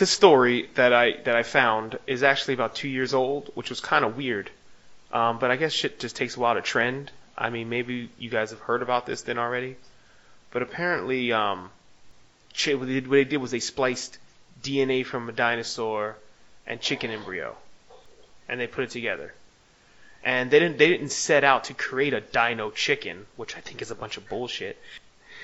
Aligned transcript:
The 0.00 0.06
story 0.06 0.66
that 0.76 0.94
I 0.94 1.12
that 1.24 1.36
I 1.36 1.42
found 1.42 1.98
is 2.06 2.22
actually 2.22 2.54
about 2.54 2.74
two 2.74 2.88
years 2.88 3.12
old, 3.12 3.50
which 3.54 3.68
was 3.68 3.80
kind 3.80 4.02
of 4.02 4.16
weird. 4.16 4.50
Um, 5.12 5.38
but 5.38 5.50
I 5.50 5.56
guess 5.56 5.72
shit 5.72 6.00
just 6.00 6.16
takes 6.16 6.38
a 6.38 6.40
while 6.40 6.54
to 6.54 6.62
trend. 6.62 7.10
I 7.36 7.50
mean, 7.50 7.68
maybe 7.68 8.08
you 8.18 8.30
guys 8.30 8.48
have 8.48 8.60
heard 8.60 8.80
about 8.80 9.04
this 9.04 9.20
then 9.20 9.36
already. 9.36 9.76
But 10.52 10.62
apparently, 10.62 11.32
um, 11.34 11.70
chi- 12.56 12.72
what 12.72 12.86
they 12.86 12.94
did- 12.94 13.08
what 13.08 13.16
they 13.16 13.24
did 13.24 13.42
was 13.42 13.50
they 13.50 13.60
spliced 13.60 14.16
DNA 14.62 15.04
from 15.04 15.28
a 15.28 15.32
dinosaur 15.32 16.16
and 16.66 16.80
chicken 16.80 17.10
embryo, 17.10 17.58
and 18.48 18.58
they 18.58 18.66
put 18.66 18.84
it 18.84 18.90
together. 18.90 19.34
And 20.24 20.50
they 20.50 20.60
didn't 20.60 20.78
they 20.78 20.88
didn't 20.88 21.12
set 21.12 21.44
out 21.44 21.64
to 21.64 21.74
create 21.74 22.14
a 22.14 22.22
dino 22.22 22.70
chicken, 22.70 23.26
which 23.36 23.54
I 23.54 23.60
think 23.60 23.82
is 23.82 23.90
a 23.90 23.94
bunch 23.94 24.16
of 24.16 24.30
bullshit. 24.30 24.78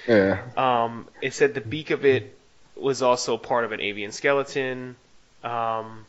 Yeah. 0.09 0.41
Um, 0.57 1.09
it 1.21 1.35
said 1.35 1.53
the 1.53 1.61
beak 1.61 1.91
of 1.91 2.07
it 2.07 2.36
was 2.77 3.03
also 3.03 3.37
part 3.37 3.65
of 3.65 3.73
an 3.73 3.81
avian 3.81 4.13
skeleton. 4.13 4.97
Um, 5.43 6.05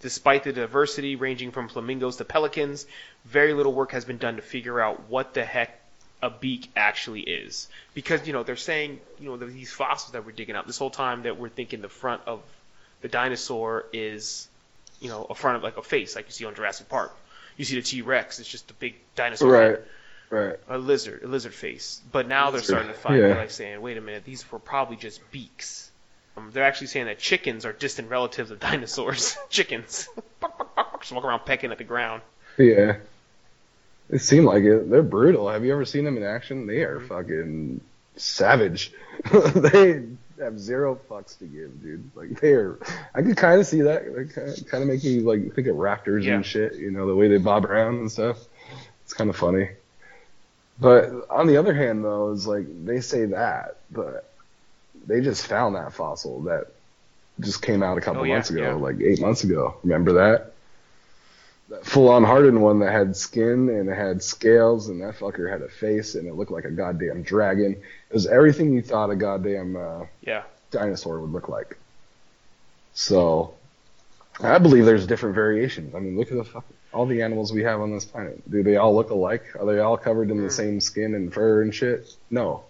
despite 0.00 0.44
the 0.44 0.52
diversity 0.52 1.16
ranging 1.16 1.50
from 1.50 1.68
flamingos 1.68 2.16
to 2.16 2.24
pelicans, 2.24 2.86
very 3.24 3.54
little 3.54 3.72
work 3.72 3.92
has 3.92 4.04
been 4.04 4.18
done 4.18 4.36
to 4.36 4.42
figure 4.42 4.80
out 4.80 5.08
what 5.08 5.34
the 5.34 5.44
heck 5.44 5.80
a 6.22 6.30
beak 6.30 6.70
actually 6.76 7.20
is. 7.20 7.68
Because, 7.94 8.26
you 8.26 8.32
know, 8.32 8.42
they're 8.42 8.56
saying, 8.56 9.00
you 9.20 9.26
know, 9.26 9.36
these 9.36 9.72
fossils 9.72 10.12
that 10.12 10.26
we're 10.26 10.32
digging 10.32 10.56
up 10.56 10.66
this 10.66 10.78
whole 10.78 10.90
time 10.90 11.22
that 11.22 11.38
we're 11.38 11.48
thinking 11.48 11.80
the 11.80 11.88
front 11.88 12.22
of 12.26 12.42
the 13.00 13.08
dinosaur 13.08 13.86
is, 13.92 14.48
you 15.00 15.08
know, 15.08 15.24
a 15.28 15.34
front 15.34 15.56
of 15.56 15.62
like 15.62 15.76
a 15.76 15.82
face, 15.82 16.16
like 16.16 16.26
you 16.26 16.32
see 16.32 16.44
on 16.44 16.54
Jurassic 16.54 16.88
Park. 16.88 17.14
You 17.56 17.64
see 17.64 17.76
the 17.76 17.82
T 17.82 18.02
Rex, 18.02 18.40
it's 18.40 18.48
just 18.48 18.70
a 18.70 18.74
big 18.74 18.94
dinosaur. 19.14 19.50
Right. 19.52 19.70
head 19.70 19.84
Right. 20.30 20.56
a 20.68 20.78
lizard, 20.78 21.22
a 21.22 21.28
lizard 21.28 21.54
face. 21.54 22.00
But 22.10 22.26
now 22.26 22.50
they're 22.50 22.62
starting 22.62 22.88
to 22.88 22.94
find, 22.94 23.20
yeah. 23.20 23.36
like 23.36 23.50
saying, 23.50 23.80
wait 23.80 23.96
a 23.96 24.00
minute, 24.00 24.24
these 24.24 24.50
were 24.50 24.58
probably 24.58 24.96
just 24.96 25.20
beaks. 25.30 25.90
Um, 26.36 26.50
they're 26.52 26.64
actually 26.64 26.88
saying 26.88 27.06
that 27.06 27.18
chickens 27.18 27.64
are 27.64 27.72
distant 27.72 28.10
relatives 28.10 28.50
of 28.50 28.60
dinosaurs. 28.68 29.36
chickens. 29.50 30.08
Just 31.00 31.12
walk 31.12 31.24
around 31.24 31.40
pecking 31.44 31.70
at 31.70 31.78
the 31.78 31.84
ground. 31.84 32.22
Yeah. 32.58 32.96
It 34.10 34.18
seemed 34.20 34.46
like 34.46 34.64
it. 34.64 34.90
They're 34.90 35.02
brutal. 35.02 35.48
Have 35.48 35.64
you 35.64 35.72
ever 35.72 35.84
seen 35.84 36.04
them 36.04 36.16
in 36.16 36.22
action? 36.22 36.66
They 36.66 36.76
Mm-hmm. 36.78 37.04
are 37.04 37.06
fucking 37.22 37.80
savage. 38.16 38.92
they 39.32 40.02
have 40.38 40.58
zero 40.58 40.98
fucks 41.08 41.38
to 41.38 41.44
give, 41.46 41.82
dude. 41.82 42.10
Like 42.14 42.40
they're. 42.40 42.76
I 43.14 43.22
could 43.22 43.36
kind 43.36 43.60
of 43.60 43.66
see 43.66 43.82
that. 43.82 44.16
Like, 44.16 44.34
kind 44.68 44.82
of 44.82 44.88
make 44.88 45.02
me 45.04 45.20
like 45.20 45.54
think 45.54 45.68
of 45.68 45.76
raptors 45.76 46.24
Yeah. 46.24 46.34
and 46.34 46.46
shit. 46.46 46.74
You 46.76 46.90
know 46.90 47.06
the 47.06 47.14
way 47.14 47.28
they 47.28 47.38
bob 47.38 47.64
around 47.64 47.94
and 47.96 48.10
stuff. 48.12 48.38
It's 49.04 49.14
kind 49.14 49.30
of 49.30 49.36
funny. 49.36 49.70
But 50.80 51.10
on 51.30 51.46
the 51.46 51.56
other 51.58 51.72
hand, 51.74 52.04
though, 52.04 52.30
is 52.32 52.46
like 52.46 52.66
they 52.84 53.00
say 53.00 53.26
that, 53.26 53.76
but 53.90 54.30
they 55.06 55.20
just 55.20 55.46
found 55.46 55.74
that 55.76 55.92
fossil 55.92 56.42
that 56.42 56.68
just 57.40 57.62
came 57.62 57.82
out 57.82 57.98
a 57.98 58.00
couple 58.00 58.22
Oh, 58.22 58.24
yeah, 58.24 58.34
months 58.34 58.50
ago, 58.50 58.62
yeah. 58.62 58.74
like 58.74 59.00
eight 59.00 59.20
months 59.20 59.44
ago. 59.44 59.76
Remember 59.82 60.12
that? 60.14 60.52
That 61.70 61.84
full-on 61.86 62.24
hardened 62.24 62.62
one 62.62 62.80
that 62.80 62.92
had 62.92 63.16
skin 63.16 63.68
and 63.70 63.88
it 63.88 63.94
had 63.96 64.22
scales, 64.22 64.88
and 64.88 65.00
that 65.02 65.14
fucker 65.18 65.50
had 65.50 65.62
a 65.62 65.68
face, 65.68 66.14
and 66.14 66.28
it 66.28 66.34
looked 66.34 66.50
like 66.52 66.64
a 66.66 66.70
goddamn 66.70 67.22
dragon. 67.22 67.72
It 67.72 68.14
was 68.14 68.26
everything 68.26 68.72
you 68.74 68.82
thought 68.82 69.10
a 69.10 69.16
goddamn 69.16 69.74
uh, 69.76 70.04
Yeah. 70.20 70.42
dinosaur 70.70 71.20
would 71.20 71.32
look 71.32 71.48
like. 71.48 71.78
So, 72.92 73.54
I 74.40 74.58
believe 74.58 74.84
there's 74.84 75.06
different 75.06 75.34
variations. 75.34 75.94
I 75.94 76.00
mean, 76.00 76.16
look 76.18 76.30
at 76.30 76.36
the 76.36 76.44
fuck, 76.44 76.64
all 76.92 77.06
the 77.06 77.22
animals 77.22 77.52
we 77.52 77.62
have 77.64 77.80
on 77.80 77.90
this 77.92 78.04
planet. 78.04 78.48
Do 78.48 78.62
they 78.62 78.76
all 78.76 78.94
look 78.94 79.10
alike? 79.10 79.44
Are 79.58 79.64
they 79.66 79.80
all 79.80 79.96
covered 79.96 80.30
in 80.30 80.40
the 80.42 80.50
same 80.50 80.80
skin 80.80 81.14
and 81.14 81.32
fur 81.32 81.62
and 81.62 81.74
shit? 81.74 82.14
No. 82.30 82.62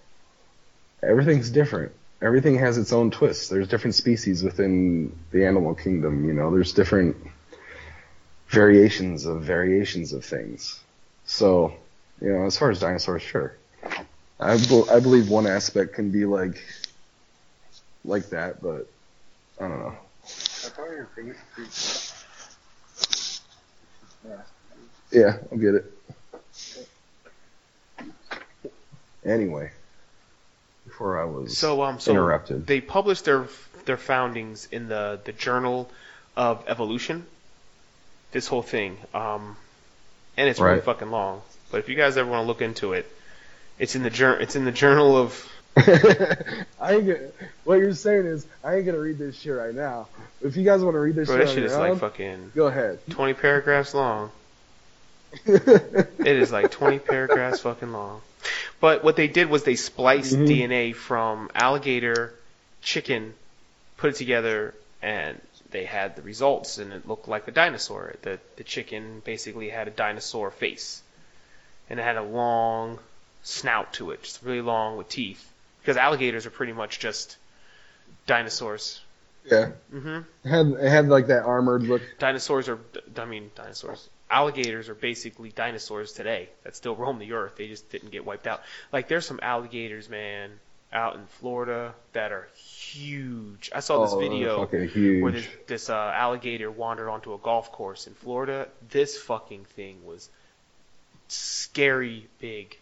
Everything's 1.03 1.51
different. 1.51 1.93
Everything 2.25 2.59
has 2.59 2.79
its 2.79 2.91
own 2.91 3.11
twist. 3.11 3.51
There's 3.51 3.69
different 3.69 3.95
species 3.95 4.43
within 4.43 5.15
the 5.31 5.45
animal 5.45 5.75
kingdom. 5.75 6.25
You 6.25 6.33
know, 6.33 6.51
there's 6.51 6.73
different 6.73 7.17
variations 8.49 9.27
of 9.27 9.43
variations 9.43 10.15
of 10.15 10.25
things. 10.25 10.81
So, 11.27 11.75
you 12.23 12.33
know, 12.33 12.47
as 12.47 12.57
far 12.57 12.71
as 12.71 12.81
dinosaurs, 12.81 13.21
sure. 13.21 13.57
I, 14.41 14.57
bel 14.69 14.89
I 14.91 15.01
believe 15.01 15.29
one 15.29 15.47
aspect 15.47 15.93
can 15.93 16.11
be 16.11 16.25
like 16.25 16.65
like 18.07 18.31
that, 18.31 18.63
but 18.63 18.89
I 19.61 19.69
don't 19.69 19.81
know. 19.81 19.95
Yeah, 25.13 25.37
I'll 25.53 25.59
get 25.59 25.75
it. 25.75 25.93
Anyway, 29.27 29.71
before 30.95 31.21
I 31.21 31.25
was 31.25 31.59
So, 31.59 31.83
um, 31.83 31.99
so 31.99 32.13
interrupted. 32.13 32.67
they 32.69 32.81
published 32.81 33.25
their 33.25 33.47
their 33.85 33.97
foundings 33.97 34.69
in 34.71 34.89
the 34.89 35.19
the 35.25 35.33
Journal 35.33 35.91
of 36.37 36.63
Evolution. 36.69 37.27
This 38.31 38.47
whole 38.47 38.63
thing, 38.63 38.97
um, 39.13 39.57
and 40.37 40.49
it's 40.49 40.61
really 40.61 40.81
fucking 40.81 41.11
long. 41.11 41.43
But 41.73 41.79
if 41.79 41.89
you 41.89 41.97
guys 41.97 42.17
ever 42.17 42.31
want 42.31 42.45
to 42.45 42.47
look 42.47 42.63
into 42.63 42.93
it, 42.93 43.11
it's 43.79 43.95
in 43.97 44.03
the 44.05 44.11
jour- 44.11 44.39
it's 44.41 44.55
in 44.57 44.65
the 44.65 44.73
Journal 44.73 45.17
of 45.17 45.49
I 45.77 46.95
ain't 46.95 47.07
gonna, 47.09 47.19
what 47.65 47.81
you're 47.81 47.95
saying 47.95 48.27
is 48.27 48.47
I 48.63 48.77
ain't 48.77 48.87
gonna 48.87 48.99
read 49.01 49.19
this 49.19 49.37
shit 49.39 49.53
right 49.57 49.75
now. 49.75 50.07
If 50.41 50.57
you 50.57 50.65
guys 50.65 50.83
want 50.85 50.95
to 50.95 51.01
read 51.01 51.17
this 51.17 51.29
bro. 51.29 51.39
shit 51.39 51.47
That 51.49 51.55
shit 51.55 51.65
is 51.65 51.73
own, 51.73 51.91
like 51.91 51.99
fucking 51.99 52.53
go 52.55 52.67
ahead. 52.69 53.01
twenty 53.11 53.35
paragraphs 53.35 53.95
long. 53.95 54.31
It 55.47 56.37
is 56.37 56.53
like 56.53 56.71
20 56.71 57.01
paragraphs 57.01 57.61
fucking 57.61 57.93
long. 57.93 58.21
But 58.85 59.03
what 59.03 59.17
they 59.17 59.29
did 59.29 59.49
was 59.49 59.63
they 59.65 59.77
spliced 59.77 60.35
Mhm. 60.35 60.47
DNA 60.47 60.93
from 60.93 61.51
alligator, 61.55 62.35
chicken, 62.83 63.35
put 63.97 64.11
it 64.11 64.17
together, 64.17 64.75
and 65.01 65.41
they 65.71 65.87
had 65.87 66.17
the 66.17 66.21
results, 66.21 66.77
and 66.77 66.93
it 66.93 67.09
looked 67.09 67.27
like 67.27 67.49
a 67.49 67.51
dinosaur. 67.51 68.15
The 68.21 68.39
the 68.57 68.65
chicken 68.65 69.23
basically 69.25 69.71
had 69.71 69.89
a 69.89 69.91
dinosaur 69.91 70.51
face, 70.51 71.01
and 71.89 71.99
it 71.99 72.03
had 72.03 72.19
a 72.19 72.23
long 72.23 72.99
snout 73.43 73.95
to 73.95 74.11
it, 74.11 74.23
just 74.23 74.43
really 74.43 74.61
long 74.61 74.99
with 74.99 75.09
teeth. 75.09 75.43
Because 75.81 75.97
alligators 75.97 76.45
are 76.45 76.51
pretty 76.51 76.75
much 76.75 76.99
just 76.99 77.39
dinosaurs. 78.27 79.01
Yeah, 79.51 79.71
hmm 79.91 80.21
it 80.45 80.51
had 80.57 80.67
it 80.67 80.91
had 80.91 81.09
like 81.09 81.29
that 81.29 81.45
armored 81.45 81.85
look. 81.85 82.03
Dinosaurs 82.19 82.69
are, 82.69 82.79
I 83.17 83.25
mean, 83.25 83.51
dinosaurs. 83.55 84.11
Alligators 84.31 84.89
are 84.89 84.95
basically 84.95 85.51
dinosaurs 85.51 86.13
today 86.13 86.49
that 86.65 86.75
still 86.75 86.97
roam 86.97 87.19
the 87.19 87.33
earth. 87.35 87.57
They 87.57 87.69
just 87.69 87.91
didn't 87.91 88.11
get 88.11 88.25
wiped 88.25 88.47
out. 88.47 88.63
Like 88.93 89.07
there's 89.09 89.27
some 89.27 89.39
alligators, 89.43 90.09
man, 90.09 90.51
out 90.93 91.17
in 91.17 91.27
Florida 91.27 91.95
that 92.15 92.33
are 92.33 92.49
huge. 92.57 93.71
I 93.75 93.81
saw 93.81 94.05
this 94.05 94.13
Oh, 94.15 94.19
video 94.19 94.67
where 95.23 95.33
this 95.33 95.47
this 95.67 95.91
uh, 95.91 95.95
alligator 96.15 96.71
wandered 96.71 97.11
onto 97.11 97.35
a 97.35 97.39
golf 97.39 97.71
course 97.73 98.07
in 98.07 98.15
Florida. 98.15 98.69
This 98.91 99.19
fucking 99.19 99.65
thing 99.77 100.05
was 100.07 100.29
scary 101.29 102.27
big. 102.41 102.77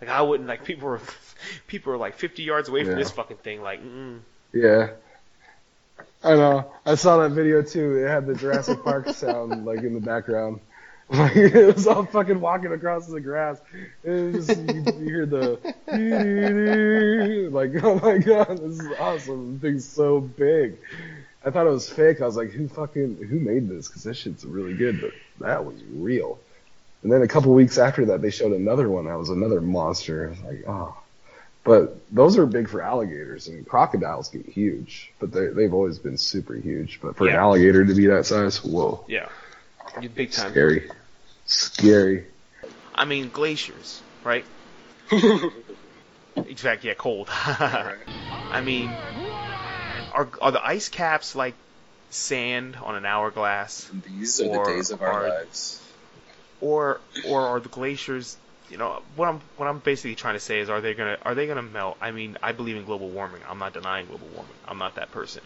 Like 0.00 0.10
I 0.10 0.22
wouldn't 0.22 0.48
like 0.48 0.64
people 0.64 0.88
were 0.88 1.00
people 1.66 1.92
were 1.92 1.98
like 1.98 2.16
50 2.16 2.42
yards 2.42 2.68
away 2.68 2.84
from 2.84 2.96
this 2.96 3.10
fucking 3.10 3.38
thing. 3.38 3.62
Like, 3.62 3.82
mm, 3.82 4.20
Yeah. 4.52 4.90
I 6.24 6.34
know. 6.36 6.72
I 6.86 6.94
saw 6.94 7.18
that 7.18 7.32
video 7.32 7.62
too. 7.62 7.98
It 7.98 8.08
had 8.08 8.26
the 8.26 8.34
Jurassic 8.34 8.82
Park 8.82 9.08
sound 9.10 9.66
like 9.66 9.80
in 9.80 9.94
the 9.94 10.00
background. 10.00 10.60
Like 11.10 11.36
it 11.36 11.74
was 11.74 11.86
all 11.86 12.06
fucking 12.06 12.40
walking 12.40 12.72
across 12.72 13.06
the 13.06 13.20
grass. 13.20 13.60
It 14.02 14.10
was 14.10 14.46
just 14.46 14.58
you, 14.58 14.84
you 14.86 15.04
hear 15.04 15.26
the 15.26 15.60
like 17.52 17.84
oh 17.84 18.00
my 18.00 18.16
god, 18.16 18.56
this 18.56 18.80
is 18.80 18.88
awesome. 18.98 19.52
The 19.52 19.68
thing's 19.68 19.84
so 19.84 20.20
big. 20.22 20.78
I 21.44 21.50
thought 21.50 21.66
it 21.66 21.70
was 21.70 21.90
fake. 21.90 22.22
I 22.22 22.26
was 22.26 22.38
like, 22.38 22.52
who 22.52 22.68
fucking 22.68 23.18
who 23.18 23.38
made 23.38 23.68
this? 23.68 23.86
Because 23.86 24.04
this 24.04 24.16
shit's 24.16 24.46
really 24.46 24.72
good, 24.72 25.02
but 25.02 25.10
that 25.40 25.66
was 25.66 25.76
real. 25.90 26.38
And 27.02 27.12
then 27.12 27.20
a 27.20 27.28
couple 27.28 27.52
weeks 27.52 27.76
after 27.76 28.06
that, 28.06 28.22
they 28.22 28.30
showed 28.30 28.52
another 28.52 28.88
one. 28.88 29.04
That 29.04 29.18
was 29.18 29.28
another 29.28 29.60
monster. 29.60 30.28
I 30.28 30.30
was 30.30 30.40
like, 30.40 30.64
oh. 30.66 30.96
But 31.64 31.98
those 32.14 32.36
are 32.36 32.44
big 32.44 32.68
for 32.68 32.82
alligators, 32.82 33.48
and 33.48 33.66
crocodiles 33.66 34.28
get 34.28 34.44
huge, 34.46 35.10
but 35.18 35.32
they, 35.32 35.46
they've 35.46 35.72
always 35.72 35.98
been 35.98 36.18
super 36.18 36.54
huge. 36.54 37.00
But 37.00 37.16
for 37.16 37.26
an 37.26 37.34
alligator 37.34 37.84
to 37.86 37.94
be 37.94 38.06
that 38.08 38.26
size, 38.26 38.62
whoa, 38.62 39.02
yeah, 39.08 39.28
You 40.00 40.10
big 40.10 40.30
time. 40.30 40.50
scary, 40.50 40.90
scary. 41.46 42.26
I 42.94 43.06
mean, 43.06 43.30
glaciers, 43.30 44.02
right? 44.22 44.44
In 45.10 46.56
fact, 46.56 46.84
yeah, 46.84 46.94
cold. 46.94 47.28
I 47.30 48.60
mean, 48.62 48.90
are 50.12 50.28
are 50.42 50.52
the 50.52 50.64
ice 50.64 50.88
caps 50.90 51.34
like 51.34 51.54
sand 52.10 52.76
on 52.76 52.94
an 52.94 53.04
hourglass, 53.06 53.90
These 54.06 54.40
are 54.42 54.46
Or 54.48 54.64
the 54.66 54.72
days 54.72 54.90
of 54.90 55.00
our 55.00 55.08
are- 55.24 55.28
lives. 55.30 55.80
or 56.60 57.00
or 57.26 57.40
are 57.46 57.60
the 57.60 57.68
glaciers? 57.70 58.36
You 58.74 58.78
know, 58.78 59.02
what 59.14 59.28
I'm 59.28 59.40
what 59.56 59.68
I'm 59.68 59.78
basically 59.78 60.16
trying 60.16 60.34
to 60.34 60.40
say 60.40 60.58
is, 60.58 60.68
are 60.68 60.80
they 60.80 60.94
gonna 60.94 61.16
are 61.22 61.36
they 61.36 61.46
gonna 61.46 61.62
melt? 61.62 61.96
I 62.00 62.10
mean, 62.10 62.36
I 62.42 62.50
believe 62.50 62.76
in 62.76 62.84
global 62.84 63.08
warming. 63.08 63.40
I'm 63.48 63.60
not 63.60 63.72
denying 63.72 64.06
global 64.06 64.26
warming. 64.34 64.56
I'm 64.66 64.78
not 64.78 64.96
that 64.96 65.12
person, 65.12 65.42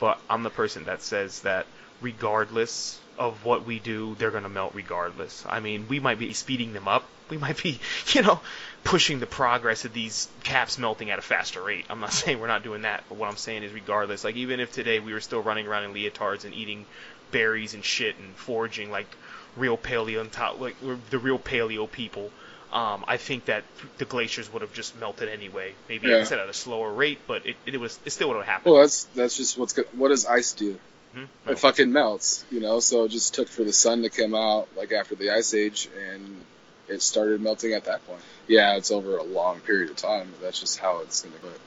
but 0.00 0.18
I'm 0.30 0.42
the 0.42 0.48
person 0.48 0.84
that 0.84 1.02
says 1.02 1.42
that 1.42 1.66
regardless 2.00 2.98
of 3.18 3.44
what 3.44 3.66
we 3.66 3.78
do, 3.78 4.14
they're 4.18 4.30
to 4.30 4.48
melt 4.48 4.72
regardless. 4.74 5.44
I 5.46 5.60
mean, 5.60 5.86
we 5.86 6.00
might 6.00 6.18
be 6.18 6.32
speeding 6.32 6.72
them 6.72 6.88
up. 6.88 7.04
We 7.28 7.36
might 7.36 7.62
be, 7.62 7.78
you 8.14 8.22
know, 8.22 8.40
pushing 8.84 9.20
the 9.20 9.26
progress 9.26 9.84
of 9.84 9.92
these 9.92 10.28
caps 10.42 10.78
melting 10.78 11.10
at 11.10 11.18
a 11.18 11.22
faster 11.22 11.62
rate. 11.62 11.84
I'm 11.90 12.00
not 12.00 12.12
saying 12.20 12.40
we're 12.40 12.46
not 12.46 12.64
doing 12.64 12.82
that, 12.82 13.04
but 13.06 13.18
what 13.18 13.28
I'm 13.28 13.36
saying 13.36 13.64
is 13.64 13.72
regardless, 13.74 14.24
like 14.24 14.36
even 14.36 14.60
if 14.60 14.72
today 14.72 14.98
we 14.98 15.12
were 15.12 15.20
still 15.20 15.42
running 15.42 15.66
around 15.66 15.84
in 15.84 15.92
leotards 15.92 16.46
and 16.46 16.54
eating 16.54 16.86
berries 17.32 17.74
and 17.74 17.84
shit 17.84 18.16
and 18.16 18.34
foraging 18.34 18.90
like 18.90 19.14
real 19.56 19.76
paleo 19.76 20.22
like 20.58 20.76
the 21.10 21.18
real 21.18 21.38
paleo 21.38 21.90
people, 21.90 22.30
um, 22.72 23.04
I 23.06 23.18
think 23.18 23.44
that 23.46 23.64
the 23.98 24.06
glaciers 24.06 24.50
would 24.52 24.62
have 24.62 24.72
just 24.72 24.98
melted 24.98 25.28
anyway. 25.28 25.74
Maybe 25.88 26.08
yeah. 26.08 26.24
said 26.24 26.38
at 26.38 26.48
a 26.48 26.54
slower 26.54 26.90
rate, 26.90 27.18
but 27.26 27.46
it, 27.46 27.56
it 27.66 27.78
was 27.78 27.98
it 28.04 28.10
still 28.10 28.28
would 28.28 28.38
have 28.38 28.46
happened. 28.46 28.72
Well, 28.72 28.82
that's 28.82 29.04
that's 29.14 29.36
just 29.36 29.58
what's 29.58 29.74
good. 29.74 29.86
What 29.92 30.08
does 30.08 30.24
ice 30.24 30.52
do? 30.52 30.78
Mm-hmm. 31.14 31.50
It 31.50 31.58
fucking 31.58 31.92
melts, 31.92 32.44
you 32.50 32.60
know. 32.60 32.80
So 32.80 33.04
it 33.04 33.10
just 33.10 33.34
took 33.34 33.48
for 33.48 33.62
the 33.62 33.72
sun 33.72 34.02
to 34.02 34.08
come 34.08 34.34
out 34.34 34.68
like 34.76 34.92
after 34.92 35.14
the 35.14 35.30
ice 35.30 35.52
age, 35.52 35.90
and 36.10 36.42
it 36.88 37.02
started 37.02 37.42
melting 37.42 37.74
at 37.74 37.84
that 37.84 38.06
point. 38.06 38.22
Yeah, 38.48 38.76
it's 38.76 38.90
over 38.90 39.18
a 39.18 39.22
long 39.22 39.60
period 39.60 39.90
of 39.90 39.96
time. 39.96 40.32
That's 40.40 40.58
just 40.58 40.78
how 40.78 41.00
it's 41.00 41.20
gonna. 41.20 41.36
But 41.42 41.58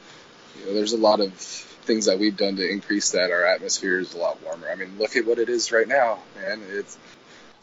you 0.60 0.66
know, 0.66 0.74
there's 0.74 0.94
a 0.94 0.98
lot 0.98 1.20
of 1.22 1.34
things 1.34 2.06
that 2.06 2.18
we've 2.18 2.36
done 2.36 2.56
to 2.56 2.68
increase 2.68 3.12
that. 3.12 3.30
Our 3.30 3.46
atmosphere 3.46 4.00
is 4.00 4.16
a 4.16 4.18
lot 4.18 4.42
warmer. 4.44 4.68
I 4.70 4.76
mean, 4.76 4.98
look 4.98 5.16
at 5.16 5.28
what 5.28 5.38
it 5.38 5.50
is 5.50 5.72
right 5.72 5.88
now, 5.88 6.18
man. 6.36 6.64
It's 6.68 6.98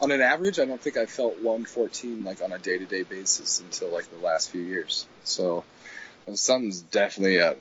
on 0.03 0.11
an 0.11 0.21
average, 0.21 0.59
I 0.59 0.65
don't 0.65 0.81
think 0.81 0.97
I 0.97 1.05
felt 1.05 1.35
114 1.35 2.25
like 2.25 2.41
on 2.41 2.51
a 2.51 2.59
day-to-day 2.59 3.03
basis 3.03 3.61
until 3.61 3.89
like 3.89 4.09
the 4.11 4.23
last 4.23 4.51
few 4.51 4.61
years. 4.61 5.07
So 5.23 5.63
something's 6.33 6.81
definitely 6.81 7.39
uh, 7.39 7.53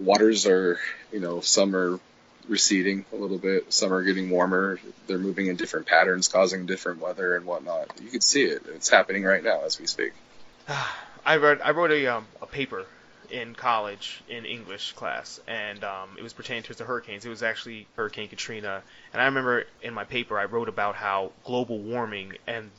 waters 0.00 0.46
are 0.46 0.78
you 1.12 1.20
know 1.20 1.40
some 1.40 1.76
are 1.76 2.00
receding 2.48 3.04
a 3.12 3.16
little 3.16 3.38
bit, 3.38 3.72
some 3.72 3.92
are 3.92 4.02
getting 4.02 4.30
warmer. 4.30 4.80
They're 5.06 5.18
moving 5.18 5.46
in 5.46 5.54
different 5.54 5.86
patterns, 5.86 6.26
causing 6.26 6.66
different 6.66 7.00
weather 7.00 7.36
and 7.36 7.46
whatnot. 7.46 7.92
You 8.02 8.10
can 8.10 8.20
see 8.20 8.42
it. 8.42 8.62
It's 8.74 8.88
happening 8.88 9.22
right 9.22 9.42
now 9.42 9.62
as 9.64 9.78
we 9.78 9.86
speak. 9.86 10.12
I 11.24 11.36
wrote 11.38 11.60
I 11.64 11.70
wrote 11.70 11.92
a 11.92 12.06
um, 12.08 12.26
a 12.42 12.46
paper 12.46 12.86
in 13.30 13.54
college 13.54 14.22
in 14.28 14.44
English 14.44 14.92
class, 14.92 15.40
and 15.46 15.82
um, 15.84 16.10
it 16.18 16.22
was 16.22 16.32
pertaining 16.32 16.62
to 16.64 16.74
the 16.74 16.84
hurricanes. 16.84 17.24
It 17.24 17.28
was 17.28 17.42
actually 17.42 17.86
Hurricane 17.96 18.28
Katrina, 18.28 18.82
and 19.12 19.22
I 19.22 19.26
remember 19.26 19.64
in 19.82 19.94
my 19.94 20.04
paper 20.04 20.38
I 20.38 20.44
wrote 20.44 20.68
about 20.68 20.94
how 20.94 21.32
global 21.44 21.78
warming 21.78 22.34
and 22.46 22.70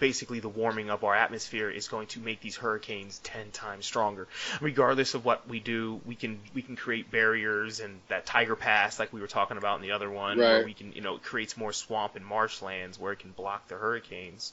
basically 0.00 0.40
the 0.40 0.48
warming 0.48 0.90
of 0.90 1.04
our 1.04 1.14
atmosphere 1.14 1.70
is 1.70 1.86
going 1.86 2.08
to 2.08 2.18
make 2.18 2.40
these 2.40 2.56
hurricanes 2.56 3.20
10 3.22 3.52
times 3.52 3.86
stronger. 3.86 4.26
Regardless 4.60 5.14
of 5.14 5.24
what 5.24 5.46
we 5.48 5.60
do, 5.60 6.00
we 6.04 6.16
can 6.16 6.40
we 6.54 6.62
can 6.62 6.74
create 6.74 7.10
barriers 7.10 7.78
and 7.78 8.00
that 8.08 8.26
tiger 8.26 8.56
pass 8.56 8.98
like 8.98 9.12
we 9.12 9.20
were 9.20 9.28
talking 9.28 9.58
about 9.58 9.76
in 9.76 9.82
the 9.82 9.92
other 9.92 10.10
one 10.10 10.38
right. 10.38 10.46
where 10.46 10.64
we 10.64 10.74
can, 10.74 10.92
you 10.92 11.02
know, 11.02 11.16
it 11.16 11.22
creates 11.22 11.56
more 11.56 11.72
swamp 11.72 12.16
and 12.16 12.24
marshlands 12.24 12.98
where 12.98 13.12
it 13.12 13.20
can 13.20 13.30
block 13.30 13.68
the 13.68 13.76
hurricanes. 13.76 14.52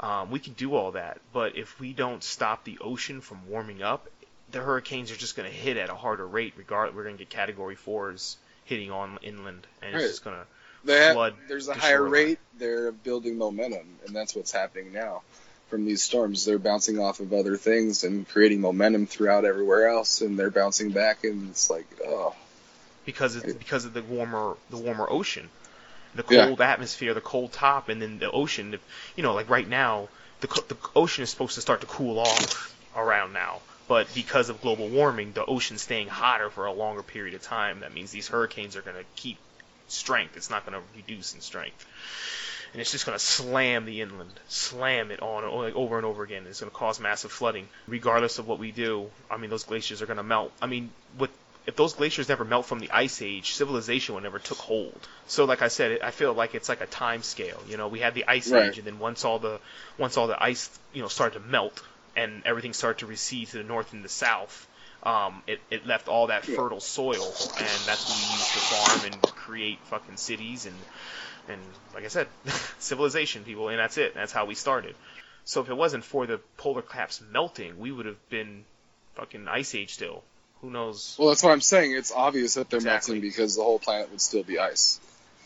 Um, 0.00 0.32
we 0.32 0.40
can 0.40 0.54
do 0.54 0.74
all 0.74 0.90
that, 0.92 1.20
but 1.32 1.56
if 1.56 1.78
we 1.78 1.92
don't 1.92 2.22
stop 2.22 2.64
the 2.64 2.78
ocean 2.80 3.20
from 3.20 3.48
warming 3.48 3.80
up, 3.80 4.08
the 4.54 4.60
hurricanes 4.60 5.10
are 5.10 5.16
just 5.16 5.36
going 5.36 5.50
to 5.50 5.54
hit 5.54 5.76
at 5.76 5.90
a 5.90 5.94
harder 5.94 6.26
rate. 6.26 6.54
Regardless, 6.56 6.96
we're 6.96 7.02
going 7.02 7.16
to 7.16 7.18
get 7.18 7.28
Category 7.28 7.74
fours 7.74 8.36
hitting 8.64 8.90
on 8.90 9.18
inland, 9.20 9.66
and 9.82 9.92
right. 9.92 10.02
it's 10.02 10.12
just 10.12 10.24
going 10.24 10.36
to 10.36 11.12
flood. 11.12 11.34
There's 11.48 11.68
a 11.68 11.74
higher 11.74 12.02
rate. 12.02 12.38
They're 12.58 12.92
building 12.92 13.36
momentum, 13.36 13.86
and 14.06 14.14
that's 14.16 14.34
what's 14.34 14.52
happening 14.52 14.92
now. 14.92 15.22
From 15.68 15.84
these 15.84 16.04
storms, 16.04 16.44
they're 16.44 16.58
bouncing 16.58 17.00
off 17.00 17.20
of 17.20 17.32
other 17.32 17.56
things 17.56 18.04
and 18.04 18.28
creating 18.28 18.60
momentum 18.60 19.06
throughout 19.06 19.44
everywhere 19.44 19.88
else, 19.88 20.20
and 20.20 20.38
they're 20.38 20.50
bouncing 20.50 20.92
back, 20.92 21.24
and 21.24 21.50
it's 21.50 21.68
like, 21.68 21.86
oh. 22.06 22.34
Because 23.04 23.36
it's 23.36 23.52
because 23.52 23.84
of 23.84 23.92
the 23.92 24.02
warmer 24.02 24.56
the 24.70 24.78
warmer 24.78 25.06
ocean, 25.10 25.50
the 26.14 26.22
cold 26.22 26.60
yeah. 26.60 26.70
atmosphere, 26.70 27.12
the 27.12 27.20
cold 27.20 27.52
top, 27.52 27.90
and 27.90 28.00
then 28.00 28.18
the 28.18 28.30
ocean. 28.30 28.78
You 29.14 29.22
know, 29.22 29.34
like 29.34 29.50
right 29.50 29.68
now, 29.68 30.08
the 30.40 30.46
the 30.68 30.76
ocean 30.96 31.22
is 31.24 31.28
supposed 31.28 31.56
to 31.56 31.60
start 31.60 31.82
to 31.82 31.86
cool 31.86 32.18
off 32.18 32.74
around 32.96 33.34
now 33.34 33.58
but 33.88 34.12
because 34.14 34.48
of 34.48 34.60
global 34.62 34.88
warming, 34.88 35.32
the 35.32 35.44
ocean's 35.44 35.82
staying 35.82 36.08
hotter 36.08 36.50
for 36.50 36.66
a 36.66 36.72
longer 36.72 37.02
period 37.02 37.34
of 37.34 37.42
time. 37.42 37.80
That 37.80 37.92
means 37.92 38.10
these 38.10 38.28
hurricanes 38.28 38.76
are 38.76 38.82
going 38.82 38.96
to 38.96 39.04
keep 39.16 39.38
strength. 39.88 40.36
It's 40.36 40.50
not 40.50 40.66
going 40.66 40.80
to 40.80 40.86
reduce 40.96 41.34
in 41.34 41.40
strength. 41.40 41.86
And 42.72 42.80
it's 42.80 42.90
just 42.90 43.06
going 43.06 43.16
to 43.16 43.24
slam 43.24 43.84
the 43.84 44.00
inland, 44.00 44.32
slam 44.48 45.12
it 45.12 45.22
on 45.22 45.48
like, 45.62 45.76
over 45.76 45.96
and 45.96 46.04
over 46.04 46.24
again. 46.24 46.44
It's 46.48 46.60
going 46.60 46.70
to 46.70 46.76
cause 46.76 46.98
massive 46.98 47.30
flooding. 47.30 47.68
Regardless 47.86 48.38
of 48.38 48.48
what 48.48 48.58
we 48.58 48.72
do, 48.72 49.10
I 49.30 49.36
mean, 49.36 49.50
those 49.50 49.62
glaciers 49.62 50.02
are 50.02 50.06
going 50.06 50.16
to 50.16 50.24
melt. 50.24 50.50
I 50.60 50.66
mean, 50.66 50.90
with 51.16 51.30
if 51.66 51.76
those 51.76 51.94
glaciers 51.94 52.28
never 52.28 52.44
melt 52.44 52.66
from 52.66 52.78
the 52.78 52.90
ice 52.90 53.22
age, 53.22 53.52
civilization 53.52 54.14
would 54.14 54.24
never 54.24 54.38
took 54.38 54.58
hold. 54.58 54.98
So, 55.26 55.44
like 55.44 55.62
I 55.62 55.68
said, 55.68 56.00
I 56.02 56.10
feel 56.10 56.34
like 56.34 56.54
it's 56.54 56.68
like 56.68 56.80
a 56.80 56.86
time 56.86 57.22
scale. 57.22 57.58
You 57.68 57.76
know, 57.76 57.88
we 57.88 58.00
had 58.00 58.14
the 58.14 58.26
ice 58.26 58.50
right. 58.50 58.68
age, 58.68 58.78
and 58.78 58.86
then 58.86 58.98
once 58.98 59.24
all 59.24 59.38
the 59.38 59.60
once 59.96 60.16
all 60.16 60.26
the 60.26 60.42
ice 60.42 60.68
you 60.92 61.00
know 61.00 61.08
started 61.08 61.38
to 61.38 61.46
melt, 61.46 61.82
and 62.16 62.42
everything 62.44 62.72
started 62.72 63.00
to 63.00 63.06
recede 63.06 63.48
to 63.48 63.58
the 63.58 63.64
north 63.64 63.92
and 63.92 64.04
the 64.04 64.08
south, 64.08 64.68
um, 65.02 65.42
it, 65.46 65.60
it 65.70 65.86
left 65.86 66.08
all 66.08 66.28
that 66.28 66.44
fertile 66.44 66.80
soil, 66.80 67.24
and 67.24 67.80
that's 67.86 68.08
what 68.08 68.16
we 68.16 68.32
use 68.32 68.52
to 68.52 68.58
farm 68.58 69.12
and 69.12 69.22
create 69.22 69.78
fucking 69.84 70.16
cities 70.16 70.66
and 70.66 70.76
and 71.46 71.60
like 71.94 72.04
I 72.04 72.08
said, 72.08 72.26
civilization, 72.78 73.44
people, 73.44 73.68
and 73.68 73.78
that's 73.78 73.98
it. 73.98 74.14
That's 74.14 74.32
how 74.32 74.46
we 74.46 74.54
started. 74.54 74.94
So 75.44 75.60
if 75.60 75.68
it 75.68 75.74
wasn't 75.74 76.04
for 76.04 76.26
the 76.26 76.40
polar 76.56 76.80
caps 76.80 77.20
melting, 77.30 77.78
we 77.78 77.92
would 77.92 78.06
have 78.06 78.28
been 78.30 78.64
fucking 79.14 79.46
ice 79.46 79.74
age 79.74 79.92
still. 79.92 80.22
Who 80.62 80.70
knows? 80.70 81.16
Well, 81.18 81.28
that's 81.28 81.42
what 81.42 81.52
I'm 81.52 81.60
saying. 81.60 81.94
It's 81.94 82.10
obvious 82.10 82.54
that 82.54 82.70
they're 82.70 82.78
exactly. 82.78 83.16
melting 83.16 83.28
because 83.28 83.56
the 83.56 83.62
whole 83.62 83.78
planet 83.78 84.10
would 84.10 84.22
still 84.22 84.42
be 84.42 84.58
ice. 84.58 84.98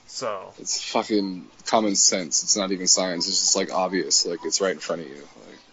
So 0.06 0.54
it's 0.58 0.80
fucking 0.80 1.48
common 1.66 1.96
sense. 1.96 2.44
It's 2.44 2.56
not 2.56 2.70
even 2.70 2.86
science. 2.86 3.26
It's 3.26 3.40
just 3.40 3.56
like 3.56 3.72
obvious. 3.72 4.24
Like 4.24 4.38
it's 4.44 4.60
right 4.60 4.72
in 4.72 4.78
front 4.78 5.02
of 5.02 5.08
you 5.08 5.26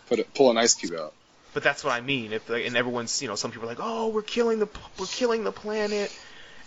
put 0.08 0.20
it, 0.20 0.34
pull 0.34 0.52
an 0.52 0.58
ice 0.58 0.74
cube 0.74 0.94
out. 0.94 1.14
But 1.54 1.64
that's 1.64 1.84
what 1.84 1.94
I 1.94 2.02
mean. 2.02 2.34
If 2.34 2.50
and 2.50 2.76
everyone's 2.76 3.22
you 3.22 3.28
know 3.28 3.36
some 3.36 3.52
people 3.52 3.68
are 3.68 3.72
like, 3.72 3.80
oh, 3.82 4.10
we're 4.10 4.22
killing 4.22 4.60
the 4.60 4.68
we're 5.00 5.06
killing 5.06 5.44
the 5.44 5.52
planet, 5.52 6.16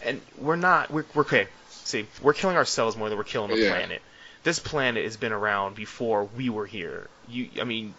and 0.02 0.20
we're 0.38 0.56
not. 0.56 0.90
We're, 0.90 1.04
we're 1.14 1.22
okay. 1.22 1.46
See, 1.70 2.06
we're 2.22 2.32
killing 2.32 2.56
ourselves 2.56 2.96
more 2.96 3.08
than 3.08 3.18
we're 3.18 3.24
killing 3.24 3.50
the 3.50 3.58
yeah. 3.58 3.70
planet. 3.70 4.02
This 4.44 4.58
planet 4.58 5.04
has 5.04 5.16
been 5.16 5.32
around 5.32 5.74
before 5.74 6.24
we 6.24 6.48
were 6.48 6.64
here. 6.64 7.08
You, 7.28 7.48
I 7.60 7.64
mean, 7.64 7.92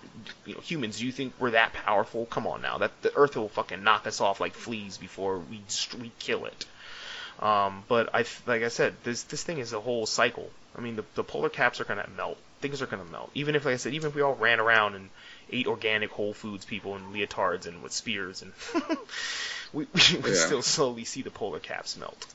you 0.46 0.56
know, 0.56 0.62
humans. 0.62 0.98
Do 0.98 1.06
you 1.06 1.12
think 1.12 1.34
we're 1.38 1.52
that 1.52 1.74
powerful? 1.74 2.26
Come 2.26 2.48
on 2.48 2.62
now. 2.62 2.80
That 2.80 3.00
the 3.04 3.16
Earth 3.16 3.36
will 3.36 3.50
fucking 3.50 3.84
knock 3.84 4.08
us 4.08 4.20
off 4.20 4.40
like 4.40 4.54
fleas 4.54 4.98
before 4.98 5.38
we 5.38 5.62
we 6.02 6.12
kill 6.18 6.46
it. 6.46 6.66
Um, 7.40 7.84
but 7.88 8.14
I, 8.14 8.26
like 8.48 8.64
I 8.64 8.70
said, 8.70 8.96
this 9.04 9.24
this 9.24 9.44
thing 9.44 9.60
is 9.60 9.74
a 9.74 9.80
whole 9.80 10.06
cycle. 10.06 10.50
I 10.76 10.82
mean, 10.82 10.96
the, 10.96 11.06
the 11.16 11.24
polar 11.24 11.50
caps 11.50 11.80
are 11.80 11.86
gonna 11.86 12.10
melt. 12.16 12.38
Things 12.62 12.82
are 12.82 12.88
gonna 12.88 13.06
melt. 13.06 13.32
Even 13.36 13.56
if, 13.56 13.66
like 13.66 13.76
I 13.76 13.78
said, 13.78 13.94
even 13.94 14.10
if 14.10 14.16
we 14.16 14.22
all 14.22 14.36
ran 14.36 14.60
around 14.60 14.96
and 14.96 15.10
ate 15.52 15.68
organic 15.68 16.12
Whole 16.12 16.34
Foods 16.34 16.66
people 16.66 16.96
in 16.96 17.14
leotards 17.14 17.68
and 17.68 17.82
with 17.82 17.92
spears, 17.92 18.42
and 18.42 18.52
we, 19.74 19.88
we 19.94 20.18
would 20.18 20.34
yeah. 20.34 20.46
still 20.46 20.62
slowly 20.62 21.06
see 21.06 21.22
the 21.22 21.32
polar 21.32 21.60
caps 21.60 21.98
melt. 21.98 22.26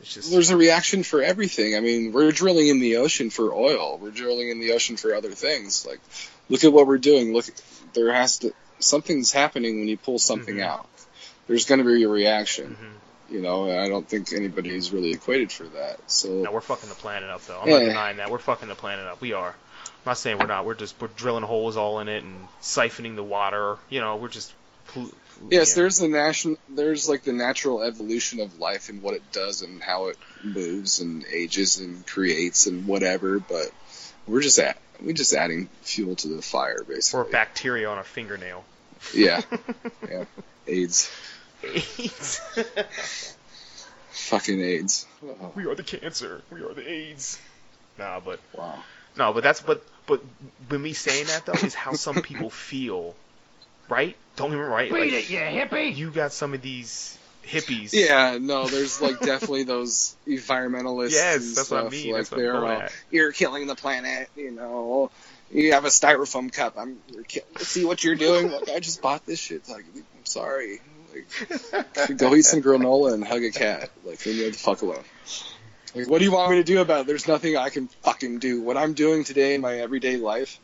It's 0.00 0.14
just 0.14 0.32
there's 0.32 0.50
a 0.50 0.56
reaction 0.56 1.04
for 1.04 1.22
everything. 1.22 1.76
I 1.76 1.80
mean, 1.80 2.12
we're 2.12 2.32
drilling 2.32 2.68
in 2.68 2.80
the 2.80 2.96
ocean 2.96 3.30
for 3.30 3.54
oil. 3.54 3.98
We're 3.98 4.10
drilling 4.10 4.48
in 4.48 4.60
the 4.60 4.72
ocean 4.72 4.96
for 4.96 5.14
other 5.14 5.30
things. 5.30 5.86
Like, 5.86 6.00
look 6.48 6.64
at 6.64 6.72
what 6.72 6.86
we're 6.86 6.98
doing. 6.98 7.32
Look, 7.32 7.46
there 7.94 8.12
has 8.12 8.38
to 8.38 8.52
something's 8.80 9.32
happening 9.32 9.78
when 9.78 9.88
you 9.88 9.96
pull 9.96 10.18
something 10.18 10.56
mm-hmm. 10.56 10.68
out. 10.68 10.88
There's 11.46 11.66
going 11.66 11.78
to 11.78 11.84
be 11.84 12.02
a 12.02 12.08
reaction. 12.08 12.70
Mm-hmm. 12.70 13.34
You 13.34 13.40
know, 13.40 13.70
I 13.70 13.88
don't 13.88 14.06
think 14.06 14.32
anybody's 14.32 14.92
really 14.92 15.12
equated 15.12 15.50
for 15.50 15.64
that. 15.64 15.98
So 16.10 16.28
no, 16.28 16.52
we're 16.52 16.60
fucking 16.60 16.88
the 16.88 16.94
planet 16.94 17.30
up, 17.30 17.42
though. 17.46 17.60
I'm 17.60 17.68
yeah. 17.68 17.78
not 17.78 17.84
denying 17.84 18.16
that. 18.18 18.30
We're 18.30 18.38
fucking 18.38 18.68
the 18.68 18.74
planet 18.74 19.06
up. 19.06 19.20
We 19.20 19.32
are. 19.32 19.54
I'm 20.04 20.10
not 20.10 20.18
saying 20.18 20.38
we're 20.38 20.46
not. 20.46 20.66
We're 20.66 20.74
just 20.74 21.00
we're 21.00 21.08
drilling 21.08 21.44
holes 21.44 21.76
all 21.76 22.00
in 22.00 22.08
it 22.08 22.24
and 22.24 22.48
siphoning 22.60 23.14
the 23.14 23.22
water. 23.22 23.76
You 23.88 24.00
know, 24.00 24.16
we're 24.16 24.28
just. 24.28 24.52
Yes, 25.48 25.70
yeah. 25.70 25.82
there's 25.82 25.98
the 25.98 26.08
national. 26.08 26.56
There's 26.68 27.08
like 27.08 27.22
the 27.22 27.32
natural 27.32 27.82
evolution 27.82 28.40
of 28.40 28.58
life 28.58 28.88
and 28.88 29.00
what 29.00 29.14
it 29.14 29.22
does 29.30 29.62
and 29.62 29.80
how 29.80 30.08
it 30.08 30.18
moves 30.42 30.98
and 30.98 31.24
ages 31.32 31.78
and 31.78 32.04
creates 32.04 32.66
and 32.66 32.88
whatever. 32.88 33.38
But 33.38 33.70
we're 34.26 34.42
just 34.42 34.58
at 34.58 34.76
we're 35.00 35.12
just 35.12 35.34
adding 35.34 35.68
fuel 35.82 36.16
to 36.16 36.28
the 36.28 36.42
fire, 36.42 36.82
basically. 36.82 37.20
Or 37.20 37.24
bacteria 37.24 37.88
on 37.88 37.98
a 37.98 38.04
fingernail. 38.04 38.64
Yeah. 39.14 39.40
yeah. 40.10 40.24
AIDS. 40.66 41.10
AIDS. 41.62 42.40
Fucking 44.10 44.60
AIDS. 44.60 45.06
We 45.54 45.66
are 45.66 45.74
the 45.74 45.82
cancer. 45.82 46.42
We 46.50 46.62
are 46.62 46.74
the 46.74 46.88
AIDS. 46.88 47.38
Nah, 47.98 48.20
but 48.20 48.40
wow. 48.52 48.82
No, 49.16 49.32
but 49.32 49.42
that's 49.42 49.60
but 49.60 49.84
but 50.06 50.22
when 50.68 50.82
me 50.82 50.92
saying 50.92 51.26
that 51.26 51.46
though 51.46 51.66
is 51.66 51.74
how 51.74 51.92
some 51.92 52.22
people 52.22 52.50
feel, 52.50 53.14
right? 53.88 54.16
Don't 54.36 54.52
even 54.52 54.64
right. 54.64 54.90
Read 54.90 55.12
like, 55.12 55.24
it, 55.24 55.30
you 55.30 55.38
hippie. 55.38 55.96
You 55.96 56.10
got 56.10 56.32
some 56.32 56.54
of 56.54 56.62
these 56.62 57.18
hippies. 57.44 57.92
Yeah, 57.92 58.38
no, 58.40 58.66
there's 58.66 59.00
like 59.00 59.20
definitely 59.20 59.64
those 59.64 60.16
environmentalists. 60.26 61.12
Yes, 61.12 61.54
that's 61.54 61.66
stuff. 61.66 61.84
what 61.84 61.86
I 61.86 61.90
mean. 61.90 62.12
Like 62.12 62.20
that's 62.20 62.30
they're 62.30 62.64
all, 62.64 62.82
you're 63.10 63.32
killing 63.32 63.66
the 63.66 63.74
planet. 63.74 64.28
You 64.36 64.50
know, 64.50 65.10
you 65.50 65.72
have 65.72 65.84
a 65.84 65.88
styrofoam 65.88 66.52
cup. 66.52 66.74
I'm 66.78 66.98
see 67.58 67.84
what 67.84 68.02
you're 68.02 68.16
doing. 68.16 68.50
Like 68.50 68.70
I 68.70 68.80
just 68.80 69.02
bought 69.02 69.26
this 69.26 69.38
shit. 69.38 69.58
It's 69.58 69.70
like 69.70 69.84
I'm 69.94 70.24
sorry. 70.24 70.80
Like, 71.12 72.16
go 72.16 72.34
eat 72.34 72.42
some 72.42 72.62
granola 72.62 73.12
and 73.12 73.24
hug 73.24 73.44
a 73.44 73.50
cat. 73.50 73.90
Like 74.04 74.24
leave 74.24 74.38
me 74.38 74.50
the 74.50 74.58
fuck 74.58 74.82
alone. 74.82 75.04
Like, 75.94 76.08
what 76.08 76.18
do 76.18 76.24
you 76.24 76.32
want 76.32 76.50
me 76.50 76.56
to 76.56 76.64
do 76.64 76.80
about 76.80 77.02
it? 77.02 77.06
There's 77.06 77.28
nothing 77.28 77.56
I 77.56 77.68
can 77.68 77.88
fucking 78.02 78.38
do. 78.38 78.62
What 78.62 78.76
I'm 78.76 78.94
doing 78.94 79.24
today 79.24 79.54
in 79.54 79.60
my 79.60 79.78
everyday 79.78 80.16
life 80.16 80.58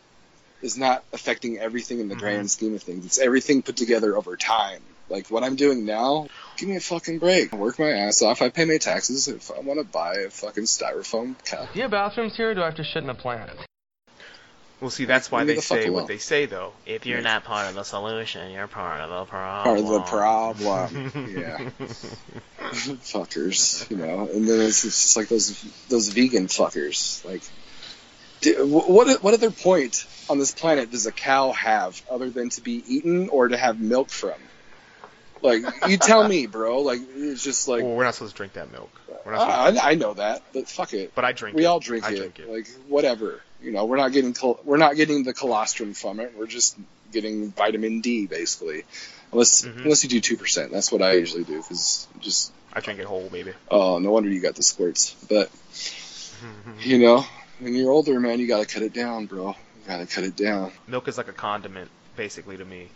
is 0.62 0.76
not 0.76 1.04
affecting 1.12 1.58
everything 1.58 2.00
in 2.00 2.08
the 2.08 2.16
Mhm. 2.16 2.20
grand 2.20 2.50
scheme 2.50 2.74
of 2.74 2.82
things. 2.82 3.04
It's 3.04 3.18
everything 3.18 3.62
put 3.62 3.76
together 3.76 4.16
over 4.16 4.36
time. 4.36 4.82
Like 5.08 5.30
what 5.30 5.44
I'm 5.44 5.56
doing 5.56 5.84
now, 5.84 6.28
give 6.56 6.68
me 6.68 6.76
a 6.76 6.80
fucking 6.80 7.18
break. 7.18 7.52
I 7.52 7.56
work 7.56 7.78
my 7.78 7.90
ass 7.90 8.22
off. 8.22 8.42
I 8.42 8.48
pay 8.48 8.64
my 8.64 8.78
taxes. 8.78 9.28
If 9.28 9.50
I 9.50 9.60
want 9.60 9.80
to 9.80 9.84
buy 9.84 10.14
a 10.26 10.30
fucking 10.30 10.64
styrofoam 10.64 11.36
cup, 11.44 11.72
Do 11.72 11.78
you 11.78 11.82
have 11.82 11.90
bathrooms 11.90 12.36
here, 12.36 12.50
or 12.50 12.54
do 12.54 12.62
I 12.62 12.66
have 12.66 12.74
to 12.76 12.84
shit 12.84 13.04
in 13.04 13.10
a 13.10 13.14
plant? 13.14 13.50
Well, 14.80 14.90
see, 14.90 15.06
that's 15.06 15.30
why 15.30 15.40
Leave 15.40 15.48
they 15.48 15.54
the 15.56 15.62
say 15.62 15.90
what 15.90 16.06
they 16.06 16.18
say, 16.18 16.46
though. 16.46 16.72
If 16.86 17.04
you're 17.04 17.20
not 17.20 17.44
part 17.44 17.68
of 17.68 17.74
the 17.74 17.82
solution, 17.82 18.52
you're 18.52 18.68
part 18.68 19.00
of 19.00 19.10
the 19.10 19.24
problem. 19.24 19.64
part 19.64 19.78
of 19.78 19.88
the 19.88 20.00
problem. 20.02 21.12
yeah, 21.36 21.58
fuckers. 23.02 23.90
You 23.90 23.96
know, 23.96 24.28
and 24.32 24.48
then 24.48 24.60
it's 24.60 24.82
just 24.82 25.16
like 25.16 25.28
those 25.28 25.64
those 25.88 26.08
vegan 26.08 26.46
fuckers. 26.46 27.24
Like, 27.24 27.42
di- 28.40 28.54
wh- 28.54 28.88
what 28.88 29.22
what 29.22 29.34
other 29.34 29.50
point 29.50 30.06
on 30.28 30.38
this 30.38 30.52
planet 30.52 30.92
does 30.92 31.06
a 31.06 31.12
cow 31.12 31.52
have 31.52 32.00
other 32.08 32.30
than 32.30 32.50
to 32.50 32.60
be 32.60 32.82
eaten 32.86 33.28
or 33.30 33.48
to 33.48 33.56
have 33.56 33.80
milk 33.80 34.10
from? 34.10 34.34
Like, 35.42 35.62
you 35.88 35.96
tell 35.96 36.26
me, 36.26 36.46
bro. 36.46 36.80
Like, 36.82 37.00
it's 37.14 37.42
just 37.42 37.68
like 37.68 37.82
well, 37.82 37.94
we're 37.94 38.04
not 38.04 38.14
supposed 38.14 38.32
to 38.32 38.36
drink 38.36 38.54
that 38.54 38.72
milk. 38.72 38.90
We're 39.24 39.32
not 39.32 39.40
supposed 39.70 39.78
I, 39.84 39.90
I 39.90 39.94
know 39.94 40.14
that, 40.14 40.42
but 40.52 40.68
fuck 40.68 40.92
it. 40.94 41.14
but 41.14 41.24
I 41.24 41.32
drink 41.32 41.56
We 41.56 41.64
it. 41.64 41.66
all 41.66 41.80
drink 41.80 42.04
I 42.04 42.10
it. 42.12 42.16
drink 42.16 42.38
it. 42.38 42.50
Like 42.50 42.68
whatever. 42.88 43.40
You 43.62 43.72
know, 43.72 43.86
we're 43.86 43.96
not 43.96 44.12
getting 44.12 44.34
col- 44.34 44.60
we're 44.64 44.76
not 44.76 44.96
getting 44.96 45.24
the 45.24 45.34
colostrum 45.34 45.92
from 45.94 46.20
it. 46.20 46.34
We're 46.38 46.46
just 46.46 46.76
getting 47.12 47.50
vitamin 47.52 48.00
D 48.00 48.26
basically. 48.26 48.84
Unless 49.32 49.64
Mhm. 49.64 49.82
unless 49.84 50.02
you 50.04 50.08
do 50.10 50.20
two 50.20 50.36
percent, 50.36 50.70
that's 50.72 50.90
what 50.92 51.02
I 51.02 51.14
usually 51.14 51.44
do 51.44 51.56
because 51.60 52.06
just 52.20 52.52
I 52.72 52.80
drink 52.80 53.00
it 53.00 53.06
whole, 53.06 53.28
baby. 53.28 53.52
oh 53.70 53.98
no 53.98 54.10
wonder 54.12 54.30
you 54.30 54.40
got 54.40 54.54
the 54.54 54.62
squirts. 54.62 55.14
But 55.28 55.50
you 56.80 56.98
know, 56.98 57.24
when 57.58 57.74
you're 57.74 57.90
older, 57.90 58.18
man, 58.20 58.38
you 58.38 58.46
gotta 58.46 58.66
cut 58.66 58.82
it 58.82 58.92
down, 58.92 59.26
bro. 59.26 59.48
You 59.48 59.54
gotta 59.86 60.06
cut 60.06 60.24
it 60.24 60.36
down. 60.36 60.72
milk 60.86 61.08
is 61.08 61.18
like 61.18 61.28
a 61.28 61.32
condiment, 61.32 61.90
basically, 62.16 62.56
to 62.56 62.64
me. 62.64 62.88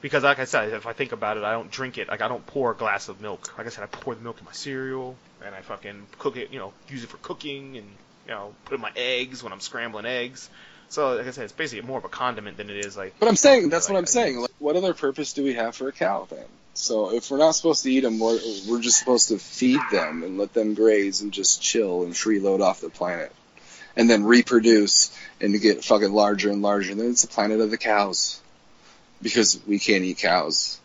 Because, 0.00 0.22
like 0.22 0.38
I 0.38 0.44
said, 0.44 0.72
if 0.72 0.86
I 0.86 0.92
think 0.92 1.12
about 1.12 1.36
it, 1.36 1.44
I 1.44 1.52
don't 1.52 1.70
drink 1.70 1.98
it. 1.98 2.08
Like, 2.08 2.20
I 2.20 2.28
don't 2.28 2.46
pour 2.46 2.72
a 2.72 2.74
glass 2.74 3.08
of 3.08 3.20
milk. 3.20 3.56
Like 3.56 3.66
I 3.66 3.70
said, 3.70 3.82
I 3.82 3.86
pour 3.86 4.14
the 4.14 4.20
milk 4.20 4.38
in 4.38 4.44
my 4.44 4.52
cereal, 4.52 5.16
and 5.44 5.54
I 5.54 5.62
fucking 5.62 6.06
cook 6.18 6.36
it, 6.36 6.52
you 6.52 6.58
know, 6.58 6.72
use 6.88 7.02
it 7.02 7.08
for 7.08 7.16
cooking, 7.18 7.76
and, 7.76 7.86
you 8.26 8.32
know, 8.32 8.54
put 8.64 8.72
it 8.72 8.76
in 8.76 8.82
my 8.82 8.92
eggs 8.94 9.42
when 9.42 9.52
I'm 9.52 9.60
scrambling 9.60 10.06
eggs. 10.06 10.50
So, 10.88 11.16
like 11.16 11.26
I 11.26 11.30
said, 11.30 11.44
it's 11.44 11.52
basically 11.52 11.86
more 11.86 11.98
of 11.98 12.04
a 12.04 12.08
condiment 12.08 12.58
than 12.58 12.70
it 12.70 12.84
is, 12.84 12.96
like, 12.96 13.14
But 13.18 13.28
I'm 13.28 13.36
saying 13.36 13.70
that's 13.70 13.88
Like, 13.88 13.94
what 13.94 13.98
I'm 13.98 14.06
saying. 14.06 14.38
Like, 14.38 14.50
what 14.58 14.76
other 14.76 14.94
purpose 14.94 15.32
do 15.32 15.42
we 15.42 15.54
have 15.54 15.74
for 15.74 15.88
a 15.88 15.92
cow 15.92 16.26
then? 16.30 16.44
So 16.74 17.12
if 17.12 17.30
we're 17.30 17.38
not 17.38 17.52
supposed 17.52 17.82
to 17.84 17.90
eat 17.90 18.00
them, 18.00 18.18
we're, 18.20 18.38
we're 18.68 18.80
just 18.80 18.98
supposed 18.98 19.28
to 19.28 19.38
feed 19.38 19.80
them 19.90 20.22
and 20.22 20.38
let 20.38 20.52
them 20.52 20.74
graze 20.74 21.22
and 21.22 21.32
just 21.32 21.62
chill 21.62 22.04
and 22.04 22.12
freeload 22.12 22.60
off 22.60 22.82
the 22.82 22.90
planet, 22.90 23.32
and 23.96 24.08
then 24.08 24.24
reproduce 24.24 25.10
and 25.40 25.58
get 25.60 25.82
fucking 25.82 26.12
larger 26.12 26.50
and 26.50 26.62
larger. 26.62 26.92
And 26.92 27.00
then 27.00 27.10
it's 27.10 27.22
the 27.22 27.28
planet 27.28 27.60
of 27.60 27.70
the 27.70 27.78
cows, 27.78 28.40
because 29.28 29.60
we 29.66 29.78
can't 29.78 30.04
eat 30.04 30.18
cows. 30.18 30.78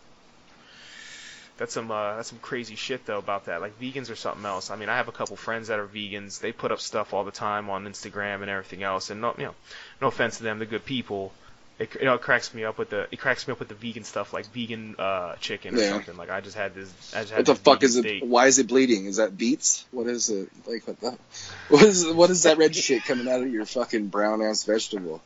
That's 1.58 1.74
some 1.74 1.92
uh, 1.92 2.16
that's 2.16 2.30
some 2.30 2.40
crazy 2.40 2.76
shit 2.76 3.06
though 3.06 3.20
about 3.20 3.46
that. 3.46 3.62
Like 3.62 3.80
vegans 3.80 4.10
are 4.10 4.16
something 4.16 4.44
else. 4.46 4.72
I 4.72 4.76
mean, 4.76 4.90
I 4.90 4.98
have 4.98 5.08
a 5.08 5.12
couple 5.12 5.36
friends 5.36 5.68
that 5.68 5.78
are 5.80 5.86
vegans. 5.88 6.40
They 6.40 6.52
put 6.52 6.72
up 6.72 6.80
stuff 6.80 7.14
all 7.14 7.24
the 7.24 7.32
time 7.32 7.70
on 7.70 7.86
Instagram 7.86 8.42
and 8.42 8.50
everything 8.50 8.82
else. 8.82 9.12
And 9.12 9.22
no, 9.22 9.36
you 9.38 9.44
know, 9.46 9.56
no 10.02 10.08
offense 10.08 10.38
to 10.38 10.44
them, 10.44 10.58
they're 10.58 10.68
good 10.68 10.86
people. 10.86 11.32
It, 11.78 11.96
you 11.96 12.06
know, 12.06 12.16
it 12.16 12.22
cracks 12.22 12.54
me 12.54 12.64
up 12.64 12.78
with 12.80 12.90
the 12.90 13.08
it 13.12 13.20
cracks 13.20 13.48
me 13.48 13.52
up 13.52 13.60
with 13.60 13.68
the 13.68 13.76
vegan 13.76 14.04
stuff 14.04 14.34
like 14.34 14.48
vegan 14.48 14.96
uh, 14.98 15.36
chicken 15.36 15.76
or 15.76 15.82
Yeah. 15.82 15.90
something. 15.90 16.18
Like 16.18 16.32
I 16.32 16.42
just 16.42 16.56
had 16.58 16.74
this. 16.74 16.92
I 17.14 17.22
just 17.22 17.32
had 17.32 17.38
What 17.40 17.46
the 17.46 17.56
fuck 17.56 17.84
is 17.84 17.96
it? 17.96 18.02
steak. 18.02 18.24
Why 18.26 18.48
is 18.48 18.58
it 18.58 18.68
bleeding? 18.68 19.06
Is 19.06 19.18
that 19.18 19.38
beets? 19.38 19.86
What 19.92 20.08
is 20.08 20.30
it? 20.30 20.50
Like 20.66 20.88
what 20.88 21.00
the? 21.00 21.18
What 21.70 21.84
is 21.84 22.06
what 22.08 22.30
is 22.32 22.44
that 22.44 22.58
red 22.58 22.76
shit 22.76 23.06
coming 23.06 23.30
out 23.30 23.42
of 23.42 23.52
your 23.52 23.66
fucking 23.66 24.08
brown 24.08 24.42
ass 24.42 24.64
vegetable? 24.64 25.22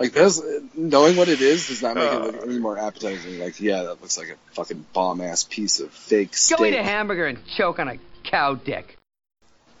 Like 0.00 0.12
this, 0.12 0.42
knowing 0.74 1.16
what 1.16 1.28
it 1.28 1.42
is 1.42 1.68
does 1.68 1.82
not 1.82 1.94
make 1.94 2.10
it 2.10 2.12
uh. 2.14 2.24
look 2.24 2.42
any 2.42 2.58
more 2.58 2.78
appetizing. 2.78 3.38
Like 3.38 3.60
yeah, 3.60 3.82
that 3.82 4.00
looks 4.00 4.16
like 4.16 4.30
a 4.30 4.54
fucking 4.54 4.86
bomb 4.94 5.20
ass 5.20 5.44
piece 5.44 5.78
of 5.78 5.90
fake 5.90 6.34
steak, 6.34 6.58
Go 6.58 6.64
eat 6.64 6.74
a 6.74 6.82
hamburger 6.82 7.26
and 7.26 7.38
choke 7.46 7.78
on 7.78 7.88
a 7.88 7.98
cow 8.24 8.54
dick. 8.54 8.96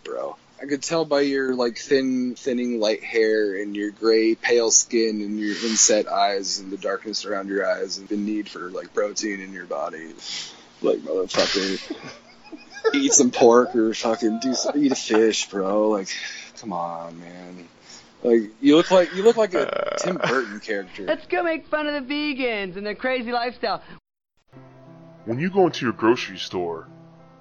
bro. 0.04 0.36
I 0.62 0.66
could 0.66 0.82
tell 0.82 1.06
by 1.06 1.22
your 1.22 1.54
like 1.54 1.78
thin, 1.78 2.34
thinning 2.34 2.80
light 2.80 3.02
hair 3.02 3.62
and 3.62 3.74
your 3.74 3.92
gray, 3.92 4.34
pale 4.34 4.70
skin 4.70 5.22
and 5.22 5.40
your 5.40 5.56
inset 5.56 6.06
eyes 6.06 6.58
and 6.58 6.70
the 6.70 6.76
darkness 6.76 7.24
around 7.24 7.48
your 7.48 7.66
eyes 7.66 7.96
and 7.96 8.06
the 8.06 8.18
need 8.18 8.46
for 8.46 8.70
like 8.70 8.92
protein 8.92 9.40
in 9.40 9.54
your 9.54 9.64
body. 9.64 10.12
Like 10.82 10.98
motherfucker, 10.98 11.96
eat 12.94 13.12
some 13.14 13.30
pork 13.30 13.74
or 13.74 13.94
fucking 13.94 14.40
do 14.40 14.52
some, 14.54 14.76
eat 14.76 14.92
a 14.92 14.96
fish, 14.96 15.48
bro. 15.48 15.88
Like, 15.88 16.08
come 16.60 16.74
on, 16.74 17.18
man. 17.18 17.68
Like 18.22 18.50
you 18.60 18.76
look 18.76 18.90
like 18.90 19.14
you 19.14 19.22
look 19.22 19.36
like 19.36 19.54
a 19.54 19.94
uh. 19.94 19.96
Tim 19.96 20.16
Burton 20.16 20.60
character. 20.60 21.04
Let's 21.04 21.26
go 21.26 21.42
make 21.42 21.66
fun 21.66 21.86
of 21.86 22.06
the 22.06 22.14
vegans 22.14 22.76
and 22.76 22.84
their 22.84 22.94
crazy 22.94 23.32
lifestyle. 23.32 23.82
When 25.24 25.38
you 25.38 25.50
go 25.50 25.66
into 25.66 25.84
your 25.86 25.92
grocery 25.92 26.38
store, 26.38 26.88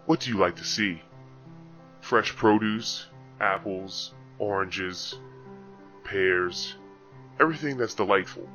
what 0.06 0.22
do 0.22 0.30
you 0.32 0.38
like 0.38 0.56
to 0.58 0.64
see? 0.64 1.02
Fresh 2.02 2.36
produce, 2.36 3.08
apples, 3.42 4.14
oranges, 4.38 5.16
pears, 6.04 6.76
everything 7.40 7.78
that's 7.78 7.94
delightful. 7.94 8.48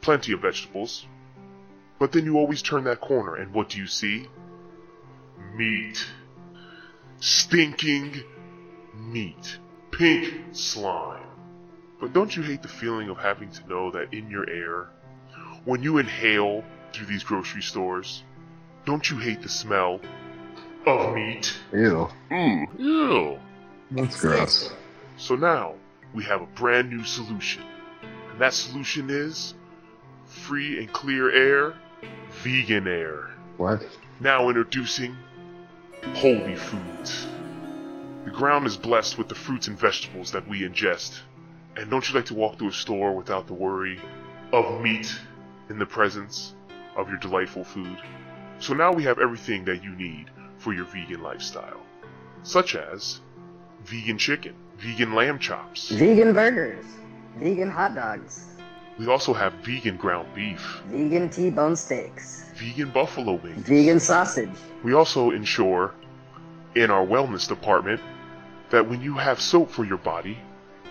Plenty 0.00 0.32
of 0.32 0.40
vegetables. 0.40 1.06
But 1.98 2.12
then 2.12 2.24
you 2.24 2.36
always 2.38 2.62
turn 2.62 2.84
that 2.84 3.00
corner, 3.00 3.36
and 3.36 3.52
what 3.52 3.68
do 3.68 3.78
you 3.78 3.86
see? 3.86 4.26
Meat. 5.54 6.04
Stinking 7.20 8.22
meat. 8.94 9.58
Pink 9.90 10.32
slime. 10.52 11.29
But 12.00 12.14
don't 12.14 12.34
you 12.34 12.42
hate 12.42 12.62
the 12.62 12.68
feeling 12.68 13.10
of 13.10 13.18
having 13.18 13.50
to 13.50 13.68
know 13.68 13.90
that 13.90 14.12
in 14.14 14.30
your 14.30 14.48
air, 14.48 14.88
when 15.64 15.82
you 15.82 15.98
inhale 15.98 16.64
through 16.92 17.06
these 17.06 17.22
grocery 17.22 17.62
stores, 17.62 18.24
don't 18.86 19.08
you 19.10 19.18
hate 19.18 19.42
the 19.42 19.48
smell 19.48 20.00
of 20.86 21.14
meat? 21.14 21.54
Ew. 21.72 22.08
Ooh, 22.32 22.66
ew. 22.78 23.38
That's 23.90 24.20
gross. 24.20 24.72
So 25.18 25.36
now 25.36 25.74
we 26.14 26.24
have 26.24 26.40
a 26.40 26.46
brand 26.46 26.88
new 26.88 27.04
solution. 27.04 27.62
And 28.32 28.40
that 28.40 28.54
solution 28.54 29.10
is 29.10 29.54
free 30.24 30.78
and 30.78 30.90
clear 30.92 31.30
air, 31.30 31.74
vegan 32.42 32.88
air. 32.88 33.30
What? 33.58 33.86
Now 34.20 34.48
introducing 34.48 35.14
Holy 36.14 36.56
Foods. 36.56 37.26
The 38.24 38.30
ground 38.30 38.66
is 38.66 38.76
blessed 38.76 39.18
with 39.18 39.28
the 39.28 39.34
fruits 39.34 39.66
and 39.68 39.78
vegetables 39.78 40.32
that 40.32 40.48
we 40.48 40.60
ingest. 40.60 41.20
And 41.76 41.90
don't 41.90 42.08
you 42.08 42.14
like 42.14 42.26
to 42.26 42.34
walk 42.34 42.58
through 42.58 42.68
a 42.68 42.72
store 42.72 43.14
without 43.14 43.46
the 43.46 43.54
worry 43.54 44.00
of 44.52 44.80
meat 44.80 45.14
in 45.68 45.78
the 45.78 45.86
presence 45.86 46.54
of 46.96 47.08
your 47.08 47.18
delightful 47.18 47.64
food? 47.64 47.96
So 48.58 48.74
now 48.74 48.92
we 48.92 49.04
have 49.04 49.18
everything 49.18 49.64
that 49.64 49.82
you 49.82 49.90
need 49.94 50.26
for 50.58 50.74
your 50.74 50.84
vegan 50.84 51.22
lifestyle, 51.22 51.80
such 52.42 52.74
as 52.74 53.20
vegan 53.84 54.18
chicken, 54.18 54.54
vegan 54.78 55.14
lamb 55.14 55.38
chops. 55.38 55.88
Vegan 55.90 56.34
burgers, 56.34 56.84
vegan 57.36 57.70
hot 57.70 57.94
dogs, 57.94 58.46
We 58.98 59.06
also 59.06 59.32
have 59.32 59.54
vegan 59.64 59.96
ground 59.96 60.28
beef, 60.34 60.82
vegan 60.88 61.30
T-bone 61.30 61.76
steaks, 61.76 62.44
vegan 62.56 62.90
buffalo 62.90 63.34
wings. 63.34 63.66
vegan 63.66 63.98
sausage, 64.00 64.50
We 64.84 64.92
also 64.92 65.30
ensure 65.30 65.94
in 66.74 66.90
our 66.90 67.06
wellness 67.06 67.48
department 67.48 68.00
that 68.68 68.86
when 68.88 69.00
you 69.00 69.14
have 69.14 69.40
soap 69.40 69.70
for 69.70 69.84
your 69.84 69.96
body, 69.98 70.36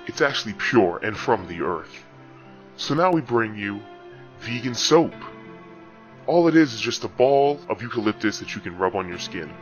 it's 0.09 0.21
actually 0.21 0.53
pure 0.53 0.99
and 1.03 1.15
from 1.15 1.47
the 1.47 1.61
earth. 1.61 2.03
So 2.77 2.95
now 2.95 3.11
we 3.11 3.21
bring 3.21 3.55
you 3.55 3.79
vegan 4.39 4.73
soap. 4.73 5.13
All 6.25 6.47
it 6.47 6.55
is 6.55 6.73
is 6.73 6.81
just 6.81 7.03
a 7.03 7.07
ball 7.07 7.59
of 7.69 7.83
eucalyptus 7.83 8.39
that 8.39 8.55
you 8.55 8.61
can 8.61 8.75
rub 8.75 8.95
on 8.95 9.07
your 9.07 9.19
skin. 9.19 9.53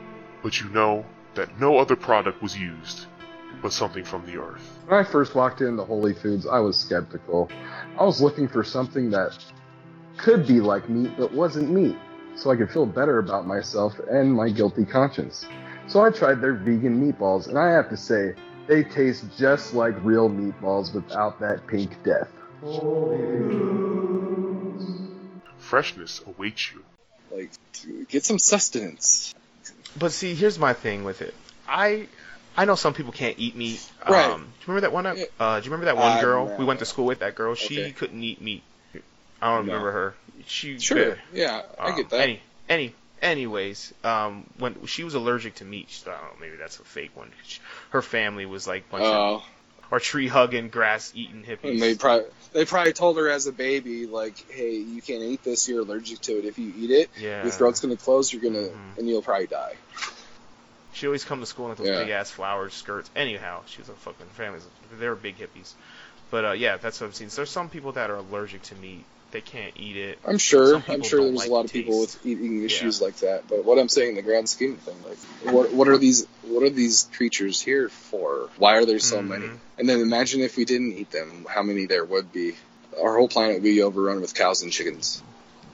But 0.41 0.61
you 0.61 0.69
know 0.69 1.05
that 1.35 1.59
no 1.59 1.77
other 1.77 1.97
product 1.97 2.41
was 2.41 2.57
used 2.57 3.07
but 3.61 3.73
something 3.73 4.05
from 4.05 4.25
the 4.25 4.37
earth. 4.37 4.61
When 4.85 4.97
I 4.97 5.03
first 5.03 5.35
walked 5.35 5.59
into 5.59 5.83
Holy 5.83 6.13
Foods, 6.13 6.47
I 6.47 6.59
was 6.59 6.77
skeptical. 6.77 7.49
I 7.99 8.05
was 8.05 8.21
looking 8.21 8.47
for 8.47 8.63
something 8.63 9.09
that 9.09 9.37
could 10.17 10.47
be 10.47 10.61
like 10.61 10.87
meat 10.89 11.11
but 11.17 11.33
wasn't 11.33 11.71
meat, 11.71 11.97
so 12.35 12.51
I 12.51 12.55
could 12.55 12.71
feel 12.71 12.85
better 12.85 13.19
about 13.19 13.45
myself 13.47 13.99
and 14.09 14.33
my 14.33 14.49
guilty 14.49 14.85
conscience. 14.85 15.45
So 15.87 16.05
I 16.05 16.09
tried 16.09 16.39
their 16.39 16.53
vegan 16.53 17.01
meatballs, 17.01 17.47
and 17.47 17.57
I 17.57 17.71
have 17.71 17.89
to 17.89 17.97
say, 17.97 18.35
they 18.67 18.83
taste 18.83 19.25
just 19.37 19.73
like 19.73 19.93
real 20.03 20.29
meatballs 20.29 20.93
without 20.93 21.39
that 21.39 21.67
pink 21.67 21.97
death. 22.03 22.29
Freshness 25.57 26.21
awaits 26.25 26.71
you. 26.71 26.83
Like, 27.31 27.51
get 28.09 28.23
some 28.23 28.39
sustenance. 28.39 29.33
But 29.97 30.11
see, 30.11 30.33
here's 30.33 30.59
my 30.59 30.73
thing 30.73 31.03
with 31.03 31.21
it. 31.21 31.33
I 31.67 32.07
I 32.55 32.65
know 32.65 32.75
some 32.75 32.93
people 32.93 33.11
can't 33.11 33.37
eat 33.37 33.55
meat. 33.55 33.81
Right. 34.07 34.25
Um, 34.25 34.41
do 34.41 34.47
you 34.47 34.73
remember 34.73 34.81
that 34.81 34.93
one? 34.93 35.05
Uh, 35.39 35.59
do 35.59 35.65
you 35.65 35.71
remember 35.71 35.85
that 35.85 35.97
one 35.97 36.13
Uh, 36.13 36.21
girl 36.21 36.45
no. 36.47 36.55
we 36.57 36.65
went 36.65 36.79
to 36.79 36.85
school 36.85 37.05
with? 37.05 37.19
That 37.19 37.35
girl, 37.35 37.55
she 37.55 37.77
Okay. 37.81 37.91
couldn't 37.91 38.23
eat 38.23 38.41
meat. 38.41 38.63
I 39.41 39.55
don't 39.55 39.65
No. 39.67 39.73
remember 39.73 39.91
her. 39.91 40.15
She 40.47 40.79
Sure, 40.79 41.17
yeah, 41.33 41.61
I 41.79 41.89
um, 41.89 41.95
get 41.95 42.09
that. 42.09 42.21
Any, 42.21 42.41
any, 42.69 42.95
Anyways, 43.21 43.93
um, 44.03 44.45
when 44.59 44.85
she 44.85 45.03
was 45.03 45.15
allergic 45.15 45.55
to 45.55 45.65
meat, 45.65 45.89
so 45.89 46.11
I 46.11 46.15
don't 46.15 46.23
know, 46.39 46.45
maybe 46.45 46.57
that's 46.57 46.79
a 46.79 46.83
fake 46.83 47.11
one. 47.15 47.31
She- 47.45 47.59
Her 47.89 48.01
family 48.01 48.45
was 48.45 48.67
like 48.67 48.89
bunch 48.89 49.03
of 49.05 49.41
Oh, 49.41 49.43
or 49.89 49.99
tree 49.99 50.27
hugging, 50.27 50.69
grass 50.69 51.11
eating 51.15 51.43
hippies. 51.43 51.71
and 51.71 51.81
they 51.81 51.95
probably 51.95 52.25
they 52.53 52.65
probably 52.65 52.93
told 52.93 53.17
her 53.17 53.29
as 53.29 53.47
a 53.47 53.51
baby, 53.51 54.05
like, 54.05 54.49
hey, 54.51 54.75
you 54.77 55.01
can't 55.01 55.23
eat 55.23 55.43
this. 55.43 55.67
You're 55.67 55.81
allergic 55.81 56.21
to 56.21 56.33
it. 56.39 56.45
If 56.45 56.59
you 56.59 56.73
eat 56.77 56.91
it, 56.91 57.09
yeah. 57.19 57.43
your 57.43 57.51
throat's 57.51 57.79
gonna 57.81 57.95
close. 57.97 58.31
You're 58.31 58.41
gonna 58.41 58.67
Mhm. 58.67 58.97
and 58.99 59.07
you'll 59.09 59.21
probably 59.21 59.47
die. 59.47 59.75
She 60.93 61.05
always 61.05 61.23
come 61.25 61.39
to 61.41 61.45
school 61.45 61.69
in 61.71 61.75
those 61.77 61.87
Yeah. 61.87 61.99
big 61.99 62.09
ass 62.09 62.31
flower 62.31 62.69
skirts. 62.69 63.09
Anyhow, 63.15 63.61
she 63.67 63.79
was 63.81 63.89
a 63.89 63.93
fucking 63.93 64.25
family. 64.27 64.59
They 64.99 65.07
were 65.07 65.15
big 65.15 65.37
hippies. 65.37 65.73
But 66.31 66.45
uh, 66.45 66.51
yeah, 66.51 66.77
that's 66.77 66.99
what 66.99 67.07
I'm 67.07 67.13
seeing. 67.13 67.29
So 67.29 67.37
there's 67.37 67.49
some 67.51 67.69
people 67.69 67.93
that 67.93 68.09
are 68.09 68.15
allergic 68.17 68.61
to 68.63 68.75
meat. 68.75 69.05
They 69.31 69.41
can't 69.41 69.73
eat 69.75 69.97
it. 69.97 70.19
I'm 70.25 70.37
sure. 70.37 70.81
I'm 70.87 71.03
sure 71.03 71.21
there's 71.21 71.35
like 71.35 71.49
a 71.49 71.53
lot 71.53 71.65
of 71.65 71.73
people 71.73 71.99
with 71.99 72.25
eating 72.25 72.63
issues 72.63 73.01
like 73.01 73.17
that. 73.17 73.47
But 73.49 73.65
what 73.65 73.77
I'm 73.77 73.89
saying, 73.89 74.11
in 74.11 74.15
the 74.15 74.21
grand 74.21 74.47
scheme 74.47 74.73
of 74.73 74.79
things, 74.79 75.05
like, 75.43 75.53
what 75.53 75.73
what 75.73 75.87
are 75.89 75.97
these 75.97 76.25
what 76.43 76.63
are 76.63 76.69
these 76.69 77.09
creatures 77.13 77.61
here 77.61 77.89
for? 77.89 78.49
Why 78.57 78.75
are 78.77 78.85
there 78.85 78.99
so 78.99 79.17
Mhm. 79.21 79.27
many? 79.27 79.49
And 79.77 79.89
then 79.89 79.99
imagine 79.99 80.41
if 80.41 80.55
we 80.55 80.63
didn't 80.63 80.93
eat 80.93 81.11
them, 81.11 81.45
how 81.49 81.61
many 81.61 81.85
there 81.85 82.05
would 82.05 82.31
be. 82.31 82.55
Our 83.01 83.17
whole 83.17 83.27
planet 83.27 83.55
would 83.55 83.63
be 83.63 83.81
overrun 83.81 84.21
with 84.21 84.33
cows 84.33 84.61
and 84.61 84.71
chickens. 84.71 85.21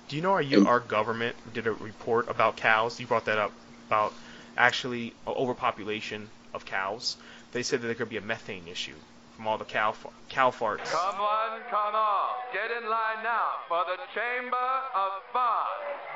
Do 0.10 0.16
you 0.16 0.22
know 0.24 0.32
our 0.32 0.42
And- 0.42 0.68
our 0.68 0.80
government 0.80 1.36
did 1.54 1.68
a 1.68 1.72
report 1.74 2.30
about 2.30 2.58
cows? 2.58 3.00
You 3.00 3.06
brought 3.06 3.26
that 3.26 3.38
up 3.38 3.52
about 3.88 4.14
actually 4.58 5.14
overpopulation 5.28 6.30
of 6.54 6.66
cows. 6.66 7.18
They 7.52 7.62
said 7.64 7.82
that 7.82 7.86
there 7.86 7.96
could 7.96 8.10
be 8.10 8.18
a 8.18 8.22
methane 8.22 8.68
issue 8.68 8.96
from 9.36 9.48
all 9.48 9.58
the 9.58 9.66
cow 9.66 9.92
fa- 9.92 10.10
cow 10.30 10.52
farts. 10.52 10.86
Come 10.92 11.18
one, 11.18 11.62
come 11.70 11.96
all. 11.96 12.36
Get 12.54 12.70
in 12.72 12.90
line 12.90 13.24
now 13.24 13.52
for 13.68 13.84
the 13.86 13.98
Chamber 14.14 14.68
of 14.96 15.12
Fun. 15.32 15.66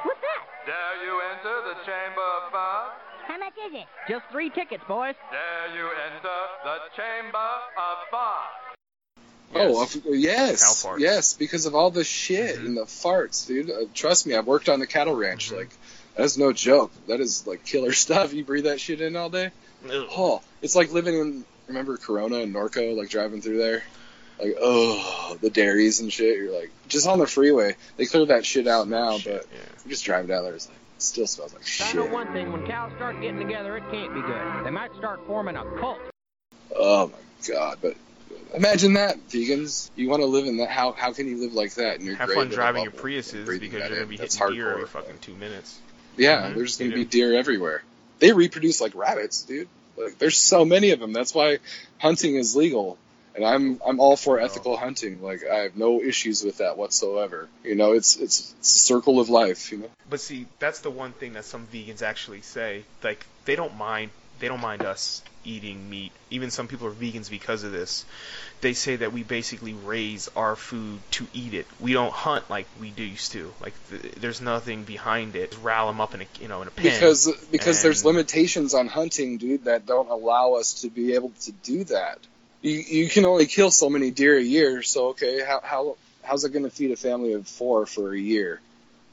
What's 0.03 0.21
that? 0.21 0.65
Dare 0.65 1.05
you 1.05 1.21
enter 1.31 1.62
the 1.69 1.75
Chamber 1.86 2.21
of 2.45 2.51
Fun? 2.51 2.89
How 3.27 3.38
much 3.39 3.53
is 3.67 3.74
it? 3.74 3.86
Just 4.07 4.25
three 4.31 4.50
tickets, 4.50 4.83
boys. 4.88 5.15
Dare 5.31 5.75
you 5.75 5.86
enter 5.86 6.38
the 6.63 6.77
Chamber 6.95 7.38
of 7.38 7.97
Fun? 8.12 8.47
Oh, 9.55 9.81
Yes. 9.81 9.95
of- 9.95 10.05
yes, 10.07 10.83
Cow 10.83 10.89
farts. 10.91 11.00
yes, 11.00 11.33
because 11.33 11.65
of 11.65 11.74
all 11.74 11.89
the 11.89 12.03
shit 12.03 12.57
Mhm. 12.57 12.65
and 12.65 12.77
the 12.77 12.83
farts, 12.86 13.47
dude. 13.47 13.69
Uh, 13.71 13.86
trust 13.93 14.25
me, 14.27 14.36
I've 14.36 14.45
worked 14.45 14.69
on 14.69 14.79
the 14.79 14.88
cattle 14.88 15.15
ranch. 15.15 15.50
Mhm. 15.51 15.57
Like, 15.57 15.69
that's 16.15 16.38
no 16.38 16.51
joke. 16.53 16.91
That 17.07 17.19
is 17.21 17.47
like 17.47 17.65
killer 17.65 17.93
stuff. 18.05 18.33
You 18.33 18.43
breathe 18.43 18.65
that 18.65 18.79
shit 18.81 19.01
in 19.01 19.15
all 19.15 19.29
day. 19.29 19.51
Ugh. 19.89 20.07
Oh, 20.15 20.41
it's 20.62 20.75
like 20.75 20.91
living 20.91 21.15
in. 21.19 21.45
Remember 21.67 21.97
Corona 21.97 22.38
and 22.38 22.53
Norco, 22.53 22.95
like 22.97 23.09
driving 23.09 23.41
through 23.41 23.57
there. 23.57 23.83
Like, 24.39 24.55
oh, 24.62 25.38
the 25.41 25.50
dairies 25.50 26.00
and 26.00 26.13
shit. 26.13 26.38
You're 26.38 26.53
like, 26.57 26.71
just 26.88 27.07
on 27.07 27.17
the 27.19 27.25
freeway. 27.27 27.75
They 27.97 28.05
clear 28.05 28.25
that 28.27 28.45
shit 28.45 28.67
out 28.67 28.88
now, 28.88 29.17
Shit, 29.17 29.33
but 29.33 29.47
yeah. 29.51 29.59
you're 29.83 29.89
just 29.91 30.05
driving 30.05 30.27
down 30.27 30.43
there. 30.43 30.53
It's 30.53 30.67
like, 30.67 30.77
it 30.77 31.01
still 31.01 31.27
smells 31.27 31.53
like 31.53 31.65
shit. 31.65 31.88
I 31.88 31.93
know 31.93 32.05
one 32.05 32.31
thing, 32.33 32.51
when 32.51 32.65
cows 32.67 32.91
start 32.95 33.19
getting 33.19 33.39
together, 33.39 33.77
it 33.77 33.83
can't 33.91 34.13
be 34.13 34.21
good. 34.21 34.65
They 34.65 34.69
might 34.69 34.93
start 34.95 35.25
forming 35.25 35.55
a 35.55 35.63
cult. 35.79 35.97
Oh 36.75 37.07
my 37.07 37.47
god! 37.53 37.79
But 37.81 37.95
imagine 38.53 38.93
that, 38.93 39.15
vegans. 39.29 39.89
You 39.95 40.07
want 40.09 40.21
to 40.21 40.27
live 40.27 40.46
in 40.46 40.57
that? 40.57 40.70
How 40.70 40.92
how 40.92 41.13
can 41.13 41.27
you 41.27 41.37
live 41.42 41.53
like 41.53 41.74
that 41.75 42.00
in 42.00 42.05
your 42.05 42.15
Have 42.15 42.29
fun 42.31 42.50
driving 42.50 42.83
your? 42.83 42.92
Priuses 42.92 43.48
because 43.48 43.72
that 43.72 43.79
you're 43.79 43.89
gonna 43.89 44.01
in. 44.01 44.07
be 44.09 44.18
That's 44.18 44.35
hitting 44.35 44.53
deer 44.55 44.72
every 44.74 44.85
fucking 44.85 45.18
two 45.22 45.33
minutes. 45.35 45.79
Yeah, 46.18 46.50
Mhm, 46.50 46.55
there's 46.55 46.79
you 46.79 46.89
gonna 46.89 47.01
be 47.03 47.05
deer 47.05 47.33
everywhere. 47.37 47.83
They 48.20 48.33
reproduce 48.33 48.81
like 48.81 48.94
rabbits, 48.96 49.44
dude. 49.44 49.68
Like 49.98 50.18
there's 50.18 50.38
so 50.38 50.66
many 50.66 50.92
of 50.92 51.00
them. 51.00 51.14
That's 51.14 51.33
why 51.33 51.60
hunting 52.00 52.36
is 52.36 52.55
legal. 52.55 52.98
And 53.36 53.46
I'm 53.46 53.79
I'm 53.86 54.00
all 54.00 54.16
for 54.16 54.40
ethical 54.40 54.77
hunting. 54.77 55.22
Like 55.22 55.42
I 55.46 55.57
have 55.60 55.75
no 55.75 56.01
issues 56.01 56.44
with 56.44 56.57
that 56.57 56.77
whatsoever. 56.77 57.48
You 57.64 57.75
know, 57.75 57.94
it's 57.94 58.16
it's 58.16 58.53
it's 58.60 58.75
a 58.75 58.79
circle 58.79 59.20
of 59.20 59.29
life. 59.29 59.72
You 59.72 59.79
know. 59.79 59.90
But 60.10 60.22
see, 60.22 60.48
that's 60.60 60.79
the 60.79 60.90
one 60.90 61.14
thing 61.14 61.33
that 61.33 61.46
some 61.46 61.68
vegans 61.68 62.01
actually 62.01 62.42
say. 62.42 62.83
Like 63.03 63.25
they 63.46 63.55
don't 63.55 63.75
mind 63.77 64.12
they 64.39 64.47
don't 64.47 64.61
mind 64.61 64.83
us 64.83 65.21
eating 65.43 65.89
meat. 65.89 66.11
Even 66.29 66.51
some 66.51 66.67
people 66.67 66.87
are 66.87 66.91
vegans 66.91 67.29
because 67.29 67.63
of 67.63 67.71
this. 67.71 68.05
They 68.61 68.73
say 68.73 68.97
that 68.97 69.13
we 69.13 69.23
basically 69.23 69.73
raise 69.73 70.29
our 70.35 70.55
food 70.55 71.00
to 71.11 71.27
eat 71.33 71.53
it. 71.53 71.67
We 71.79 71.93
don't 71.93 72.11
hunt 72.11 72.50
like 72.50 72.67
we 72.79 72.89
do 72.89 73.03
used 73.03 73.31
to. 73.33 73.53
Like 73.61 73.73
th- 73.89 74.15
there's 74.15 74.41
nothing 74.41 74.83
behind 74.83 75.35
it. 75.35 75.51
Just 75.51 75.63
rile 75.63 75.87
them 75.87 76.01
up 76.01 76.13
in 76.13 76.21
a 76.21 76.25
you 76.41 76.47
know 76.47 76.61
in 76.61 76.67
a 76.67 76.71
pen. 76.71 76.85
Because 76.85 77.31
because 77.51 77.81
there's 77.81 78.03
limitations 78.03 78.73
on 78.73 78.87
hunting, 78.87 79.37
dude, 79.37 79.65
that 79.65 79.85
don't 79.85 80.09
allow 80.09 80.53
us 80.53 80.81
to 80.81 80.89
be 80.89 81.13
able 81.13 81.31
to 81.41 81.51
do 81.51 81.83
that. 81.85 82.19
You 82.61 82.73
you 82.73 83.09
can 83.09 83.25
only 83.25 83.45
kill 83.45 83.71
so 83.71 83.89
many 83.89 84.11
deer 84.11 84.37
a 84.37 84.43
year. 84.43 84.83
So 84.83 85.09
okay, 85.09 85.43
how 85.43 85.61
how 85.63 85.97
how's 86.23 86.43
it 86.43 86.51
going 86.51 86.65
to 86.65 86.71
feed 86.71 86.91
a 86.91 86.97
family 86.97 87.33
of 87.33 87.47
four 87.47 87.85
for 87.85 88.13
a 88.13 88.19
year? 88.19 88.59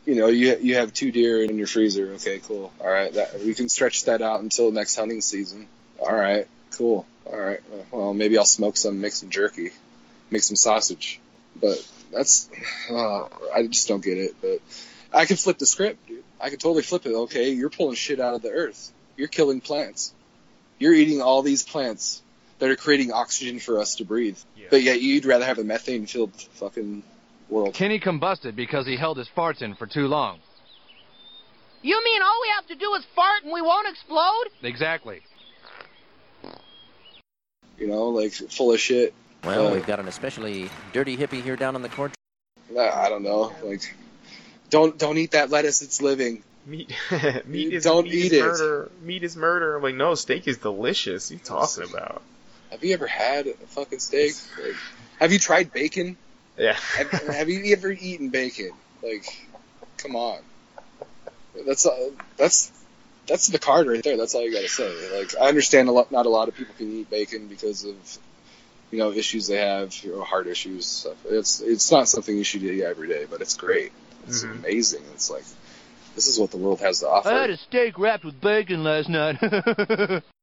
You 0.07 0.17
know, 0.17 0.27
you 0.27 0.57
you 0.61 0.77
have 0.77 0.93
two 0.93 1.11
deer 1.11 1.43
in 1.43 1.57
your 1.57 1.67
freezer. 1.67 2.13
Okay, 2.15 2.41
cool. 2.41 2.73
All 2.81 2.91
right, 2.91 3.13
that 3.15 3.41
we 3.41 3.55
can 3.55 3.69
stretch 3.69 4.05
that 4.05 4.21
out 4.21 4.41
until 4.41 4.71
next 4.71 4.97
hunting 4.97 5.21
season. 5.21 5.67
All 5.99 6.15
right, 6.15 6.47
cool. 6.73 7.07
All 7.27 7.39
right. 7.39 7.61
Well, 7.91 8.13
maybe 8.13 8.37
I'll 8.37 8.45
smoke 8.45 8.77
some, 8.77 9.01
make 9.01 9.13
some 9.13 9.31
jerky, 9.31 9.71
make 10.31 10.43
some 10.43 10.57
sausage. 10.57 11.21
But 11.57 11.87
that's 12.13 12.51
uh, 12.91 13.29
I 13.55 13.67
just 13.67 13.89
don't 13.89 14.05
get 14.05 14.19
it. 14.19 14.35
But 14.41 14.61
I 15.13 15.25
could 15.25 15.39
flip 15.39 15.59
the 15.59 15.67
script, 15.67 16.07
dude. 16.07 16.25
I 16.41 16.51
could 16.51 16.61
totally 16.61 16.83
flip 16.83 17.07
it. 17.07 17.15
Okay, 17.15 17.51
you're 17.51 17.71
pulling 17.71 17.95
shit 17.95 18.21
out 18.21 18.35
of 18.35 18.43
the 18.43 18.51
earth. 18.51 18.93
You're 19.17 19.29
killing 19.29 19.61
plants. 19.61 20.13
You're 20.79 20.93
eating 20.93 21.23
all 21.23 21.43
these 21.43 21.63
plants 21.63 22.21
that 22.59 22.69
are 22.69 22.77
creating 22.77 23.13
oxygen 23.13 23.59
for 23.59 23.79
us 23.79 23.97
to 23.97 24.05
breathe. 24.05 24.39
Yeah. 24.57 24.67
But 24.71 24.83
yet 24.83 25.01
you'd 25.01 25.25
rather 25.25 25.45
have 25.45 25.59
a 25.59 25.65
methane 25.65 26.07
filled 26.07 26.35
fucking 26.35 27.03
world. 27.55 27.75
Kenny 27.75 28.01
combusted 28.01 28.57
because 28.57 28.87
he 28.87 28.97
held 28.97 29.17
his 29.17 29.29
farts 29.29 29.63
in 29.63 29.75
for 29.75 29.87
too 29.87 30.07
long. 30.09 30.41
You 31.83 32.03
mean 32.03 32.23
all 32.23 32.39
we 32.43 32.49
have 32.57 32.67
to 32.69 32.75
do 32.75 32.95
is 32.95 33.05
fart 33.15 33.43
and 33.45 33.53
we 33.53 33.61
won't 33.63 33.87
explode? 33.89 34.45
Exactly. 34.63 35.21
You 37.79 37.89
know, 37.89 38.09
like 38.09 38.33
full 38.33 38.73
of 38.73 38.81
shit. 38.81 39.15
Well, 39.45 39.69
Uh, 39.69 39.75
we've 39.75 39.87
got 39.87 40.01
an 40.01 40.09
especially 40.09 40.71
dirty 40.93 41.17
hippie 41.17 41.43
here 41.43 41.57
down 41.57 41.75
on 41.75 41.83
the 41.83 41.89
court. 41.89 42.13
Uh, 42.75 42.81
I 42.81 43.09
don't 43.09 43.23
know. 43.23 43.53
Like, 43.63 43.95
don't 44.71 44.99
don't 44.99 45.19
eat 45.19 45.33
that 45.33 45.51
lettuce. 45.51 45.83
It's 45.83 46.01
living. 46.01 46.43
Meat, 46.67 46.91
meat 47.45 47.75
is 47.75 47.85
Don't 47.85 48.05
meat 48.05 48.15
eat 48.15 48.25
is 48.27 48.33
it. 48.33 48.41
murder. 48.43 48.91
Meat 49.03 49.23
is 49.23 49.37
murder. 49.37 49.77
I'm 49.77 49.83
like, 49.83 49.95
no, 49.97 50.15
steak 50.15 50.49
is 50.49 50.57
delicious. 50.59 51.31
What 51.31 51.35
are 51.35 51.39
you 51.39 51.45
talking 51.45 51.91
about? 51.91 52.23
Have 52.71 52.83
you 52.83 52.95
ever 52.95 53.07
had 53.07 53.47
a 53.47 53.53
fucking 53.55 53.99
steak? 53.99 54.33
Like, 54.63 54.75
have 55.21 55.33
you 55.33 55.39
tried 55.39 55.73
bacon? 55.73 56.17
Yeah. 56.57 56.73
Have, 56.97 57.11
have 57.11 57.49
you 57.49 57.73
ever 57.73 57.91
eaten 57.91 58.29
bacon? 58.31 58.73
Like, 59.03 59.25
come 59.99 60.15
on. 60.17 60.39
That's 61.67 61.87
uh, 61.87 62.11
that's 62.37 62.71
that's 63.27 63.49
the 63.49 63.59
card 63.59 63.87
right 63.87 64.03
there. 64.03 64.17
That's 64.17 64.35
all 64.35 64.43
you 64.43 64.53
got 64.53 64.63
to 64.63 64.69
say. 64.69 65.19
Like, 65.19 65.37
I 65.41 65.49
understand 65.49 65.89
a 65.89 65.93
lot. 65.93 66.13
Not 66.13 66.27
a 66.27 66.29
lot 66.29 66.49
of 66.49 66.55
people 66.55 66.75
can 66.77 66.91
eat 66.93 67.11
bacon 67.11 67.49
because 67.49 67.85
of 67.85 67.97
you 68.91 68.99
know 68.99 69.13
issues 69.13 69.47
they 69.49 69.57
have, 69.59 69.95
you 70.05 70.13
know, 70.13 70.23
heart 70.23 70.47
issues. 70.47 70.87
Stuff. 70.87 71.17
It's 71.27 71.61
it's 71.61 71.91
not 71.91 72.09
something 72.09 72.37
you 72.37 72.45
should 72.45 72.63
eat 72.63 72.83
every 72.83 73.09
day, 73.09 73.27
but 73.29 73.41
it's 73.41 73.57
great. 73.57 73.93
It's 74.27 74.45
Mhm. 74.45 74.59
amazing. 74.59 75.03
It's 75.15 75.31
like 75.31 75.45
this 76.15 76.27
is 76.29 76.39
what 76.39 76.51
the 76.51 76.59
world 76.59 76.81
has 76.81 77.01
to 77.01 77.09
offer. 77.09 77.29
I 77.29 77.41
had 77.41 77.51
a 77.51 77.57
steak 77.57 77.99
wrapped 77.99 78.25
with 78.25 78.41
bacon 78.41 78.85
last 78.85 79.09
night. 79.09 79.39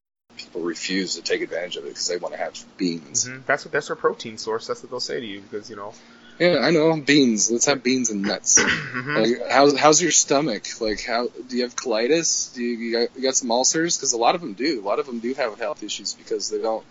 people 0.45 0.61
refuse 0.61 1.15
to 1.15 1.21
take 1.21 1.41
advantage 1.41 1.77
of 1.77 1.85
it 1.85 1.89
because 1.89 2.07
they 2.07 2.17
want 2.17 2.33
to 2.33 2.39
have 2.39 2.57
beans. 2.77 3.27
hmm 3.27 3.39
That's 3.45 3.65
what 3.65 3.71
that's 3.71 3.87
their 3.87 3.95
protein 3.95 4.37
source. 4.37 4.67
That's 4.67 4.81
what 4.83 4.89
they'll 4.89 4.99
say 4.99 5.19
to 5.19 5.25
you 5.25 5.41
because 5.41 5.69
you 5.69 5.75
know. 5.75 5.93
Yeah, 6.39 6.57
I 6.59 6.71
know 6.71 6.99
beans. 6.99 7.51
Let's 7.51 7.65
have 7.65 7.83
beans 7.83 8.09
and 8.09 8.23
nuts. 8.23 8.61
Mhm. 8.61 9.17
Like, 9.41 9.51
how's 9.51 9.77
how's 9.77 10.01
your 10.01 10.11
stomach? 10.11 10.63
Like, 10.79 11.03
how 11.03 11.27
do 11.27 11.57
you 11.57 11.63
have 11.63 11.75
colitis? 11.75 12.53
Do 12.55 12.63
you, 12.63 12.77
you, 12.77 12.91
got, 12.93 13.15
you 13.15 13.21
got 13.21 13.35
some 13.35 13.51
ulcers? 13.51 13.97
Because 13.97 14.13
a 14.13 14.17
lot 14.17 14.35
of 14.35 14.41
them 14.41 14.53
do. 14.53 14.81
A 14.81 14.85
lot 14.85 14.99
of 14.99 15.05
them 15.05 15.19
do 15.19 15.33
have 15.33 15.59
health 15.59 15.83
issues 15.83 16.13
because 16.13 16.49
they 16.49 16.61
don't. 16.61 16.85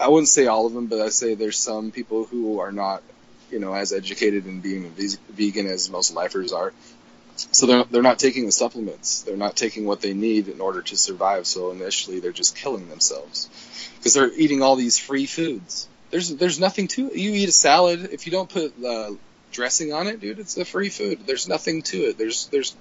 I 0.00 0.08
wouldn't 0.08 0.28
say 0.28 0.46
all 0.46 0.66
of 0.66 0.72
them, 0.72 0.86
but 0.86 1.00
I 1.00 1.10
say 1.10 1.34
there's 1.34 1.58
some 1.58 1.90
people 1.90 2.24
who 2.24 2.60
are 2.60 2.72
not, 2.72 3.02
you 3.50 3.58
know, 3.58 3.74
as 3.74 3.92
educated 3.92 4.46
in 4.46 4.60
being 4.60 4.86
a 4.86 5.32
vegan 5.32 5.66
as 5.66 5.90
most 5.90 6.14
lifers 6.14 6.52
are. 6.52 6.72
So 7.52 7.66
they're 7.66 7.84
they're 7.84 8.02
not 8.02 8.18
taking 8.18 8.46
the 8.46 8.52
supplements. 8.52 9.22
They're 9.22 9.36
not 9.36 9.56
taking 9.56 9.84
what 9.84 10.00
they 10.00 10.14
need 10.14 10.48
in 10.48 10.60
order 10.60 10.82
to 10.82 10.96
survive. 10.96 11.46
So 11.46 11.70
initially, 11.70 12.20
they're 12.20 12.32
just 12.32 12.56
killing 12.56 12.88
themselves 12.88 13.48
because 13.98 14.14
they're 14.14 14.32
eating 14.32 14.62
all 14.62 14.76
these 14.76 14.98
free 14.98 15.26
foods. 15.26 15.88
There's 16.10 16.34
there's 16.36 16.58
nothing 16.58 16.88
to 16.88 17.08
it. 17.08 17.16
You 17.16 17.32
eat 17.32 17.48
a 17.48 17.52
salad 17.52 18.08
if 18.12 18.26
you 18.26 18.32
don't 18.32 18.48
put 18.48 18.72
uh, 18.84 19.12
dressing 19.52 19.92
on 19.92 20.06
it, 20.06 20.20
dude. 20.20 20.38
It's 20.38 20.56
a 20.56 20.64
free 20.64 20.88
food. 20.88 21.20
There's 21.26 21.48
nothing 21.48 21.82
to 21.82 21.96
it. 21.98 22.18
There's 22.18 22.46
there's 22.46 22.74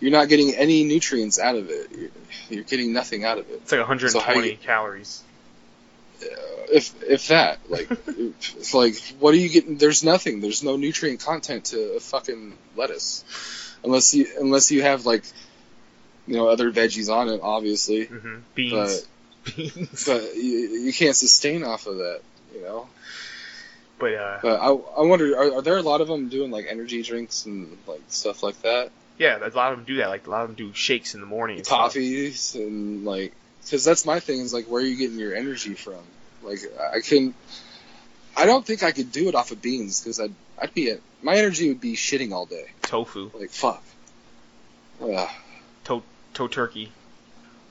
you're 0.00 0.10
not 0.10 0.28
getting 0.28 0.54
any 0.54 0.82
nutrients 0.84 1.38
out 1.38 1.54
of 1.54 1.70
it. 1.70 1.90
You're, 1.96 2.10
you're 2.50 2.64
getting 2.64 2.92
nothing 2.92 3.24
out 3.24 3.38
of 3.38 3.48
it. 3.48 3.60
It's 3.62 3.70
like 3.72 3.80
120 3.80 4.40
So 4.40 4.44
you- 4.44 4.56
calories. 4.56 5.22
If 6.70 7.02
if 7.02 7.28
that 7.28 7.58
like 7.68 7.88
it's 8.06 8.74
like 8.74 8.96
what 9.18 9.34
are 9.34 9.38
you 9.38 9.48
getting? 9.48 9.76
There's 9.76 10.02
nothing. 10.04 10.40
There's 10.40 10.62
no 10.62 10.76
nutrient 10.76 11.20
content 11.20 11.66
to 11.66 11.96
a 11.96 12.00
fucking 12.00 12.56
lettuce, 12.76 13.24
unless 13.84 14.14
you 14.14 14.26
unless 14.38 14.70
you 14.70 14.82
have 14.82 15.04
like 15.06 15.24
you 16.26 16.36
know 16.36 16.48
other 16.48 16.70
veggies 16.72 17.12
on 17.12 17.28
it, 17.28 17.40
obviously. 17.42 18.06
hmm 18.06 18.38
Beans. 18.54 19.06
Beans. 19.56 20.04
But 20.06 20.36
you, 20.36 20.80
you 20.84 20.92
can't 20.92 21.16
sustain 21.16 21.64
off 21.64 21.86
of 21.86 21.96
that, 21.98 22.20
you 22.54 22.62
know. 22.62 22.88
But 23.98 24.14
uh, 24.14 24.38
But 24.42 24.60
I, 24.60 24.68
I 24.68 25.02
wonder, 25.02 25.36
are, 25.36 25.58
are 25.58 25.62
there 25.62 25.76
a 25.76 25.82
lot 25.82 26.00
of 26.00 26.08
them 26.08 26.28
doing 26.28 26.50
like 26.50 26.66
energy 26.68 27.02
drinks 27.02 27.46
and 27.46 27.76
like 27.86 28.02
stuff 28.08 28.42
like 28.42 28.60
that? 28.62 28.90
Yeah, 29.18 29.38
a 29.38 29.50
lot 29.50 29.72
of 29.72 29.78
them 29.78 29.84
do 29.84 29.96
that. 29.96 30.08
Like 30.08 30.26
a 30.26 30.30
lot 30.30 30.42
of 30.42 30.48
them 30.48 30.56
do 30.56 30.74
shakes 30.74 31.14
in 31.14 31.20
the 31.20 31.26
morning. 31.26 31.58
And 31.58 31.66
stuff. 31.66 31.78
coffees 31.78 32.54
and 32.54 33.04
like 33.04 33.32
because 33.64 33.84
that's 33.84 34.04
my 34.04 34.20
thing 34.20 34.40
is 34.40 34.52
like 34.52 34.66
where 34.66 34.82
are 34.82 34.86
you 34.86 34.96
getting 34.96 35.18
your 35.18 35.34
energy 35.34 35.74
from 35.74 36.00
like 36.42 36.60
i 36.92 37.00
can 37.00 37.34
i 38.36 38.46
don't 38.46 38.66
think 38.66 38.82
i 38.82 38.92
could 38.92 39.12
do 39.12 39.28
it 39.28 39.34
off 39.34 39.50
of 39.50 39.60
beans 39.62 40.00
because 40.00 40.20
i'd 40.20 40.34
i'd 40.60 40.74
be 40.74 40.90
at 40.90 41.00
my 41.22 41.36
energy 41.36 41.68
would 41.68 41.80
be 41.80 41.94
shitting 41.94 42.32
all 42.32 42.46
day 42.46 42.66
Tofu, 42.82 43.30
like 43.34 43.50
fuck 43.50 43.82
Ugh. 45.02 45.28
Tofurky. 46.34 46.88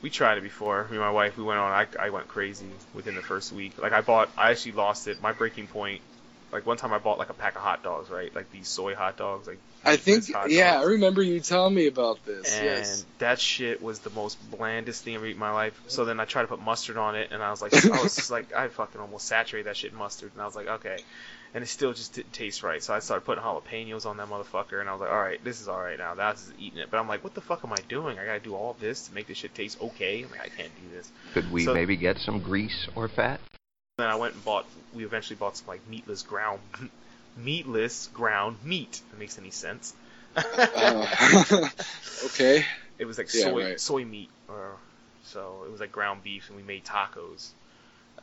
We 0.02 0.10
tried 0.10 0.38
it 0.38 0.42
before. 0.42 0.84
Me 0.86 0.92
and 0.92 1.00
my 1.00 1.12
wife, 1.12 1.38
we 1.38 1.44
went 1.44 1.60
on. 1.60 1.72
I, 1.72 1.88
I 2.00 2.10
went 2.10 2.28
crazy 2.28 2.68
within 2.94 3.16
the 3.16 3.22
first 3.22 3.52
week. 3.52 3.80
Like 3.82 3.94
I 3.94 4.02
bought, 4.02 4.30
I 4.38 4.52
actually 4.52 4.74
lost 4.74 5.08
it. 5.08 5.22
My 5.22 5.32
breaking 5.32 5.68
point. 5.68 6.02
Like 6.52 6.66
one 6.66 6.78
time, 6.78 6.94
I 6.94 6.98
bought 6.98 7.18
like 7.18 7.30
a 7.30 7.34
pack 7.34 7.56
of 7.56 7.62
hot 7.62 7.84
dogs, 7.84 8.10
right? 8.10 8.34
Like 8.36 8.52
these 8.52 8.68
soy 8.68 8.96
hot 8.96 9.18
dogs, 9.18 9.48
like 9.48 9.60
i 9.84 9.96
think 9.96 10.32
Hot 10.32 10.52
yeah 10.52 10.80
i 10.80 10.84
remember 10.84 11.24
you 11.24 11.40
telling 11.40 11.74
me 11.74 11.88
about 11.88 12.24
this 12.24 12.56
and 12.56 12.66
yes 12.66 13.04
that 13.18 13.40
shit 13.40 13.82
was 13.82 14.00
the 14.00 14.10
most 14.12 14.38
blandest 14.52 15.04
thing 15.04 15.16
I've 15.16 15.22
eaten 15.24 15.34
in 15.34 15.40
my 15.40 15.52
life. 15.52 15.80
So 15.88 16.06
then 16.06 16.20
I 16.20 16.26
tried 16.26 16.42
to 16.42 16.48
put 16.48 16.60
mustard 16.60 16.98
on 16.98 17.16
it, 17.16 17.30
and 17.32 17.42
I 17.42 17.52
was 17.52 17.62
like, 17.62 17.74
I 17.86 18.02
was 18.02 18.16
just 18.16 18.32
like, 18.32 18.52
I 18.54 18.68
fucking 18.68 19.00
almost 19.00 19.28
saturated 19.28 19.68
that 19.68 19.78
shit 19.78 19.92
in 19.92 19.98
mustard, 19.98 20.32
and 20.34 20.42
I 20.42 20.46
was 20.46 20.56
like, 20.56 20.68
okay, 20.68 20.98
and 21.54 21.64
it 21.64 21.68
still 21.68 21.94
just 21.94 22.14
didn't 22.16 22.34
taste 22.34 22.64
right. 22.64 22.82
So 22.82 22.94
I 22.96 23.00
started 23.00 23.26
putting 23.26 23.44
jalapenos 23.44 24.06
on 24.08 24.18
that 24.18 24.28
motherfucker, 24.28 24.80
and 24.80 24.90
I 24.90 24.94
was 24.94 25.02
like, 25.02 25.12
all 25.12 25.20
right, 25.20 25.44
this 25.44 25.62
is 25.62 25.68
all 25.68 25.80
right 25.80 25.98
now. 26.00 26.16
That's 26.16 26.48
just 26.48 26.60
eating 26.60 26.80
it. 26.80 26.90
But 26.90 27.00
I'm 27.00 27.08
like, 27.08 27.24
what 27.24 27.36
the 27.36 27.42
fuck 27.42 27.64
am 27.64 27.74
I 27.74 27.78
doing? 27.88 28.18
I 28.18 28.26
gotta 28.26 28.40
do 28.40 28.56
all 28.56 28.76
this 28.80 29.08
to 29.08 29.14
make 29.14 29.28
this 29.28 29.38
shit 29.38 29.54
taste 29.54 29.80
okay. 29.82 30.24
I'm 30.24 30.32
like, 30.32 30.42
I 30.42 30.50
can't 30.50 30.72
do 30.82 30.96
this. 30.96 31.12
Could 31.34 31.52
we 31.52 31.66
So- 31.66 31.74
maybe 31.74 31.96
get 31.96 32.18
some 32.18 32.40
grease 32.40 32.88
or 32.96 33.08
fat? 33.08 33.40
Then 34.02 34.10
I 34.10 34.16
went 34.16 34.34
and 34.34 34.44
bought. 34.44 34.66
We 34.96 35.06
eventually 35.06 35.36
bought 35.36 35.56
some 35.58 35.68
like 35.68 35.88
meatless 35.88 36.24
ground, 36.24 36.60
meatless 37.38 38.08
ground 38.08 38.58
meat. 38.64 39.00
If 39.06 39.12
that 39.12 39.20
makes 39.20 39.38
any 39.38 39.52
sense. 39.52 39.94
Uh, 40.36 41.68
okay 42.26 42.66
It 42.98 43.06
was 43.06 43.18
like 43.18 43.32
Yeah, 43.34 43.44
soy 43.44 43.64
right. 43.64 43.80
soy 43.80 44.06
meat, 44.06 44.30
or 44.48 44.76
so 45.26 45.64
it 45.66 45.72
was 45.72 45.80
like 45.80 45.92
ground 45.92 46.24
beef, 46.24 46.48
and 46.50 46.58
we 46.58 46.64
made 46.64 46.84
tacos. 46.84 47.50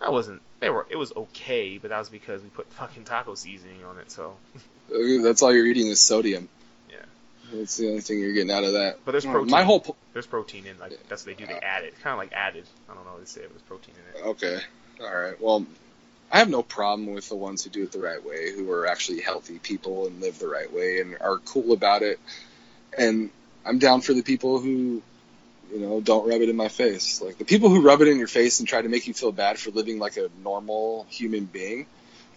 That 0.01 0.13
wasn't. 0.13 0.43
They 0.61 0.69
were. 0.71 0.85
It 0.91 0.97
was 0.97 1.13
okay, 1.15 1.79
but 1.79 1.91
that 1.91 1.99
was 1.99 2.09
because 2.09 2.43
we 2.43 2.49
put 2.49 2.67
fucking 2.73 3.05
taco 3.05 3.35
seasoning 3.37 3.85
on 3.85 3.99
it. 3.99 4.11
So, 4.11 4.37
that's 5.23 5.43
all 5.43 5.53
you're 5.55 5.67
eating 5.67 5.87
is 5.89 6.01
sodium 6.01 6.49
Yeah. 6.91 6.97
that's 7.53 7.77
the 7.77 7.89
only 7.91 8.01
thing 8.01 8.19
you're 8.21 8.33
getting 8.33 8.51
out 8.51 8.65
of 8.65 8.73
that 8.73 8.99
but 9.05 9.13
there's 9.13 9.27
Uh, 9.27 9.31
protein. 9.33 9.51
my 9.51 9.63
whole 9.65 9.81
po- 9.81 9.97
there's 10.13 10.27
protein 10.27 10.67
in. 10.67 10.79
Like 10.79 10.99
that's 11.09 11.25
what 11.25 11.37
they 11.37 11.41
do. 11.45 11.47
They 11.47 11.59
add 11.61 11.85
it. 11.85 11.95
Kind 12.03 12.15
of 12.15 12.19
like 12.19 12.33
added. 12.33 12.65
I 12.91 12.95
don't 12.95 13.05
know. 13.05 13.13
what 13.13 13.21
They 13.21 13.27
say 13.27 13.43
it 13.43 13.53
was 13.53 13.63
protein 13.63 13.95
in 13.95 14.21
it. 14.21 14.27
Okay. 14.27 14.59
All 15.01 15.15
right. 15.15 15.41
Well, 15.41 15.67
I 16.31 16.39
have 16.39 16.51
no 16.51 16.63
problem 16.63 17.15
with 17.15 17.29
the 17.29 17.37
ones 17.37 17.65
who 17.65 17.71
do 17.71 17.83
it 17.85 17.93
the 17.93 18.01
right 18.01 18.25
way, 18.25 18.53
who 18.53 18.71
are 18.73 18.87
actually 18.87 19.21
healthy 19.21 19.59
people 19.59 20.07
and 20.07 20.21
live 20.21 20.39
the 20.39 20.49
right 20.49 20.73
way 20.73 21.01
and 21.01 21.17
are 21.21 21.39
cool 21.39 21.73
about 21.73 22.03
it. 22.03 22.19
And 22.97 23.31
I'm 23.65 23.79
down 23.79 24.01
for 24.01 24.13
the 24.13 24.23
people 24.23 24.61
who, 24.61 25.03
you 25.73 25.79
know, 25.79 26.01
don't 26.01 26.29
rub 26.29 26.41
it 26.41 26.49
in 26.49 26.57
my 26.57 26.69
face. 26.69 27.23
Like 27.23 27.39
the 27.39 27.45
people 27.45 27.69
who 27.69 27.83
rub 27.83 28.01
it 28.03 28.09
in 28.09 28.19
your 28.19 28.27
face 28.27 28.59
and 28.59 28.69
try 28.69 28.83
to 28.83 28.89
make 28.89 29.07
you 29.07 29.15
feel 29.15 29.33
bad 29.33 29.59
for 29.59 29.71
living 29.71 29.99
like 29.99 30.17
a 30.17 30.29
normal 30.43 31.07
human 31.11 31.45
being 31.45 31.87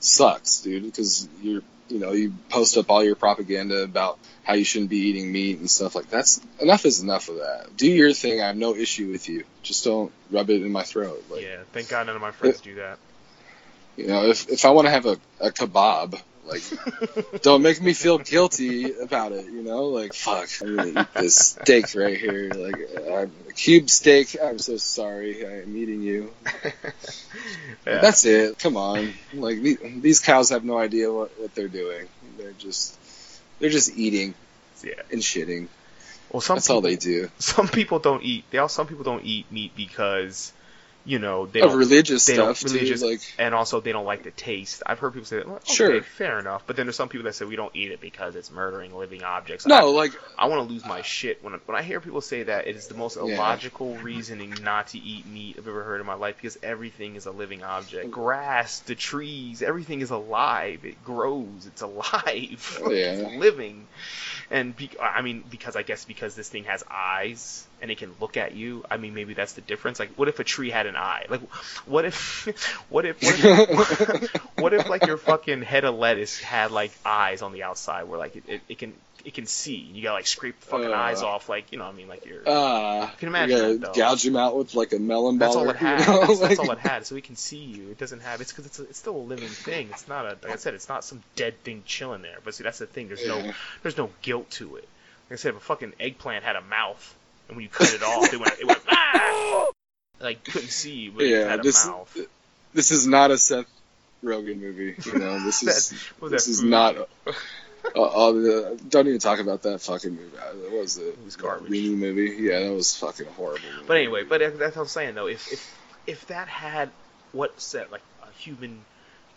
sucks, 0.03 0.61
dude, 0.61 0.83
because 0.83 1.27
you're, 1.41 1.61
you 1.89 1.99
know, 1.99 2.11
you 2.11 2.33
post 2.49 2.77
up 2.77 2.89
all 2.89 3.03
your 3.03 3.15
propaganda 3.15 3.83
about 3.83 4.19
how 4.43 4.53
you 4.53 4.63
shouldn't 4.63 4.89
be 4.89 4.97
eating 4.97 5.31
meat 5.31 5.59
and 5.59 5.69
stuff 5.69 5.95
like 5.95 6.09
that's 6.09 6.41
enough 6.59 6.85
is 6.85 7.01
enough 7.01 7.29
of 7.29 7.35
that. 7.37 7.75
Do 7.77 7.87
your 7.87 8.13
thing. 8.13 8.41
I 8.41 8.47
have 8.47 8.57
no 8.57 8.75
issue 8.75 9.11
with 9.11 9.29
you. 9.29 9.43
Just 9.61 9.83
don't 9.83 10.11
rub 10.31 10.49
it 10.49 10.61
in 10.63 10.71
my 10.71 10.83
throat. 10.83 11.23
Like, 11.29 11.43
yeah. 11.43 11.57
Thank 11.73 11.89
God 11.89 12.07
none 12.07 12.15
of 12.15 12.21
my 12.21 12.31
friends 12.31 12.61
do 12.61 12.75
that. 12.75 12.97
you 13.97 14.07
know, 14.07 14.25
if 14.25 14.49
if 14.49 14.65
I 14.65 14.71
want 14.71 14.87
to 14.87 14.91
have 14.91 15.05
a, 15.05 15.17
a 15.39 15.51
kebab, 15.51 16.19
like, 16.45 17.41
don't 17.41 17.61
make 17.61 17.81
me 17.81 17.93
feel 17.93 18.17
guilty 18.17 18.93
about 18.93 19.31
it. 19.31 19.45
You 19.45 19.63
know, 19.63 19.85
like, 19.85 20.13
fuck, 20.13 20.49
I'm 20.61 20.75
gonna 20.75 21.01
eat 21.01 21.13
this 21.15 21.35
steak 21.35 21.93
right 21.95 22.17
here, 22.17 22.49
like 22.53 22.75
uh, 22.97 23.27
a 23.49 23.53
cube 23.53 23.89
steak. 23.89 24.35
I'm 24.41 24.59
so 24.59 24.77
sorry, 24.77 25.45
I'm 25.45 25.75
eating 25.75 26.01
you. 26.01 26.31
Yeah. 27.85 27.99
That's 27.99 28.25
it. 28.25 28.59
Come 28.59 28.77
on, 28.77 29.13
like 29.33 29.61
the- 29.61 29.79
these 30.01 30.19
cows 30.19 30.49
have 30.49 30.63
no 30.63 30.77
idea 30.77 31.11
what 31.11 31.31
what 31.39 31.55
they're 31.55 31.67
doing. 31.67 32.07
They're 32.37 32.51
just 32.51 32.97
they're 33.59 33.69
just 33.71 33.97
eating 33.97 34.33
yeah. 34.83 35.01
and 35.11 35.21
shitting. 35.21 35.67
Well, 36.31 36.41
some 36.41 36.57
That's 36.57 36.67
people, 36.67 36.75
all 36.75 36.81
they 36.81 36.95
do. 36.95 37.29
Some 37.39 37.67
people 37.67 37.99
don't 37.99 38.23
eat. 38.23 38.45
They 38.51 38.57
also 38.57 38.81
some 38.81 38.87
people 38.87 39.03
don't 39.03 39.25
eat 39.25 39.51
meat 39.51 39.73
because, 39.75 40.53
you 41.05 41.17
know, 41.19 41.45
they 41.47 41.61
Of 41.61 41.69
don't 41.71 41.79
religious 41.79 42.25
they 42.25 42.33
stuff, 42.35 42.59
don't 42.61 42.69
too, 42.69 42.75
religious, 42.75 43.01
like- 43.01 43.33
and 43.39 43.55
also 43.55 43.81
they 43.81 43.91
don't 43.91 44.05
like 44.05 44.23
the 44.23 44.31
taste. 44.31 44.83
I've 44.85 44.99
heard 44.99 45.13
people 45.13 45.25
say, 45.25 45.37
that. 45.37 45.47
well, 45.47 45.55
okay, 45.57 45.73
Sure. 45.73 46.01
fair 46.03 46.39
enough. 46.39 46.63
But 46.67 46.75
then 46.75 46.85
there's 46.85 46.95
some 46.95 47.09
people 47.09 47.25
that 47.25 47.33
say 47.35 47.45
we 47.45 47.55
don't 47.55 47.75
eat 47.75 47.91
it 47.91 47.99
because 48.01 48.35
it's 48.35 48.51
murdering 48.51 48.95
living 48.95 49.23
objects. 49.23 49.65
No, 49.65 49.75
I, 49.75 49.81
like- 49.81 50.13
I 50.37 50.47
want 50.47 50.67
to 50.67 50.73
lose 50.73 50.85
my 50.85 51.01
shit 51.01 51.43
when 51.43 51.53
when 51.65 51.77
I 51.77 51.81
hear 51.81 51.99
people 52.01 52.21
say 52.21 52.43
that. 52.43 52.67
It 52.67 52.75
is 52.75 52.87
the 52.87 52.93
most 52.95 53.17
Yeah. 53.17 53.23
illogical 53.23 53.95
reasoning 53.97 54.53
not 54.61 54.87
to 54.89 54.99
eat 54.99 55.25
meat 55.25 55.55
I've 55.57 55.67
ever 55.67 55.83
heard 55.83 55.99
in 56.01 56.05
my 56.07 56.13
life 56.13 56.35
because 56.37 56.57
everything 56.61 57.15
is 57.15 57.25
a 57.25 57.31
living 57.31 57.63
object. 57.63 58.07
Mm. 58.07 58.11
Grass, 58.11 58.79
the 58.81 58.95
trees, 58.95 59.61
everything 59.63 60.01
is 60.01 60.11
alive. 60.11 60.85
It 60.85 61.03
grows. 61.03 61.65
It's 61.65 61.81
alive. 61.81 62.79
Oh, 62.83 62.91
yeah. 62.91 63.11
it's 63.13 63.35
living. 63.37 63.87
And 64.49 64.75
be, 64.75 64.89
I 65.01 65.21
mean, 65.21 65.43
because 65.49 65.75
I 65.75 65.81
guess 65.83 66.05
because 66.05 66.35
this 66.35 66.49
thing 66.49 66.65
has 66.65 66.83
eyes 66.89 67.65
and 67.81 67.89
it 67.91 67.97
can 67.97 68.13
look 68.19 68.37
at 68.37 68.53
you. 68.53 68.85
I 68.89 68.97
mean, 68.97 69.13
maybe 69.13 69.33
that's 69.33 69.53
the 69.53 69.61
difference. 69.61 69.99
Like, 69.99 70.11
what 70.15 70.27
if 70.27 70.39
a 70.39 70.43
tree 70.43 70.69
had 70.69 70.85
an 70.85 70.95
eye? 70.95 71.25
Like, 71.29 71.41
what 71.85 72.05
if, 72.05 72.45
what 72.89 73.05
if, 73.05 73.21
what 73.21 73.39
if, 73.91 74.33
what 74.57 74.73
if 74.73 74.89
like 74.89 75.05
your 75.07 75.17
fucking 75.17 75.61
head 75.63 75.83
of 75.83 75.95
lettuce 75.95 76.39
had 76.39 76.71
like 76.71 76.91
eyes 77.05 77.41
on 77.41 77.53
the 77.53 77.63
outside 77.63 78.03
where 78.03 78.19
like 78.19 78.35
it, 78.35 78.43
it, 78.47 78.61
it 78.69 78.77
can 78.77 78.93
it 79.25 79.33
can 79.33 79.45
see. 79.45 79.75
You 79.75 80.03
gotta 80.03 80.15
like 80.15 80.27
scrape 80.27 80.59
the 80.59 80.65
fucking 80.67 80.87
Uh. 80.91 80.95
eyes 80.95 81.21
off. 81.21 81.49
Like, 81.49 81.71
you 81.71 81.77
know, 81.77 81.85
what 81.85 81.93
I 81.93 81.97
mean, 81.97 82.07
like 82.07 82.25
your. 82.25 82.47
Uh, 82.47 83.01
you 83.05 83.17
can 83.19 83.27
imagine 83.27 83.57
you 83.57 83.77
that, 83.79 83.93
gouge 83.93 84.25
him 84.25 84.35
out 84.35 84.57
with 84.57 84.73
like 84.75 84.93
a 84.93 84.99
melon 84.99 85.37
ball. 85.37 85.47
That's 85.47 85.55
all 85.55 85.69
it 85.69 85.75
had. 85.75 85.99
you 85.99 86.05
know? 86.07 86.19
That's, 86.27 86.39
that's 86.39 86.59
all 86.59 86.71
it 86.71 86.79
had. 86.79 87.05
So 87.05 87.15
he 87.15 87.21
can 87.21 87.35
see 87.35 87.57
you. 87.57 87.89
It 87.89 87.97
doesn't 87.97 88.21
have. 88.21 88.41
It's 88.41 88.51
because 88.51 88.65
it's, 88.65 88.79
a- 88.79 88.83
it's 88.83 88.97
still 88.99 89.15
a 89.15 89.17
living 89.17 89.47
thing. 89.49 89.89
It's 89.91 90.07
not 90.07 90.25
a. 90.25 90.37
Like 90.41 90.53
I 90.53 90.55
said, 90.55 90.73
it's 90.73 90.89
not 90.89 91.03
some 91.03 91.21
dead 91.35 91.61
thing 91.63 91.83
chilling 91.85 92.21
there. 92.21 92.37
But 92.43 92.55
see, 92.55 92.63
that's 92.63 92.79
the 92.79 92.85
thing. 92.87 93.07
There's 93.07 93.25
no. 93.25 93.51
There's 93.83 93.97
no 93.97 94.09
guilt 94.21 94.49
to 94.51 94.77
it. 94.77 94.87
Like 95.29 95.33
I 95.33 95.41
said, 95.41 95.49
if 95.51 95.57
a 95.57 95.61
fucking 95.61 95.93
eggplant 95.99 96.43
had 96.43 96.55
a 96.55 96.61
mouth, 96.61 97.15
and 97.51 97.57
when 97.57 97.63
you 97.63 97.69
cut 97.69 97.93
it 97.93 98.01
off, 98.01 98.33
it 98.33 98.39
went. 98.39 98.59
It 98.59 98.65
went. 98.65 98.79
Ah! 98.89 99.67
Like 100.19 100.43
couldn't 100.43 100.69
see, 100.69 101.09
but 101.09 101.25
yeah, 101.25 101.47
had 101.49 101.59
a 101.59 101.63
this 101.63 101.85
mouth. 101.85 102.17
this 102.73 102.91
is 102.91 103.05
not 103.07 103.29
a 103.31 103.37
Seth 103.37 103.65
Rogen 104.23 104.59
movie. 104.61 104.95
You 105.05 105.19
know, 105.19 105.43
this 105.43 105.61
is 105.63 105.89
That- 105.89 106.29
this 106.31 106.31
that 106.47 106.47
is 106.51 106.61
food? 106.61 106.69
not. 106.69 106.95
Uh, 107.95 108.01
uh, 108.03 108.31
the, 108.31 108.79
don't 108.89 109.07
even 109.07 109.19
talk 109.19 109.39
about 109.39 109.63
that 109.63 109.81
fucking 109.81 110.11
movie. 110.11 110.37
Uh, 110.37 110.53
What 110.69 110.81
was 110.81 110.97
it? 110.97 111.07
It 111.07 111.25
was 111.25 111.35
garbage. 111.35 111.71
Weenie 111.71 111.97
movie. 111.97 112.37
Yeah, 112.39 112.59
that 112.59 112.71
was 112.73 112.95
fucking 112.95 113.25
horrible. 113.35 113.59
movie. 113.73 113.85
But 113.87 113.97
anyway, 113.97 114.23
but 114.23 114.39
that's 114.59 114.75
what 114.75 114.83
I'm 114.83 114.87
saying 114.87 115.15
though. 115.15 115.27
If 115.27 115.51
if 115.51 115.77
if 116.07 116.27
that 116.27 116.47
had 116.47 116.89
what 117.31 117.59
said 117.59 117.91
like 117.91 118.03
a 118.21 118.31
human 118.39 118.85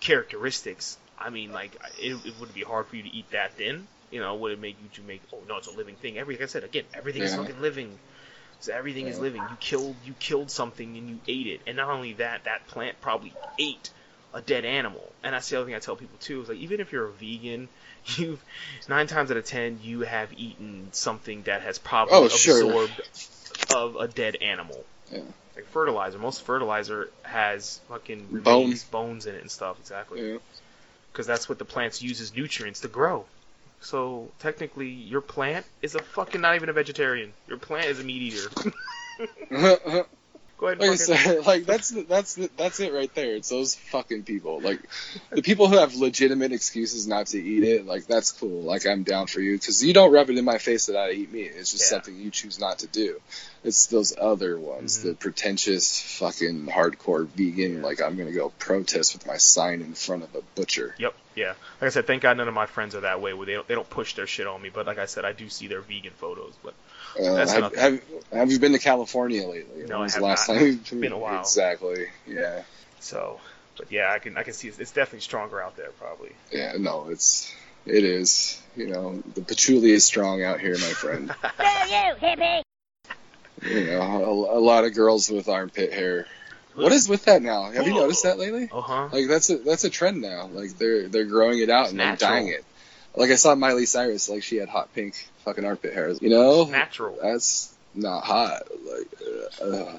characteristics, 0.01 0.99
I 1.19 1.31
mean, 1.31 1.53
like 1.53 1.75
it, 1.99 2.15
it 2.27 2.35
would 2.41 2.53
be 2.55 2.63
hard 2.63 2.87
for 2.87 2.97
you 2.97 3.03
to 3.05 3.09
eat 3.09 3.31
that. 3.31 3.57
Then 3.57 3.87
you 4.11 4.21
know, 4.21 4.35
would 4.37 4.53
it 4.53 4.61
make 4.61 4.77
you 4.83 4.89
to 4.95 5.03
make? 5.03 5.23
Oh 5.33 5.39
no, 5.49 5.57
it's 5.57 5.67
a 5.67 5.73
living 5.73 5.97
thing. 5.97 6.19
Every 6.19 6.35
like 6.35 6.43
I 6.43 6.47
said 6.47 6.65
again, 6.65 6.85
everything 6.95 7.23
is 7.23 7.35
fucking 7.35 7.61
living. 7.61 7.99
So 8.61 8.73
everything 8.73 9.07
is 9.09 9.19
living. 9.19 9.43
You 9.51 9.57
killed 9.57 9.97
you 10.05 10.15
killed 10.15 10.51
something 10.51 10.97
and 10.97 11.09
you 11.09 11.19
ate 11.29 11.47
it, 11.47 11.61
and 11.67 11.77
not 11.77 11.91
only 11.91 12.15
that, 12.15 12.45
that 12.45 12.67
plant 12.69 13.01
probably 13.01 13.33
ate 13.59 13.91
a 14.33 14.41
dead 14.41 14.65
animal. 14.65 15.13
And 15.23 15.35
that's 15.35 15.49
the 15.49 15.57
other 15.57 15.67
thing 15.67 15.75
I 15.75 15.79
tell 15.79 15.97
people 15.97 16.17
too 16.19 16.43
is 16.43 16.49
like 16.49 16.59
even 16.59 16.81
if 16.81 16.93
you're 16.93 17.07
a 17.07 17.13
vegan, 17.13 17.69
you've 18.17 18.43
nine 18.89 19.07
times 19.07 19.31
out 19.31 19.37
of 19.37 19.45
ten 19.45 19.79
you 19.83 20.01
have 20.01 20.33
eaten 20.33 20.89
something 20.93 21.43
that 21.43 21.63
has 21.63 21.79
probably 21.79 22.15
Oh, 22.15 22.29
sure. 22.29 22.57
absorbed 22.57 23.03
of 23.75 23.97
a 23.97 24.09
dead 24.09 24.37
animal. 24.37 24.85
Yeah. 25.13 25.21
Like 25.55 25.67
fertilizer, 25.67 26.19
most 26.19 26.43
fertilizer 26.43 27.11
has 27.23 27.81
fucking 27.89 28.29
Bone. 28.29 28.35
remains, 28.35 28.85
bones 28.85 29.27
in 29.27 29.35
it 29.35 29.41
and 29.43 29.51
stuff. 29.51 29.79
Exactly. 29.81 30.33
Yeah. 30.33 30.39
Because 31.13 31.27
that's 31.27 31.49
what 31.49 31.59
the 31.59 31.65
plants 31.65 32.03
use 32.03 32.21
as 32.21 32.35
nutrients 32.35 32.81
to 32.81 32.89
grow. 32.89 33.25
So 33.85 34.31
technically, 34.39 34.89
your 34.89 35.21
plant 35.21 35.67
is 35.83 35.95
a 35.95 36.01
fucking 36.01 36.41
not 36.41 36.57
even 36.57 36.69
a 36.71 36.73
vegetarian. 36.73 37.35
Your 37.47 37.59
plant 37.59 37.87
is 37.89 38.01
a 38.01 38.05
meat 38.05 38.23
eater. 38.23 38.49
Go 40.65 40.69
ahead. 40.69 40.81
Like 40.81 40.91
I 40.91 40.95
said, 40.97 41.47
like 41.47 41.65
that's 41.67 41.91
the, 41.91 42.03
that's 42.03 42.35
the, 42.37 42.51
that's 42.57 42.81
it 42.81 42.93
right 42.93 43.15
there. 43.15 43.37
It's 43.37 43.49
those 43.51 43.75
fucking 43.75 44.23
people. 44.23 44.61
Like 44.61 44.81
the 45.31 45.43
people 45.43 45.69
who 45.69 45.77
have 45.79 45.95
legitimate 45.95 46.53
excuses 46.53 47.07
not 47.07 47.27
to 47.29 47.39
eat 47.43 47.63
it. 47.65 47.87
Like 47.87 48.07
that's 48.07 48.33
cool. 48.33 48.63
Like 48.63 48.87
I'm 48.87 49.03
down 49.03 49.27
for 49.27 49.41
you 49.41 49.57
because 49.59 49.85
you 49.85 49.93
don't 49.93 50.13
rub 50.13 50.31
it 50.31 50.39
in 50.39 50.45
my 50.45 50.59
face 50.59 50.87
that 50.87 50.97
I 50.97 51.11
eat 51.13 51.33
meat. 51.33 51.53
It's 51.55 51.71
just 51.73 51.85
Yeah. 51.85 51.97
something 51.97 52.17
you 52.17 52.31
choose 52.31 52.59
not 52.59 52.79
to 52.81 52.87
do. 52.87 53.21
It's 53.63 53.87
those 53.87 54.15
other 54.19 54.59
ones, 54.59 54.99
Mm-hmm. 54.99 55.09
the 55.09 55.15
pretentious 55.15 56.01
fucking 56.19 56.67
hardcore 56.67 57.27
vegan. 57.27 57.83
Like 57.83 58.01
I'm 58.01 58.17
gonna 58.17 58.33
go 58.33 58.51
protest 58.59 59.15
with 59.15 59.27
my 59.27 59.37
sign 59.37 59.81
in 59.83 59.95
front 59.95 60.23
of 60.23 60.35
a 60.35 60.41
butcher. 60.55 60.95
Yep. 60.99 61.15
Yeah. 61.35 61.49
Like 61.81 61.83
I 61.83 61.89
said, 61.89 62.07
thank 62.07 62.23
God 62.23 62.37
none 62.37 62.47
of 62.49 62.55
my 62.55 62.67
friends 62.67 62.95
are 62.95 63.01
that 63.01 63.21
way. 63.21 63.33
Where 63.35 63.45
they 63.47 63.55
don't, 63.55 63.67
they 63.67 63.75
don't 63.75 63.91
push 63.91 64.15
their 64.15 64.27
shit 64.27 64.47
on 64.47 64.63
me. 64.63 64.71
But 64.73 64.87
like 64.87 64.99
I 64.99 65.07
said, 65.07 65.25
I 65.25 65.33
do 65.33 65.49
see 65.49 65.67
their 65.67 65.81
vegan 65.81 66.13
photos. 66.13 66.53
But 66.63 66.75
Uh, 67.21 67.47
have, 67.47 67.75
have, 67.77 68.03
have 68.33 68.51
you 68.51 68.59
been 68.59 68.73
to 68.73 68.79
California 68.79 69.47
lately? 69.47 69.83
No, 69.87 69.87
When 69.87 69.93
I 69.93 69.99
was 70.01 70.15
have 70.15 70.23
the 70.23 70.27
last 70.27 70.49
not. 70.49 70.55
time? 70.59 70.67
It's 70.81 70.91
been 70.91 71.13
a 71.13 71.19
while. 71.19 71.41
Exactly. 71.41 72.07
Yeah. 72.27 72.63
so, 73.01 73.41
but 73.77 73.91
yeah, 73.93 74.11
I 74.13 74.19
can 74.19 74.37
I 74.37 74.43
can 74.43 74.53
see 74.53 74.69
it's, 74.69 74.79
it's 74.79 74.93
definitely 74.93 75.21
stronger 75.21 75.61
out 75.63 75.77
there 75.77 75.91
probably. 75.99 76.33
Yeah. 76.53 76.75
No, 76.79 77.09
it's 77.11 77.55
It 77.87 78.05
is. 78.05 78.61
You 78.77 78.89
know, 78.89 79.23
the 79.35 79.43
patchouli 79.43 79.93
is 79.93 80.05
strong 80.05 80.43
out 80.43 80.59
here, 80.61 80.73
my 80.73 80.79
friend. 80.79 81.29
you, 81.43 82.27
hippie! 82.27 82.63
you 83.63 83.87
know, 83.87 84.01
a, 84.51 84.59
a 84.59 84.61
lot 84.61 84.85
of 84.85 84.95
girls 84.95 85.31
with 85.31 85.49
armpit 85.49 85.93
hair. 85.93 86.27
What 86.75 86.93
is 86.93 87.09
with 87.09 87.27
that 87.27 87.41
now? 87.41 87.71
Have 87.71 87.87
you 87.87 87.95
noticed 87.95 88.25
that 88.25 88.37
lately? 88.37 88.69
Uh 88.73 88.81
huh. 88.81 89.09
Like 89.13 89.29
that's 89.29 89.49
a 89.51 89.59
that's 89.59 89.85
a 89.85 89.91
trend 89.91 90.21
now. 90.21 90.49
Like 90.49 90.77
they're 90.77 91.09
they're 91.09 91.25
growing 91.25 91.61
it 91.61 91.71
out 91.71 91.91
and 91.91 92.01
they're 92.01 92.07
natural. 92.09 92.31
dyeing 92.31 92.49
it. 92.49 92.65
Like 93.15 93.31
I 93.31 93.37
saw 93.37 93.55
Miley 93.55 93.87
Cyrus, 93.87 94.29
like 94.29 94.43
she 94.43 94.57
had 94.57 94.69
hot 94.69 94.93
pink 94.93 95.29
fucking 95.45 95.65
armpit 95.65 95.93
hairs. 95.95 96.21
You 96.23 96.31
know, 96.31 96.65
Natural. 96.65 97.17
that's 97.23 97.75
not 97.95 98.25
hot. 98.25 98.63
Like, 98.85 99.09
uh, 99.61 99.65
uh, 99.65 99.99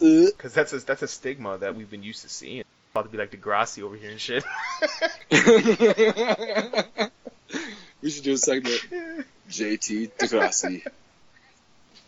Because 0.00 0.52
that's 0.52 0.72
a, 0.72 0.78
that's 0.80 1.02
a 1.02 1.08
stigma 1.08 1.58
that 1.58 1.74
we've 1.76 1.90
been 1.90 2.02
used 2.02 2.22
to 2.22 2.28
seeing. 2.28 2.64
About 2.92 3.04
to 3.04 3.08
be 3.10 3.16
like 3.18 3.30
Degrassi 3.30 3.82
over 3.82 3.96
here 3.96 4.10
and 4.10 4.20
shit. 4.20 4.44
we 8.02 8.10
should 8.10 8.24
do 8.24 8.32
a 8.34 8.38
segment. 8.38 8.80
JT 9.50 10.10
Degrassi. 10.18 10.84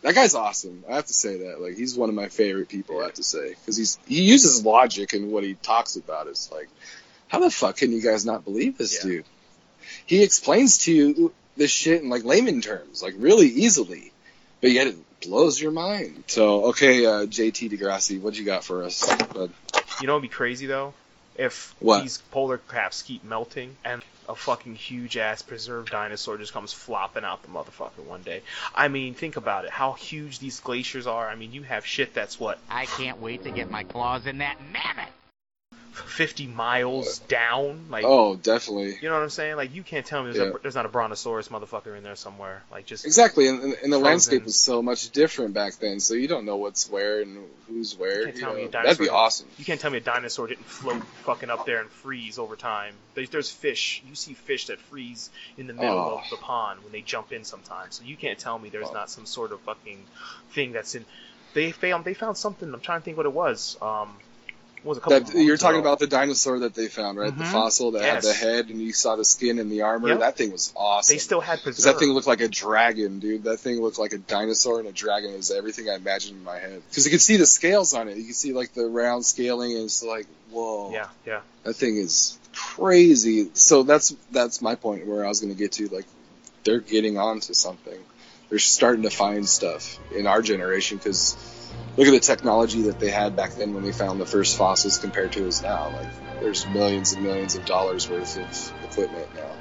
That 0.03 0.13
guy's 0.13 0.35
awesome. 0.35 0.83
I 0.89 0.95
have 0.95 1.07
to 1.07 1.13
say 1.13 1.37
that. 1.47 1.59
Like 1.61 1.75
he's 1.75 1.95
one 1.97 2.09
of 2.09 2.15
my 2.15 2.27
favorite 2.27 2.69
people. 2.69 2.99
I 3.01 3.05
have 3.05 3.13
to 3.15 3.23
say 3.23 3.49
because 3.49 3.77
he's 3.77 3.97
he 4.07 4.21
uses 4.21 4.63
logic 4.63 5.13
and 5.13 5.31
what 5.31 5.43
he 5.43 5.55
talks 5.55 5.95
about 5.95 6.27
is 6.27 6.49
like, 6.53 6.69
how 7.27 7.39
the 7.39 7.49
fuck 7.49 7.77
can 7.77 7.91
you 7.91 8.01
guys 8.01 8.25
not 8.25 8.43
believe 8.45 8.77
this 8.77 9.03
Yeah. 9.03 9.09
dude? 9.11 9.25
He 10.05 10.21
explains 10.23 10.79
to 10.79 10.93
you 10.93 11.33
this 11.57 11.71
shit 11.71 12.01
in 12.01 12.09
like 12.09 12.23
layman 12.23 12.61
terms, 12.61 13.01
like 13.01 13.15
really 13.17 13.47
easily, 13.47 14.11
but 14.61 14.71
yet 14.71 14.87
it 14.87 14.95
blows 15.21 15.59
your 15.59 15.71
mind. 15.71 16.23
So 16.27 16.65
okay, 16.65 17.05
uh, 17.05 17.25
JT 17.25 17.71
Degrassi, 17.71 18.19
what 18.19 18.37
you 18.37 18.45
got 18.45 18.63
for 18.63 18.83
us? 18.83 19.05
bud? 19.33 19.51
You 20.01 20.07
know 20.07 20.13
what'd 20.13 20.29
be 20.29 20.33
crazy 20.33 20.65
though? 20.65 20.93
If 21.37 21.75
What? 21.79 22.01
these 22.01 22.19
polar 22.31 22.57
caps 22.57 23.01
keep 23.01 23.23
melting 23.23 23.75
and 23.83 24.01
a 24.27 24.35
fucking 24.35 24.75
huge 24.75 25.17
ass 25.17 25.41
preserved 25.41 25.91
dinosaur 25.91 26.37
just 26.37 26.53
comes 26.53 26.71
flopping 26.73 27.23
out 27.25 27.41
the 27.43 27.49
motherfucker 27.49 28.03
one 28.07 28.23
day. 28.23 28.41
I 28.73 28.87
mean, 28.87 29.13
think 29.13 29.35
about 29.35 29.65
it. 29.65 29.71
How 29.71 29.93
huge 29.93 30.39
these 30.39 30.59
glaciers 30.61 31.07
are. 31.07 31.27
I 31.27 31.35
mean, 31.35 31.51
you 31.51 31.63
have 31.63 31.85
shit 31.85 32.13
that's 32.13 32.39
what 32.39 32.57
I 32.69 32.85
can't 32.85 33.21
wait 33.21 33.43
to 33.43 33.51
get 33.51 33.69
my 33.69 33.83
claws 33.83 34.25
in 34.25 34.37
that 34.39 34.57
mammoth. 34.71 35.11
50 35.95 36.47
miles 36.47 37.19
down. 37.19 37.85
Like, 37.89 38.03
Oh, 38.05 38.35
definitely. 38.35 38.97
you 39.01 39.07
know 39.09 39.13
what 39.15 39.23
I'm 39.23 39.29
saying? 39.29 39.55
Like, 39.55 39.73
you 39.73 39.81
can't 39.83 40.05
tell 40.05 40.23
me 40.23 40.31
there's, 40.33 40.49
Yeah. 40.49 40.55
a, 40.55 40.59
there's 40.59 40.75
not 40.75 40.85
a 40.85 40.89
brontosaurus 40.89 41.47
motherfucker 41.47 41.95
in 41.97 42.03
there 42.03 42.15
somewhere. 42.15 42.63
Like, 42.71 42.85
just 42.85 43.05
Exactly, 43.05 43.47
and, 43.47 43.61
and 43.63 43.73
and 43.83 43.93
the 43.93 43.97
landscape 43.97 44.43
was 44.43 44.57
so 44.59 44.81
much 44.81 45.09
different 45.11 45.53
back 45.53 45.75
then, 45.75 45.99
so 45.99 46.13
you 46.13 46.27
don't 46.27 46.45
know 46.45 46.57
what's 46.57 46.89
where 46.89 47.21
and 47.21 47.37
who's 47.67 47.97
where. 47.97 48.19
You 48.19 48.25
can't 48.25 48.35
you 48.35 48.41
tell 48.41 48.53
me 48.53 48.61
know. 48.63 48.67
a 48.67 48.71
That'd 48.71 48.97
be 48.99 49.09
awesome. 49.09 49.47
You 49.57 49.65
can't 49.65 49.79
tell 49.79 49.91
me 49.91 49.97
a 49.97 50.01
dinosaur 50.01 50.47
didn't 50.47 50.65
float 50.65 51.03
fucking 51.23 51.49
up 51.49 51.65
there 51.65 51.79
and 51.81 51.89
freeze 51.89 52.37
over 52.37 52.55
time. 52.55 52.93
There's, 53.13 53.29
there's 53.29 53.49
fish. 53.49 54.03
You 54.07 54.15
see 54.15 54.33
fish 54.33 54.67
that 54.67 54.79
freeze 54.79 55.29
in 55.57 55.67
the 55.67 55.73
middle 55.73 55.97
Oh. 55.97 56.17
of 56.23 56.29
the 56.29 56.37
pond 56.37 56.83
when 56.83 56.91
they 56.91 57.01
jump 57.01 57.31
in 57.31 57.43
sometimes. 57.45 57.95
So 57.95 58.03
you 58.03 58.17
can't 58.17 58.37
tell 58.37 58.59
me 58.59 58.69
there's 58.69 58.89
Oh. 58.89 58.93
not 58.93 59.09
some 59.09 59.25
sort 59.25 59.51
of 59.53 59.61
fucking 59.61 60.03
thing 60.51 60.73
that's 60.73 60.93
in. 60.95 61.05
They 61.53 61.71
found 61.71 62.03
they 62.03 62.13
found 62.13 62.37
something. 62.37 62.73
I'm 62.73 62.81
trying 62.81 62.99
to 62.99 63.05
think 63.05 63.15
what 63.15 63.25
it 63.25 63.31
was. 63.31 63.77
Um, 63.81 64.17
was 64.85 64.97
a 64.97 65.01
couple 65.01 65.19
That 65.19 65.35
you're 65.35 65.57
talking 65.57 65.79
ago. 65.79 65.87
about 65.89 65.99
the 65.99 66.07
dinosaur 66.07 66.59
that 66.59 66.73
they 66.75 66.87
found, 66.87 67.17
right? 67.17 67.35
The 67.37 67.43
Mhm. 67.43 67.51
fossil 67.51 67.91
that 67.91 68.03
had 68.03 68.21
the 68.23 68.33
head, 68.33 68.69
and 68.69 68.79
you 68.81 68.93
saw 68.93 69.15
the 69.15 69.25
skin 69.25 69.59
and 69.59 69.71
the 69.71 69.81
armor. 69.81 70.09
Yep. 70.09 70.19
That 70.19 70.37
thing 70.37 70.51
was 70.51 70.71
awesome. 70.75 71.13
They 71.13 71.19
still 71.19 71.41
had 71.41 71.61
preserved. 71.63 71.85
that 71.87 71.99
thing 71.99 72.11
looked 72.11 72.27
like 72.27 72.41
a 72.41 72.47
dragon, 72.47 73.19
dude. 73.19 73.43
That 73.45 73.57
thing 73.59 73.81
looked 73.81 73.97
like 73.99 74.13
a 74.13 74.17
dinosaur 74.17 74.79
and 74.79 74.87
a 74.87 74.91
dragon. 74.91 75.31
It 75.33 75.37
was 75.37 75.51
everything 75.51 75.89
I 75.89 75.95
imagined 75.95 76.37
in 76.37 76.43
my 76.43 76.59
head. 76.59 76.81
Because 76.89 77.05
you 77.05 77.11
could 77.11 77.21
see 77.21 77.37
the 77.37 77.45
scales 77.45 77.93
on 77.93 78.07
it. 78.07 78.17
You 78.17 78.25
could 78.25 78.35
see 78.35 78.53
like 78.53 78.73
the 78.73 78.85
round 78.85 79.25
scaling, 79.25 79.73
and 79.73 79.83
it's 79.85 80.03
like, 80.03 80.27
whoa. 80.51 80.91
yeah, 80.91 81.07
yeah. 81.25 81.41
That 81.63 81.73
thing 81.75 81.97
is 81.97 82.37
crazy. 82.53 83.49
So 83.53 83.83
that's 83.83 84.13
that's 84.31 84.61
my 84.61 84.75
point 84.75 85.05
where 85.07 85.25
I 85.25 85.27
was 85.29 85.39
going 85.39 85.51
to 85.53 85.57
get 85.57 85.71
to. 85.73 85.87
Like, 85.87 86.05
they're 86.63 86.79
getting 86.79 87.17
on 87.17 87.39
to 87.41 87.53
something. 87.53 87.97
They're 88.49 88.59
starting 88.59 89.03
to 89.03 89.09
find 89.09 89.47
stuff 89.49 89.97
in 90.15 90.27
our 90.27 90.41
generation 90.41 90.97
because 90.97 91.35
look 91.97 92.07
at 92.07 92.11
the 92.11 92.19
technology 92.19 92.83
that 92.83 92.99
they 92.99 93.09
had 93.09 93.35
back 93.35 93.55
then 93.55 93.73
when 93.73 93.83
they 93.83 93.91
found 93.91 94.19
the 94.19 94.25
first 94.25 94.57
fossils 94.57 94.97
compared 94.97 95.31
to 95.33 95.47
us 95.47 95.61
now. 95.61 95.89
Like, 95.89 96.39
there's 96.41 96.67
millions 96.67 97.13
and 97.13 97.23
millions 97.23 97.55
of 97.55 97.65
dollars 97.65 98.09
worth 98.09 98.37
of 98.37 98.83
equipment 98.83 99.33
now 99.35 99.51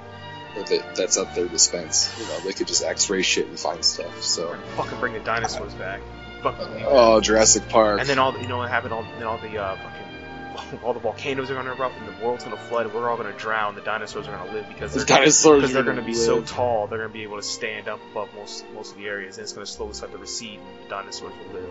that 0.63 0.95
that's 0.95 1.19
at 1.19 1.35
their 1.35 1.49
dispense. 1.49 2.15
You 2.19 2.27
know, 2.27 2.41
they 2.41 2.53
could 2.53 2.69
just 2.69 2.85
X-ray 2.85 3.23
shit 3.23 3.47
and 3.47 3.59
find 3.59 3.85
stuff. 3.85 4.23
So, 4.23 4.57
Fucking 4.77 4.99
bring 5.01 5.13
the 5.15 5.21
dinosaurs 5.21 5.75
back. 5.75 6.01
Fucking 6.43 6.85
oh, 6.87 7.21
Jurassic 7.21 7.69
Park. 7.69 8.01
And 8.01 8.09
then 8.09 8.19
all 8.19 8.33
the, 8.33 8.41
you 8.41 8.49
know 8.49 8.59
what 8.59 8.69
happened? 8.69 8.93
All 8.93 9.03
then 9.19 9.25
all 9.25 9.39
the 9.39 9.59
uh, 9.59 9.77
fucking 9.77 10.81
all 10.85 10.93
the 10.93 11.01
volcanoes 11.01 11.51
are 11.51 11.55
gonna 11.55 11.73
erupt 11.73 11.97
and 11.99 12.09
the 12.09 12.25
world's 12.25 12.45
gonna 12.45 12.57
flood. 12.57 12.87
and 12.87 12.95
We're 12.95 13.11
all 13.11 13.17
gonna 13.17 13.37
drown. 13.37 13.75
The 13.75 13.81
dinosaurs 13.81 14.29
are 14.29 14.37
gonna 14.37 14.53
live 14.53 14.69
because 14.69 14.93
The 14.93 15.01
they're 15.01 15.19
dinosaurs 15.19 15.63
because 15.63 15.73
they're 15.73 15.83
gonna 15.83 15.97
gonna 15.97 16.07
be 16.07 16.15
so 16.15 16.43
tall. 16.43 16.87
They're 16.87 16.99
gonna 16.99 17.13
be 17.13 17.23
able 17.23 17.37
to 17.37 17.43
stand 17.43 17.89
up 17.89 18.01
above 18.13 18.29
most 18.35 18.65
most 18.75 18.93
of 18.93 18.99
the 18.99 19.07
areas, 19.07 19.37
and 19.37 19.45
it's 19.45 19.53
gonna 19.53 19.67
slowly 19.67 19.95
start 19.95 20.13
to 20.13 20.19
recede. 20.19 20.61
And 20.61 20.85
the 20.85 20.91
dinosaurs 20.91 21.33
will 21.33 21.61
live, 21.61 21.71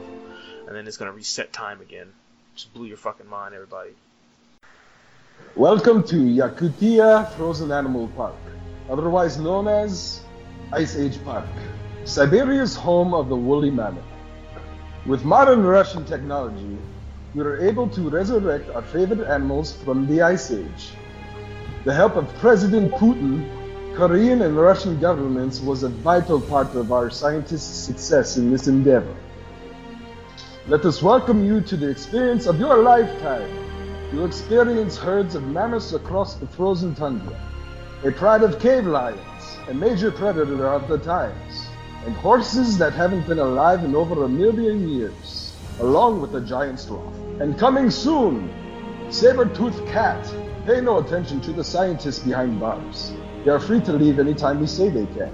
and 0.67 0.75
then 0.75 0.87
it's 0.87 0.97
gonna 0.97 1.11
reset 1.11 1.51
time 1.51 1.81
again. 1.81 2.07
Just 2.55 2.73
blew 2.73 2.85
your 2.85 2.97
fucking 2.97 3.27
mind, 3.27 3.53
everybody. 3.53 3.91
Welcome 5.55 6.03
to 6.03 6.15
Yakutia 6.15 7.29
Frozen 7.31 7.71
Animal 7.71 8.07
Park, 8.15 8.35
otherwise 8.89 9.37
known 9.37 9.67
as 9.67 10.21
Ice 10.71 10.95
Age 10.97 11.21
Park, 11.25 11.45
Siberia's 12.05 12.75
home 12.75 13.13
of 13.13 13.27
the 13.29 13.35
woolly 13.35 13.71
mammoth. 13.71 14.03
With 15.05 15.25
modern 15.25 15.63
Russian 15.63 16.05
technology, 16.05 16.77
we 17.35 17.41
are 17.41 17.57
able 17.57 17.89
to 17.89 18.09
resurrect 18.09 18.69
our 18.69 18.83
favorite 18.83 19.27
animals 19.27 19.73
from 19.83 20.07
the 20.07 20.21
Ice 20.21 20.51
Age. 20.51 20.91
The 21.83 21.93
help 21.93 22.15
of 22.15 22.33
President 22.35 22.93
Putin, 22.93 23.49
Korean 23.95 24.41
and 24.43 24.55
Russian 24.55 24.99
governments 24.99 25.59
was 25.59 25.83
a 25.83 25.89
vital 25.89 26.39
part 26.39 26.73
of 26.75 26.93
our 26.93 27.09
scientists' 27.09 27.85
success 27.85 28.37
in 28.37 28.49
this 28.49 28.67
endeavor. 28.67 29.13
Let 30.65 30.85
us 30.85 31.03
welcome 31.03 31.43
you 31.43 31.59
to 31.59 31.75
the 31.75 31.89
experience 31.89 32.45
of 32.45 32.57
your 32.57 32.77
lifetime. 32.77 33.51
You'll 34.13 34.25
experience 34.25 34.95
herds 34.97 35.35
of 35.35 35.43
mammoths 35.43 35.91
across 35.91 36.35
the 36.35 36.47
frozen 36.47 36.95
tundra, 36.95 37.37
a 38.05 38.11
pride 38.11 38.43
of 38.43 38.61
cave 38.61 38.85
lions, 38.85 39.57
a 39.67 39.73
major 39.73 40.09
predator 40.09 40.67
of 40.67 40.87
the 40.87 40.99
times, 40.99 41.67
and 42.05 42.15
horses 42.15 42.77
that 42.77 42.93
haven't 42.93 43.27
been 43.27 43.39
alive 43.39 43.83
in 43.83 43.93
over 43.93 44.23
a 44.23 44.29
million 44.29 44.87
years, 44.87 45.53
along 45.81 46.21
with 46.21 46.33
a 46.35 46.39
giant 46.39 46.79
sloth. 46.79 47.13
And 47.41 47.59
coming 47.59 47.89
soon, 47.89 48.49
saber-toothed 49.11 49.85
cat. 49.89 50.33
Pay 50.65 50.79
no 50.79 50.99
attention 50.99 51.41
to 51.41 51.51
the 51.51 51.63
scientists 51.65 52.19
behind 52.19 52.61
bars. 52.61 53.11
They 53.43 53.51
are 53.51 53.59
free 53.59 53.81
to 53.81 53.91
leave 53.91 54.17
anytime 54.17 54.61
we 54.61 54.67
say 54.67 54.87
they 54.87 55.07
can. 55.07 55.33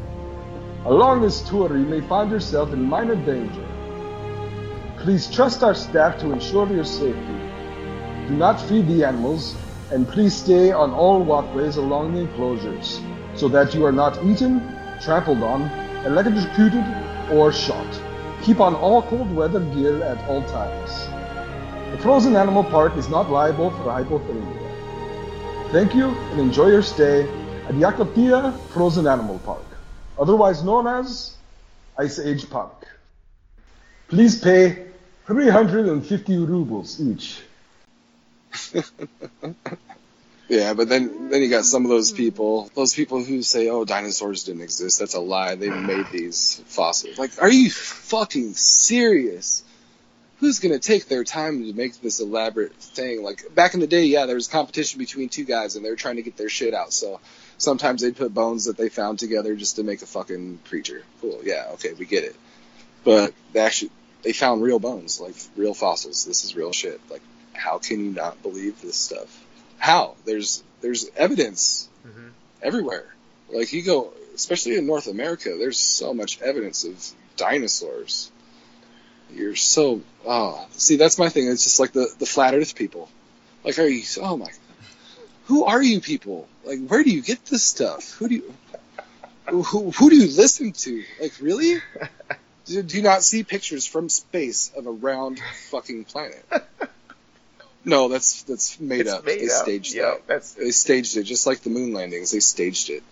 Along 0.85 1.21
this 1.21 1.47
tour, 1.47 1.77
you 1.77 1.85
may 1.85 2.01
find 2.01 2.31
yourself 2.31 2.73
in 2.73 2.81
minor 2.81 3.15
danger. 3.15 3.68
Please 5.01 5.33
trust 5.33 5.63
our 5.63 5.73
staff 5.73 6.19
to 6.19 6.33
ensure 6.33 6.67
your 6.67 6.83
safety. 6.83 7.39
Do 8.27 8.35
not 8.35 8.59
feed 8.59 8.85
the 8.87 9.05
animals, 9.05 9.55
and 9.91 10.05
please 10.05 10.35
stay 10.35 10.73
on 10.73 10.91
all 10.91 11.23
walkways 11.23 11.77
along 11.77 12.13
the 12.13 12.21
enclosures 12.21 12.99
so 13.33 13.47
that 13.47 13.73
you 13.73 13.85
are 13.85 13.93
not 13.93 14.21
eaten, 14.25 14.59
trampled 15.01 15.41
on, 15.41 15.61
electrocuted, 16.05 16.83
or 17.31 17.53
shot. 17.53 17.87
Keep 18.43 18.59
on 18.59 18.75
all 18.75 19.01
cold 19.03 19.33
weather 19.33 19.61
gear 19.73 20.03
at 20.03 20.17
all 20.27 20.43
times. 20.43 21.07
The 21.91 21.97
Frozen 21.99 22.35
Animal 22.35 22.65
Park 22.65 22.97
is 22.97 23.07
not 23.07 23.29
liable 23.31 23.71
for 23.71 23.85
hypothermia. 23.85 25.71
Thank 25.71 25.95
you 25.95 26.09
and 26.09 26.41
enjoy 26.41 26.67
your 26.67 26.81
stay 26.81 27.23
at 27.69 27.75
Yakutia 27.75 28.53
Frozen 28.73 29.07
Animal 29.07 29.39
Park, 29.39 29.65
otherwise 30.19 30.61
known 30.61 30.87
as 30.87 31.37
Ice 31.97 32.19
Age 32.19 32.49
Park. 32.49 32.85
Please 34.09 34.41
pay 34.41 34.88
350 35.29 36.37
rubles 36.39 36.99
each. 36.99 37.41
Yeah, 40.49 40.73
but 40.73 40.89
then 40.89 41.29
then 41.29 41.43
you 41.43 41.49
got 41.51 41.63
some 41.63 41.85
of 41.85 41.89
those 41.89 42.11
people, 42.11 42.71
those 42.73 42.95
people 42.95 43.23
who 43.23 43.43
say, 43.43 43.69
"Oh, 43.69 43.85
dinosaurs 43.85 44.45
didn't 44.45 44.63
exist." 44.63 44.97
That's 44.97 45.13
a 45.13 45.19
lie. 45.19 45.53
They 45.53 45.69
made 45.69 46.07
these 46.11 46.59
fossils. 46.65 47.19
Like, 47.19 47.39
are 47.39 47.51
you 47.51 47.69
fucking 47.69 48.55
serious? 48.55 49.63
Who's 50.39 50.59
gonna 50.59 50.79
take 50.79 51.07
their 51.07 51.23
time 51.23 51.63
to 51.63 51.73
make 51.73 52.01
this 52.01 52.19
elaborate 52.19 52.73
thing? 52.73 53.21
Like 53.21 53.53
back 53.53 53.75
in 53.75 53.79
the 53.79 53.85
day, 53.85 54.05
yeah, 54.05 54.25
there 54.25 54.33
was 54.33 54.47
competition 54.47 54.97
between 54.97 55.29
two 55.29 55.43
guys, 55.43 55.75
and 55.75 55.85
they 55.85 55.91
were 55.91 55.95
trying 55.95 56.15
to 56.15 56.23
get 56.23 56.35
their 56.35 56.49
shit 56.49 56.73
out. 56.73 56.93
So 56.93 57.19
sometimes 57.59 58.01
they'd 58.01 58.17
put 58.17 58.33
bones 58.33 58.65
that 58.65 58.75
they 58.75 58.89
found 58.89 59.19
together 59.19 59.55
just 59.55 59.75
to 59.75 59.83
make 59.83 60.01
a 60.01 60.07
fucking 60.07 60.61
creature. 60.65 61.03
Cool, 61.21 61.41
yeah, 61.43 61.67
okay, 61.73 61.93
we 61.93 62.05
get 62.07 62.23
it. 62.23 62.35
But 63.03 63.35
they 63.53 63.59
actually 63.59 63.91
they 64.23 64.33
found 64.33 64.61
real 64.61 64.79
bones, 64.79 65.19
like 65.19 65.35
real 65.55 65.73
fossils. 65.73 66.25
This 66.25 66.43
is 66.43 66.55
real 66.55 66.71
shit. 66.71 66.99
Like, 67.09 67.21
how 67.53 67.77
can 67.77 68.03
you 68.03 68.11
not 68.11 68.41
believe 68.41 68.81
this 68.81 68.97
stuff? 68.97 69.45
How? 69.77 70.15
There's 70.25 70.63
there's 70.81 71.09
evidence 71.15 71.87
Mhm. 72.05 72.31
everywhere. 72.61 73.05
Like 73.51 73.73
you 73.73 73.81
go, 73.81 74.13
especially 74.35 74.75
in 74.77 74.85
North 74.85 75.07
America, 75.07 75.55
there's 75.57 75.77
so 75.77 76.13
much 76.13 76.41
evidence 76.41 76.83
of 76.83 77.05
dinosaurs. 77.37 78.31
You're 79.33 79.55
so 79.55 80.01
oh, 80.25 80.65
see 80.71 80.95
that's 80.97 81.17
my 81.17 81.29
thing. 81.29 81.47
It's 81.47 81.63
just 81.63 81.79
like 81.79 81.91
the 81.93 82.07
the 82.19 82.25
flat 82.25 82.53
Earth 82.53 82.75
people. 82.75 83.09
Like, 83.63 83.77
are 83.79 83.87
you? 83.87 84.03
Oh 84.21 84.37
my, 84.37 84.47
who 85.45 85.65
are 85.65 85.81
you 85.81 85.99
people? 86.01 86.47
Like, 86.65 86.79
where 86.87 87.03
do 87.03 87.09
you 87.09 87.21
get 87.21 87.45
this 87.45 87.63
stuff? 87.63 88.13
Who 88.13 88.27
do 88.29 88.35
you, 88.35 88.53
who, 89.47 89.91
who 89.91 90.09
do 90.09 90.15
you 90.15 90.27
listen 90.35 90.71
to? 90.71 91.03
Like, 91.21 91.33
really? 91.41 91.77
Do, 92.65 92.83
do 92.83 92.97
you 92.97 93.03
not 93.03 93.23
see 93.23 93.43
pictures 93.43 93.85
from 93.85 94.09
space 94.09 94.71
of 94.75 94.85
a 94.85 94.91
round 94.91 95.39
fucking 95.69 96.05
planet? 96.05 96.45
No, 97.85 98.09
that's 98.09 98.43
that's 98.43 98.77
made 98.77 99.01
It's 99.01 99.09
up. 99.13 99.25
made 99.25 99.39
they 99.39 99.45
up. 99.45 99.51
staged 99.63 99.95
Yeah, 99.95 100.01
that. 100.11 100.27
that's- 100.27 100.53
They 100.53 100.69
staged 100.71 101.15
it 101.15 101.23
just 101.23 101.47
like 101.47 101.61
the 101.61 101.69
moon 101.69 101.93
landings. 101.93 102.29
They 102.31 102.41
staged 102.41 102.89
it. 102.89 103.03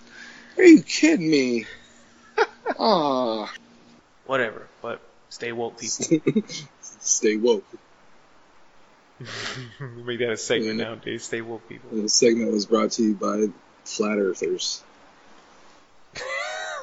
Are 0.58 0.64
you 0.64 0.82
kidding 0.84 1.30
me? 1.32 1.66
Ah, 2.78 3.52
Whatever, 4.26 4.68
but 4.82 5.00
stay 5.30 5.54
woke, 5.54 5.80
people. 5.80 6.44
stay 6.82 7.38
woke. 7.38 7.64
we 9.80 10.04
make 10.04 10.20
that 10.20 10.32
a 10.32 10.38
segment 10.38 10.80
nowadays. 10.80 11.24
Stay 11.24 11.42
woke, 11.42 11.68
people. 11.70 11.90
And 11.92 12.04
the 12.04 12.10
segment 12.10 12.52
was 12.52 12.66
brought 12.66 12.92
to 12.92 13.04
you 13.04 13.16
by 13.16 13.46
flat 13.86 14.18
earthers. 14.20 14.84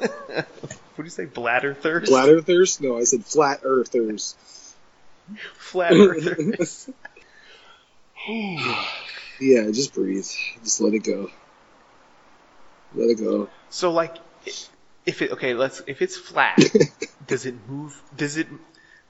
What 0.00 0.46
do 0.98 1.02
you 1.04 1.10
say, 1.10 1.24
bladder 1.24 1.74
thirst? 1.74 2.10
Bladder 2.10 2.40
thirst? 2.40 2.80
No, 2.80 2.96
I 2.96 3.04
said 3.04 3.24
flat 3.24 3.60
earthers. 3.64 4.36
Flat 5.54 5.92
earthers. 5.92 6.88
Yeah, 9.40 9.68
just 9.72 9.92
breathe. 9.94 10.24
Just 10.62 10.80
let 10.80 10.94
it 10.94 11.00
go. 11.00 11.28
Let 12.94 13.10
it 13.10 13.18
go. 13.18 13.48
so 13.68 13.90
like, 13.90 14.14
if 15.04 15.22
it 15.22 15.32
okay, 15.32 15.54
let's 15.54 15.82
if 15.88 16.00
it's 16.02 16.16
flat, 16.16 16.56
does 17.26 17.44
it 17.44 17.56
move? 17.68 18.00
Does 18.16 18.36
it 18.36 18.46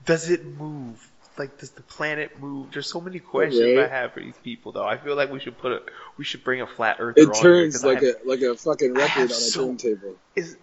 does 0.06 0.30
it 0.30 0.44
move? 0.46 1.06
Like, 1.36 1.58
does 1.58 1.70
the 1.72 1.82
planet 1.82 2.40
move? 2.40 2.70
There's 2.72 2.86
so 2.86 3.02
many 3.02 3.18
questions 3.18 3.76
Right. 3.76 3.84
I 3.84 3.88
have 3.88 4.12
for 4.14 4.20
these 4.20 4.36
people, 4.42 4.72
though. 4.72 4.86
I 4.86 4.96
feel 4.96 5.14
like 5.14 5.30
we 5.30 5.40
should 5.40 5.58
put 5.58 5.72
a 5.72 5.82
we 6.16 6.24
should 6.24 6.42
bring 6.42 6.62
a 6.62 6.66
flat 6.66 6.96
earther 7.00 7.20
It 7.20 7.28
on 7.28 7.34
here, 7.34 7.42
turns 7.42 7.84
like 7.84 8.00
have- 8.02 8.14
a 8.24 8.28
like 8.28 8.40
a 8.40 8.54
fucking 8.56 8.94
record 8.94 9.24
on 9.24 9.24
a 9.24 9.28
so- 9.28 9.66
turntable. 9.76 10.16
is 10.34 10.56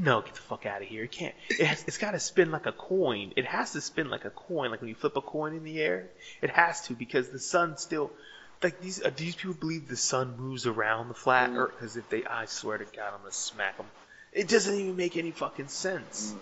no, 0.00 0.20
get 0.20 0.34
the 0.34 0.40
fuck 0.40 0.64
out 0.64 0.80
of 0.80 0.88
here. 0.88 1.04
It 1.04 1.12
can't. 1.12 1.34
It 1.50 1.66
has, 1.66 1.84
it's 1.88 1.98
got 1.98 2.12
to 2.12 2.20
spin 2.20 2.50
like 2.52 2.66
a 2.66 2.72
coin. 2.72 3.32
It 3.36 3.46
has 3.46 3.72
to 3.72 3.80
spin 3.80 4.10
like 4.10 4.24
a 4.24 4.30
coin, 4.30 4.70
like 4.70 4.80
when 4.80 4.88
you 4.88 4.94
flip 4.94 5.16
a 5.16 5.20
coin 5.20 5.54
in 5.54 5.64
the 5.64 5.80
air. 5.80 6.08
It 6.40 6.50
has 6.50 6.82
to 6.82 6.94
because 6.94 7.30
the 7.30 7.40
sun 7.40 7.76
still. 7.76 8.10
Like 8.62 8.80
these, 8.80 9.02
uh, 9.02 9.10
these 9.16 9.36
people 9.36 9.54
believe 9.54 9.88
the 9.88 9.96
sun 9.96 10.36
moves 10.36 10.66
around 10.66 11.08
the 11.08 11.14
flat 11.14 11.50
Earth. 11.54 11.72
Because 11.76 11.96
if 11.96 12.08
they, 12.10 12.24
I 12.24 12.46
swear 12.46 12.78
to 12.78 12.84
God, 12.84 13.12
I'm 13.14 13.20
gonna 13.20 13.32
smack 13.32 13.76
them. 13.76 13.86
It 14.32 14.48
doesn't 14.48 14.74
even 14.74 14.96
make 14.96 15.16
any 15.16 15.30
fucking 15.30 15.68
sense. 15.68 16.34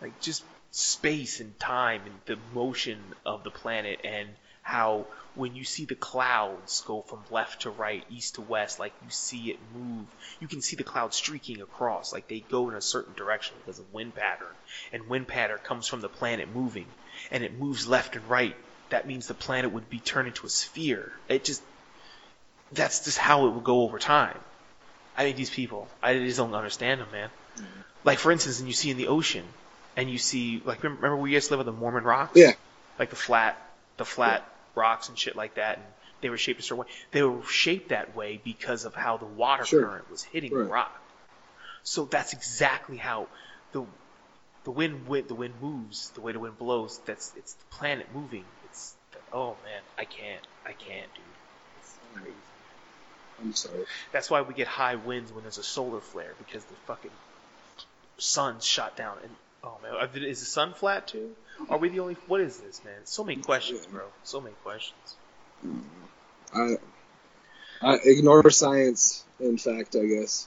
Like 0.00 0.20
just 0.20 0.44
space 0.70 1.40
and 1.40 1.58
time 1.58 2.02
and 2.04 2.14
the 2.26 2.38
motion 2.54 2.98
of 3.24 3.42
the 3.42 3.50
planet 3.50 4.00
and 4.04 4.28
how 4.68 5.06
when 5.34 5.54
you 5.54 5.64
see 5.64 5.86
the 5.86 5.94
clouds 5.94 6.82
go 6.82 7.00
from 7.00 7.20
left 7.30 7.62
to 7.62 7.70
right, 7.70 8.04
east 8.10 8.34
to 8.34 8.42
west, 8.42 8.78
like 8.78 8.92
you 9.02 9.10
see 9.10 9.50
it 9.50 9.58
move, 9.74 10.06
you 10.40 10.46
can 10.46 10.60
see 10.60 10.76
the 10.76 10.84
clouds 10.84 11.16
streaking 11.16 11.62
across, 11.62 12.12
like 12.12 12.28
they 12.28 12.40
go 12.40 12.68
in 12.68 12.74
a 12.74 12.80
certain 12.82 13.14
direction 13.14 13.56
because 13.60 13.78
of 13.78 13.94
wind 13.94 14.14
pattern. 14.14 14.54
And 14.92 15.08
wind 15.08 15.26
pattern 15.26 15.58
comes 15.64 15.86
from 15.86 16.02
the 16.02 16.08
planet 16.10 16.54
moving, 16.54 16.84
and 17.30 17.42
it 17.42 17.58
moves 17.58 17.88
left 17.88 18.14
and 18.14 18.28
right. 18.28 18.54
That 18.90 19.06
means 19.06 19.26
the 19.26 19.32
planet 19.32 19.72
would 19.72 19.88
be 19.88 20.00
turned 20.00 20.28
into 20.28 20.44
a 20.44 20.50
sphere. 20.50 21.12
It 21.30 21.44
just, 21.44 21.62
that's 22.72 23.06
just 23.06 23.16
how 23.16 23.46
it 23.46 23.52
would 23.52 23.64
go 23.64 23.80
over 23.82 23.98
time. 23.98 24.38
I 25.16 25.24
mean, 25.24 25.36
these 25.36 25.50
people, 25.50 25.88
I 26.02 26.18
just 26.18 26.36
don't 26.36 26.54
understand 26.54 27.00
them, 27.00 27.08
man. 27.10 27.30
Mm-hmm. 27.56 27.80
Like 28.04 28.18
for 28.18 28.32
instance, 28.32 28.58
and 28.58 28.68
you 28.68 28.74
see 28.74 28.90
in 28.90 28.98
the 28.98 29.06
ocean, 29.06 29.44
and 29.96 30.10
you 30.10 30.18
see 30.18 30.60
like 30.62 30.82
remember, 30.82 31.02
remember 31.02 31.22
we 31.22 31.32
used 31.32 31.48
to 31.48 31.54
live 31.54 31.60
on 31.60 31.66
the 31.66 31.80
Mormon 31.80 32.04
rocks? 32.04 32.36
Yeah. 32.36 32.52
Like 32.98 33.08
the 33.08 33.16
flat, 33.16 33.56
the 33.96 34.04
flat 34.04 34.44
rocks 34.78 35.08
and 35.08 35.18
shit 35.18 35.36
like 35.36 35.54
that, 35.56 35.78
and 35.78 35.86
they 36.20 36.30
were 36.30 36.36
shaped 36.36 36.60
a 36.60 36.62
certain 36.62 36.84
way. 36.84 36.90
They 37.12 37.22
were 37.22 37.42
shaped 37.44 37.90
that 37.90 38.16
way 38.16 38.40
because 38.42 38.84
of 38.84 38.94
how 38.94 39.16
the 39.16 39.26
water 39.26 39.64
Sure. 39.64 39.82
current 39.84 40.10
was 40.10 40.22
hitting 40.22 40.52
Right. 40.52 40.64
the 40.64 40.70
rock. 40.70 40.92
So 41.82 42.04
that's 42.04 42.32
exactly 42.32 42.96
how 42.96 43.28
the 43.72 43.84
the 44.64 44.70
wind, 44.72 45.06
the 45.28 45.34
wind 45.34 45.54
moves, 45.60 46.10
the 46.14 46.20
way 46.20 46.32
the 46.32 46.38
wind 46.38 46.58
blows. 46.58 47.00
That's 47.06 47.32
it's 47.36 47.54
the 47.54 47.76
planet 47.76 48.06
moving. 48.14 48.44
It's 48.64 48.94
oh 49.32 49.56
man, 49.64 49.82
I 49.96 50.04
can't, 50.04 50.46
I 50.66 50.72
can't, 50.72 51.10
dude. 51.14 51.24
It's 51.78 51.98
crazy. 52.14 52.36
I'm 53.40 53.52
sorry. 53.54 53.84
That's 54.12 54.30
why 54.30 54.42
we 54.42 54.54
get 54.54 54.66
high 54.66 54.96
winds 54.96 55.32
when 55.32 55.42
there's 55.44 55.58
a 55.58 55.62
solar 55.62 56.00
flare 56.00 56.34
because 56.38 56.64
the 56.64 56.76
fucking 56.86 57.12
sun's 58.18 58.66
shot 58.66 58.96
down. 58.96 59.16
And 59.22 59.30
oh 59.68 59.78
man, 59.82 59.92
uh, 59.94 60.08
is 60.14 60.40
the 60.40 60.46
sun 60.46 60.74
flat 60.74 61.08
too? 61.08 61.30
Are 61.68 61.78
we 61.78 61.88
the 61.88 62.00
only? 62.00 62.14
What 62.26 62.40
is 62.40 62.58
this, 62.58 62.84
man? 62.84 62.94
So 63.04 63.24
many 63.24 63.40
questions, 63.42 63.86
bro. 63.86 64.04
So 64.24 64.40
many 64.40 64.54
questions. 64.64 65.16
I 66.54 66.76
I 67.82 67.98
ignore 68.04 68.48
science. 68.50 69.24
In 69.40 69.58
fact, 69.58 69.94
I 69.96 70.04
guess 70.06 70.46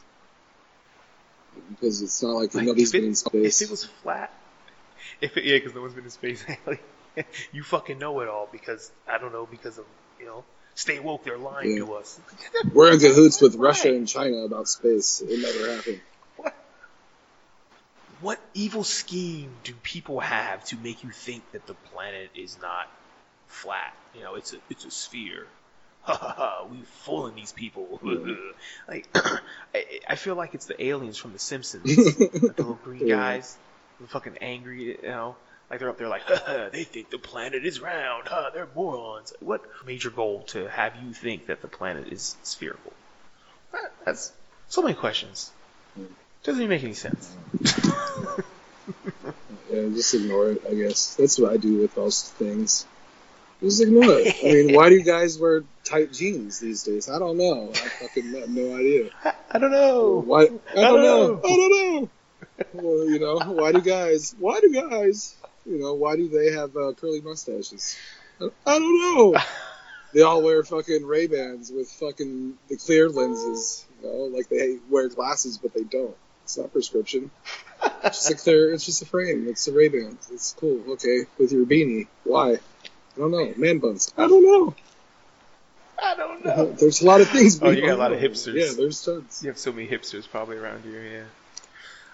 because 1.70 2.02
it's 2.02 2.22
not 2.24 2.32
like, 2.32 2.54
Like, 2.56 2.66
nobody's 2.66 2.92
been 2.92 3.06
in 3.06 3.16
space. 3.16 3.62
if 3.62 3.68
it 3.68 3.72
was 3.72 3.86
flat, 3.86 4.32
if 5.22 5.38
it, 5.38 5.46
yeah, 5.46 5.58
because 5.58 5.76
no 5.76 5.82
one's 5.82 5.94
been 5.94 6.04
in 6.06 6.10
space. 6.10 6.44
you 7.52 7.64
fucking 7.64 8.00
know 8.00 8.20
it 8.22 8.28
all 8.30 8.48
because 8.52 8.92
I 9.10 9.18
don't 9.18 9.34
know 9.34 9.46
because 9.50 9.78
of 9.78 9.86
you 10.20 10.26
know. 10.26 10.44
Stay 10.74 11.00
woke. 11.00 11.26
They're 11.26 11.38
lying 11.38 11.72
Yeah. 11.72 11.84
to 11.86 11.94
us. 11.96 12.20
We're 12.74 12.94
in 12.94 13.00
cahoots 13.00 13.42
with 13.46 13.56
Russia 13.56 13.90
and 13.94 14.08
China 14.08 14.38
about 14.46 14.70
space. 14.70 15.22
It 15.22 15.40
never 15.42 15.76
happened. 15.76 16.00
What 18.22 18.40
evil 18.54 18.84
scheme 18.84 19.52
do 19.64 19.74
people 19.74 20.20
have 20.20 20.64
to 20.66 20.78
make 20.78 21.04
you 21.04 21.10
think 21.10 21.52
that 21.54 21.66
the 21.66 21.74
planet 21.74 22.30
is 22.36 22.58
not 22.62 22.88
flat? 23.48 23.94
You 24.16 24.24
know, 24.24 24.36
it's 24.36 24.54
a 24.54 24.58
it's 24.70 24.86
a 24.86 24.92
sphere. 24.92 25.46
Ha 26.04 26.16
ha 26.16 26.34
ha! 26.36 26.68
We 26.68 26.82
fooling 27.06 27.36
these 27.36 27.52
people. 27.52 28.00
like, 28.88 29.06
I, 29.76 29.86
I 30.10 30.16
feel 30.16 30.34
like 30.34 30.56
it's 30.56 30.66
the 30.66 30.84
aliens 30.84 31.16
from 31.16 31.32
The 31.32 31.38
Simpsons, 31.38 31.86
like 32.18 32.32
the 32.32 32.54
little 32.58 32.80
green 32.84 33.08
guys, 33.08 33.56
the 34.00 34.08
fucking 34.08 34.40
angry. 34.42 34.98
You 35.00 35.08
know, 35.08 35.36
like 35.70 35.78
they're 35.78 35.92
up 35.92 36.00
there 36.00 36.08
like, 36.08 36.24
ha, 36.24 36.42
ha, 36.44 36.70
they 36.72 36.86
think 36.86 37.12
the 37.12 37.20
planet 37.20 37.64
is 37.68 37.80
round. 37.82 38.28
Ha, 38.30 38.50
they're 38.52 38.68
morons. 38.74 39.32
What 39.42 39.62
major 39.86 40.10
goal 40.10 40.42
to 40.48 40.68
have 40.68 40.96
you 41.04 41.14
think 41.14 41.46
that 41.46 41.62
the 41.62 41.68
planet 41.68 42.12
is 42.12 42.36
spherical? 42.42 42.94
That's 44.04 44.34
so 44.70 44.82
many 44.82 44.96
questions. 44.96 45.52
Hmm. 45.96 46.06
Doesn't 46.44 46.62
even 46.62 46.70
make 46.70 46.84
any 46.84 46.94
sense. 46.94 47.36
Yeah, 49.72 49.88
just 49.94 50.14
ignore 50.14 50.52
it. 50.52 50.64
I 50.70 50.74
guess 50.74 51.16
that's 51.16 51.40
what 51.40 51.54
I 51.54 51.58
do 51.58 51.78
with 51.80 51.96
most 51.96 52.34
things. 52.34 52.86
Just 53.62 53.82
ignore 53.82 54.04
it. 54.06 54.36
I 54.44 54.48
mean, 54.48 54.76
why 54.76 54.90
do 54.90 54.96
you 54.96 55.04
guys 55.04 55.40
wear 55.40 55.64
tight 55.86 56.12
jeans 56.12 56.60
these 56.60 56.84
days? 56.84 57.10
I 57.10 57.20
don't 57.20 57.38
know. 57.38 57.70
I 57.72 57.76
fucking 57.76 58.34
have 58.34 58.50
no 58.50 58.76
idea. 58.76 59.12
I 59.52 59.60
don't 59.60 59.72
know. 59.72 60.24
Why? 60.26 60.42
I 60.42 60.46
don't, 60.46 60.66
don't 60.76 61.02
know. 61.04 61.28
know. 61.28 61.42
I 61.44 61.48
don't 61.48 62.02
know. 62.02 62.10
Well, 62.74 63.10
you 63.10 63.20
know, 63.20 63.40
why 63.54 63.72
do 63.72 63.80
guys? 63.80 64.36
Why 64.38 64.60
do 64.60 64.74
guys? 64.74 65.36
You 65.66 65.80
know, 65.80 65.94
why 65.94 66.18
do 66.18 66.28
they 66.28 66.52
have 66.52 66.76
uh, 66.76 66.92
curly 66.94 67.22
mustaches? 67.22 67.98
I 68.42 68.50
I 68.66 68.80
don't 68.80 69.00
know. 69.00 69.40
They 70.14 70.24
all 70.24 70.42
wear 70.42 70.62
fucking 70.62 71.06
Ray 71.06 71.28
Bans 71.28 71.72
with 71.72 71.90
fucking 71.90 72.58
the 72.68 72.76
clear 72.76 73.08
lenses. 73.08 73.86
You 74.04 74.10
know, 74.10 74.16
like 74.26 74.50
they 74.50 74.78
wear 74.90 75.08
glasses, 75.08 75.58
but 75.58 75.74
they 75.74 75.86
don't. 75.86 76.18
It's 76.44 76.58
not 76.58 76.72
prescription. 76.74 77.32
It's 78.04 78.28
just 78.28 78.32
a 78.32 78.36
clear. 78.36 78.74
It's 78.74 78.86
just 78.86 79.02
a 79.02 79.06
frame. 79.06 79.48
It's 79.48 79.68
a 79.68 79.74
Ray 79.74 79.88
Bans. 79.90 80.30
It's 80.32 80.54
cool. 80.60 80.82
Okay, 80.94 81.26
with 81.38 81.52
your 81.52 81.66
beanie. 81.66 82.08
Why? 82.24 82.54
I 82.54 82.60
don't 83.18 83.32
know. 83.32 83.54
Man 83.58 83.80
buns. 83.80 84.12
I 84.18 84.28
don't 84.28 84.44
know. 84.44 84.76
I 86.04 86.16
don't 86.16 86.44
know. 86.46 86.52
Uh-huh. 86.52 86.66
There's 86.80 87.02
a 87.02 87.06
lot 87.06 87.22
of 87.22 87.30
things. 87.30 87.62
Oh, 87.62 87.70
you 87.70 87.82
got 87.82 87.86
a 87.86 87.90
don't 87.92 88.00
lot 88.00 88.12
of 88.14 88.20
hipsters. 88.20 88.54
Yeah, 88.56 88.74
there's 88.76 89.04
tons. 89.04 89.42
You 89.44 89.50
have 89.50 89.58
so 89.60 89.72
many 89.72 89.88
hipsters 89.88 90.28
probably 90.28 90.58
around 90.58 90.84
here, 90.84 91.04
yeah. 91.04 91.24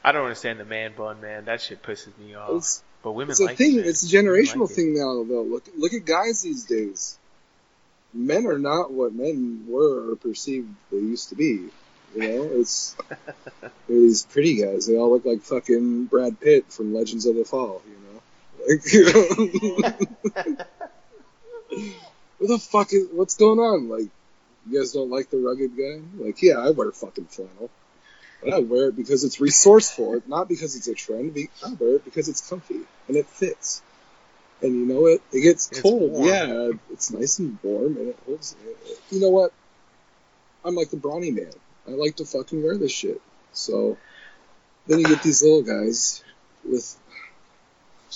I 0.04 0.12
don't 0.12 0.24
understand 0.24 0.60
the 0.60 0.66
man 0.66 0.94
bun, 0.98 1.22
man. 1.22 1.46
That 1.46 1.62
shit 1.62 1.82
pisses 1.84 2.18
me 2.18 2.36
off. 2.36 2.50
It's- 2.50 2.84
but 3.04 3.12
women 3.12 3.32
It's 3.32 3.40
a 3.40 3.46
like 3.46 3.58
thing. 3.58 3.78
it. 3.78 3.86
It's 3.86 4.04
a 4.04 4.08
generational 4.16 4.54
Women 4.54 4.60
like 4.62 4.72
it. 4.72 4.74
thing 4.76 4.94
now, 4.96 5.24
though. 5.24 5.44
Look, 5.44 5.66
look 5.78 5.94
at 5.94 6.04
guys 6.06 6.42
these 6.42 6.66
days. 6.66 7.18
Men 8.14 8.48
are 8.48 8.58
not 8.58 8.92
what 8.92 9.14
men 9.14 9.66
were 9.68 10.12
or 10.12 10.16
perceived 10.16 10.68
they 10.92 10.98
used 10.98 11.30
to 11.30 11.36
be. 11.36 11.70
You 12.18 12.28
know, 12.30 12.50
it's 12.60 12.96
these 13.88 14.24
pretty 14.26 14.56
guys. 14.56 14.88
They 14.88 14.98
all 14.98 15.12
look 15.12 15.26
like 15.26 15.42
fucking 15.42 16.06
Brad 16.06 16.40
Pitt 16.40 16.72
from 16.72 16.94
Legends 16.94 17.26
of 17.26 17.36
the 17.36 17.46
Fall. 17.46 17.82
You 17.88 17.98
know, 18.04 18.22
like, 18.68 18.94
you 18.94 20.56
know? 20.56 20.66
what 22.40 22.48
the 22.48 22.58
fuck 22.60 22.94
is 22.94 23.08
what's 23.12 23.36
going 23.36 23.60
on? 23.60 23.90
Like, 23.90 24.08
you 24.70 24.80
guys 24.80 24.94
don't 24.94 25.10
like 25.10 25.30
the 25.30 25.38
rugged 25.38 25.78
guy? 25.78 26.02
Like, 26.24 26.42
yeah, 26.42 26.56
I 26.56 26.72
wear 26.72 26.92
fucking 26.92 27.26
flannel. 27.26 27.70
But 28.44 28.54
I 28.54 28.60
wear 28.60 28.90
it 28.90 28.96
because 28.96 29.24
it's 29.24 29.40
resourceful, 29.42 30.22
not 30.28 30.48
because 30.48 30.76
it's 30.76 30.88
a 30.88 30.94
trend. 30.94 31.38
I 31.66 31.74
wear 31.74 31.96
it 31.96 32.06
because 32.06 32.30
it's 32.30 32.48
comfy 32.48 32.82
and 33.08 33.18
it 33.18 33.26
fits. 33.26 33.82
And 34.62 34.74
you 34.74 34.86
know 34.86 35.06
it, 35.08 35.22
it 35.32 35.42
gets 35.42 35.70
It's 35.70 35.82
cold. 35.82 36.12
warm. 36.12 36.28
Yeah, 36.28 36.72
it's 36.92 37.12
nice 37.12 37.40
and 37.40 37.58
warm 37.64 37.98
and 37.98 38.10
it 38.10 38.20
holds. 38.26 38.56
You 39.12 39.22
know 39.22 39.30
what? 39.30 39.54
I'm 40.66 40.76
like 40.76 40.90
the 40.90 40.98
brawny 40.98 41.32
man. 41.32 41.52
I 41.88 41.92
like 41.92 42.18
to 42.18 42.26
fucking 42.26 42.62
wear 42.64 42.78
this 42.78 42.92
shit. 42.92 43.22
So 43.54 43.98
then 44.88 45.00
you 45.00 45.06
get 45.06 45.24
these 45.24 45.42
little 45.42 45.64
guys 45.64 46.24
with 46.64 46.96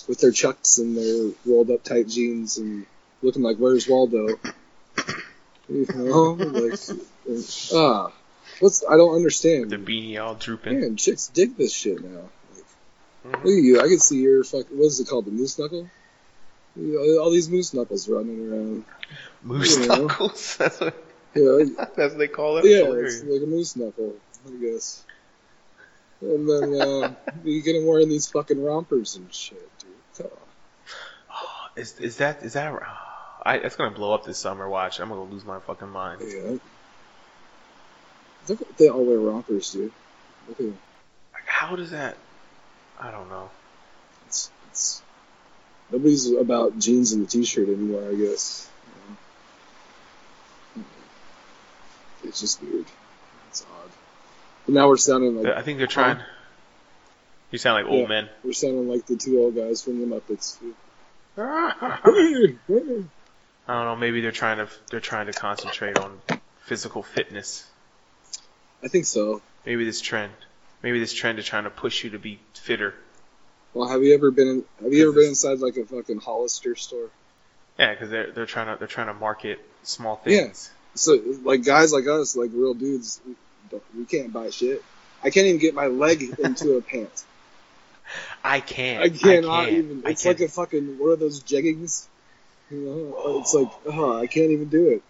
with 0.08 0.20
their 0.20 0.32
chucks 0.32 0.78
and 0.78 0.98
their 0.98 1.32
rolled 1.46 1.70
up 1.72 1.84
tight 1.84 2.08
jeans 2.08 2.58
and 2.58 2.86
looking 3.22 3.42
like 3.42 3.58
Where's 3.58 3.88
Waldo. 3.88 4.40
You 5.70 5.86
know, 5.94 6.32
like 6.34 6.80
ah, 7.74 8.12
what's 8.60 8.84
I 8.90 8.98
don't 8.98 9.16
understand. 9.16 9.70
The 9.70 9.78
beanie 9.78 10.22
all 10.22 10.36
drooping. 10.36 10.80
Man, 10.82 10.96
chicks 10.98 11.28
dig 11.28 11.56
this 11.56 11.74
shit 11.74 12.04
now. 12.04 12.30
Mhm. 13.26 13.32
Look 13.44 13.46
at 13.46 13.64
you. 13.64 13.80
I 13.80 13.88
can 13.88 14.00
see 14.00 14.22
your 14.22 14.44
fuck. 14.44 14.66
What 14.70 14.86
is 14.88 15.00
it 15.00 15.08
called? 15.08 15.26
The 15.26 15.32
moose 15.32 15.58
knuckle. 15.60 15.90
You 16.76 16.94
know, 17.16 17.22
all 17.24 17.30
these 17.32 17.50
moose 17.50 17.74
knuckles 17.74 18.10
running 18.10 18.52
around. 18.52 18.86
Moose 19.44 19.78
You 19.78 19.88
know. 19.88 20.08
knuckles. 20.08 20.56
That's 20.60 20.80
what, 20.80 20.96
Yeah, 21.34 21.64
that's 21.78 21.98
what 22.14 22.18
they 22.18 22.28
call 22.28 22.58
it. 22.58 22.66
yeah, 22.66 22.92
It's 22.92 23.22
it's 23.22 23.24
like 23.24 23.42
a 23.42 23.46
moose 23.46 23.76
knuckle, 23.76 24.16
I 24.48 24.52
guess. 24.62 25.04
And 26.22 26.48
then 26.50 26.82
uh, 26.82 27.14
you 27.44 27.62
get 27.64 27.74
them 27.74 27.86
wearing 27.86 28.10
these 28.10 28.28
fucking 28.28 28.62
rompers 28.64 29.16
and 29.16 29.34
shit, 29.34 29.70
dude. 29.80 29.90
Come 30.18 30.28
on. 30.32 30.38
Is 31.82 31.98
is 32.00 32.18
that 32.18 32.44
is 32.44 32.54
that? 32.54 32.74
I, 33.44 33.56
it's 33.58 33.76
gonna 33.76 33.96
blow 33.96 34.14
up 34.14 34.24
this 34.26 34.38
summer. 34.38 34.70
Watch, 34.70 35.00
I'm 35.00 35.10
gonna 35.10 35.24
lose 35.24 35.46
my 35.46 35.60
fucking 35.60 35.90
mind. 35.90 36.22
Yeah. 36.28 36.58
Look, 38.48 38.78
they 38.78 38.90
all 38.90 39.04
wear 39.04 39.18
rompers, 39.18 39.72
dude. 39.72 39.92
Look 40.48 40.60
at 40.60 40.66
them. 40.66 40.78
Like, 41.34 41.46
how 41.48 41.76
does 41.76 41.92
that? 41.92 42.18
I 43.00 43.10
don't 43.10 43.30
know. 43.30 43.50
It's, 44.28 44.52
it's 44.70 45.02
nobody's 45.92 46.32
about 46.32 46.78
jeans 46.78 47.14
and 47.14 47.24
a 47.26 47.28
t-shirt 47.28 47.68
anymore. 47.68 48.10
I 48.12 48.16
guess. 48.16 48.70
You 50.76 50.84
know. 50.84 50.86
It's 52.24 52.40
just 52.40 52.62
weird. 52.62 52.86
It's 53.50 53.64
odd. 53.64 53.90
But 54.66 54.76
now 54.76 54.88
we're 54.88 54.98
sounding 54.98 55.42
like 55.42 55.54
I 55.56 55.62
think 55.62 55.78
they're 55.80 55.88
trying. 55.88 56.20
You 57.52 57.58
sound 57.58 57.84
like 57.84 57.92
old 57.92 58.02
Yeah. 58.04 58.08
men. 58.08 58.30
we're 58.44 58.54
sounding 58.54 58.88
like 58.88 59.06
the 59.08 59.16
two 59.18 59.40
old 59.40 59.56
guys 59.56 59.82
from 59.84 60.00
the 60.00 60.06
Muppets. 60.16 60.58
I 61.38 62.00
don't 63.68 63.86
know. 63.86 63.96
Maybe 63.96 64.22
they're 64.22 64.32
trying 64.32 64.58
to 64.58 64.68
they're 64.90 65.00
trying 65.00 65.28
to 65.28 65.34
concentrate 65.34 65.98
on 65.98 66.20
physical 66.66 67.04
fitness. 67.04 67.66
I 68.84 68.88
think 68.88 69.06
so. 69.06 69.42
Maybe 69.66 69.86
this 69.86 70.02
trend. 70.02 70.34
Maybe 70.82 71.00
this 71.00 71.14
trend 71.14 71.40
is 71.40 71.46
trying 71.46 71.66
to 71.66 71.70
push 71.70 72.04
you 72.04 72.12
to 72.12 72.20
be 72.20 72.40
fitter. 72.54 72.96
Well, 73.74 73.88
have 73.88 74.04
you 74.04 74.14
ever 74.14 74.32
been? 74.32 74.48
In, 74.48 74.66
have 74.84 74.92
you 74.94 75.04
ever 75.08 75.14
been 75.14 75.30
inside 75.30 75.60
like 75.60 75.78
a 75.78 75.86
fucking 75.86 76.20
Hollister 76.20 76.76
store? 76.76 77.10
Yeah, 77.80 77.94
because 77.94 78.10
they're 78.10 78.32
they're 78.32 78.46
trying 78.46 78.68
to 78.74 78.78
they're 78.80 78.88
trying 78.88 79.08
to 79.08 79.14
market 79.14 79.60
small 79.84 80.18
things. 80.18 80.72
Yeah. 80.74 80.81
So 80.96 81.20
like 81.44 81.64
guys 81.64 81.94
like 81.94 82.08
us, 82.08 82.36
like 82.36 82.52
real 82.54 82.74
dudes, 82.74 83.22
we, 83.96 84.06
can't 84.06 84.34
buy 84.34 84.50
shit. 84.50 84.84
I 85.24 85.30
can't 85.30 85.48
even 85.48 85.60
get 85.60 85.74
my 85.74 85.88
leg 85.88 86.22
into 86.40 86.78
a 86.78 86.82
pant. 86.82 87.24
I 88.44 88.60
can't. 88.60 89.04
I 89.04 89.10
cannot 89.10 89.66
can't. 89.66 89.78
even. 89.78 90.04
It's 90.06 90.24
can't. 90.24 90.40
like 90.40 90.50
a 90.50 90.52
fucking. 90.52 90.98
What 91.00 91.08
are 91.12 91.16
those 91.16 91.42
jeggings? 91.44 92.08
You 92.70 92.80
know, 92.80 93.40
it's 93.40 93.54
like, 93.54 93.70
oh, 93.86 94.18
I 94.18 94.28
can't 94.28 94.52
even 94.52 94.70
do 94.70 94.90
it. 94.90 95.04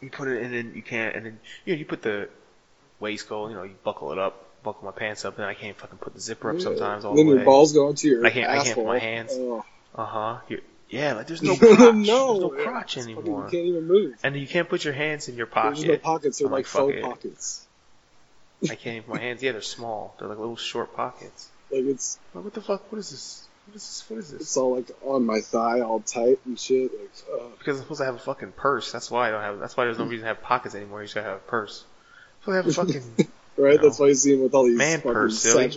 You 0.00 0.10
put 0.10 0.28
it 0.28 0.42
in, 0.42 0.52
and 0.54 0.74
you 0.76 0.82
can't, 0.82 1.16
and 1.16 1.26
then 1.26 1.40
you 1.64 1.74
know 1.74 1.78
you 1.78 1.84
put 1.86 2.02
the 2.02 2.28
waistcoat. 3.00 3.50
You 3.50 3.56
know, 3.56 3.62
you 3.62 3.74
buckle 3.82 4.12
it 4.12 4.18
up, 4.18 4.62
buckle 4.62 4.84
my 4.84 4.90
pants 4.90 5.24
up, 5.24 5.36
and 5.38 5.46
I 5.46 5.54
can't 5.54 5.76
fucking 5.76 5.98
put 5.98 6.14
the 6.14 6.20
zipper 6.20 6.50
up 6.50 6.56
Yeah. 6.56 6.64
sometimes 6.64 7.04
all 7.04 7.14
then 7.14 7.26
the 7.26 7.32
way. 7.32 7.36
your 7.38 7.44
balls 7.44 7.72
go 7.72 7.88
into 7.88 8.08
your 8.08 8.26
I 8.26 8.30
can't. 8.30 8.50
I 8.50 8.56
can't 8.56 8.68
asshole. 8.68 8.84
put 8.84 8.92
my 8.92 8.98
hands. 8.98 9.30
Oh. 9.34 9.64
Uh 9.94 10.04
huh. 10.04 10.38
Yeah, 10.88 11.14
like 11.14 11.26
there's 11.26 11.42
no 11.42 11.56
crotch. 11.56 11.78
no, 11.78 11.92
there's 11.94 12.06
no 12.06 12.48
crotch 12.50 12.96
it's 12.96 13.06
fucking- 13.06 13.18
anymore. 13.20 13.44
you 13.46 13.50
can't 13.50 13.66
even 13.66 13.86
move. 13.86 14.14
And 14.22 14.36
you 14.36 14.46
can't 14.46 14.68
put 14.68 14.84
your 14.84 14.94
hands 14.94 15.28
in 15.28 15.36
your 15.36 15.46
There's 15.46 15.78
pocket. 15.78 15.86
no 15.88 15.96
pockets. 15.98 16.38
They're 16.38 16.46
I'm 16.46 16.52
like, 16.52 16.66
fuck 16.66 16.82
faux 16.92 17.00
pockets. 17.02 17.66
I 18.64 18.74
can't 18.74 18.96
even 18.96 19.02
put 19.02 19.14
my 19.16 19.20
hands. 19.20 19.42
Yeah, 19.42 19.52
they're 19.52 19.62
small. 19.62 20.14
They're 20.18 20.28
like 20.28 20.38
little 20.38 20.56
short 20.56 20.94
pockets. 20.94 21.48
Like 21.70 21.82
it's 21.84 22.18
Like, 22.34 22.44
what 22.44 22.54
the 22.54 22.60
fuck? 22.60 22.90
What 22.92 22.98
is 22.98 23.10
this? 23.10 23.42
What 23.66 23.74
is 23.76 23.82
this? 23.82 24.04
What 24.10 24.18
is 24.20 24.30
this? 24.30 24.40
it's 24.42 24.56
all 24.56 24.76
like 24.76 24.90
on 25.04 25.26
my 25.26 25.40
thigh, 25.40 25.80
all 25.80 25.98
tight 26.00 26.38
and 26.46 26.58
shit. 26.58 26.92
Like, 26.92 27.10
uh, 27.34 27.44
Because 27.58 27.78
I'm 27.78 27.82
supposed 27.82 27.98
to 28.00 28.04
have 28.06 28.14
a 28.14 28.18
fucking 28.18 28.52
purse. 28.52 28.92
That's 28.92 29.10
why 29.10 29.28
I 29.28 29.30
don't 29.32 29.42
have. 29.42 29.58
That's 29.58 29.76
why 29.76 29.84
there's 29.86 29.98
no 29.98 30.04
reason 30.04 30.20
to 30.20 30.28
have 30.28 30.40
pockets 30.42 30.74
anymore. 30.76 31.02
You 31.02 31.08
should 31.08 31.24
have 31.24 31.36
a 31.36 31.40
purse. 31.40 31.84
So 32.44 32.52
I 32.52 32.56
have 32.56 32.66
a 32.68 32.72
fucking 32.72 33.02
right? 33.56 33.76
No. 33.76 33.82
That's 33.82 33.98
why 33.98 34.06
you 34.06 34.14
see 34.14 34.34
him 34.34 34.42
with 34.44 34.54
all 34.54 34.64
these 34.64 34.78
Man 34.78 34.98
fucking 34.98 35.12
purse, 35.12 35.40
silly. 35.40 35.68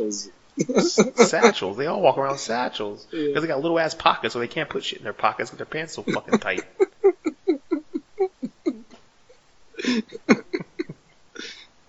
Satchels. 1.15 1.77
They 1.77 1.87
all 1.87 2.01
walk 2.01 2.17
around 2.17 2.31
with 2.33 2.41
satchels 2.41 3.05
because 3.05 3.33
Yeah. 3.33 3.39
they 3.39 3.47
got 3.47 3.61
little 3.61 3.79
ass 3.79 3.93
pockets, 3.95 4.33
so 4.33 4.39
they 4.39 4.47
can't 4.47 4.69
put 4.69 4.83
shit 4.83 4.99
in 4.99 5.03
their 5.03 5.13
pockets 5.13 5.51
with 5.51 5.57
their 5.57 5.65
pants 5.65 5.93
so 5.93 6.03
fucking 6.03 6.39
tight. 6.39 6.63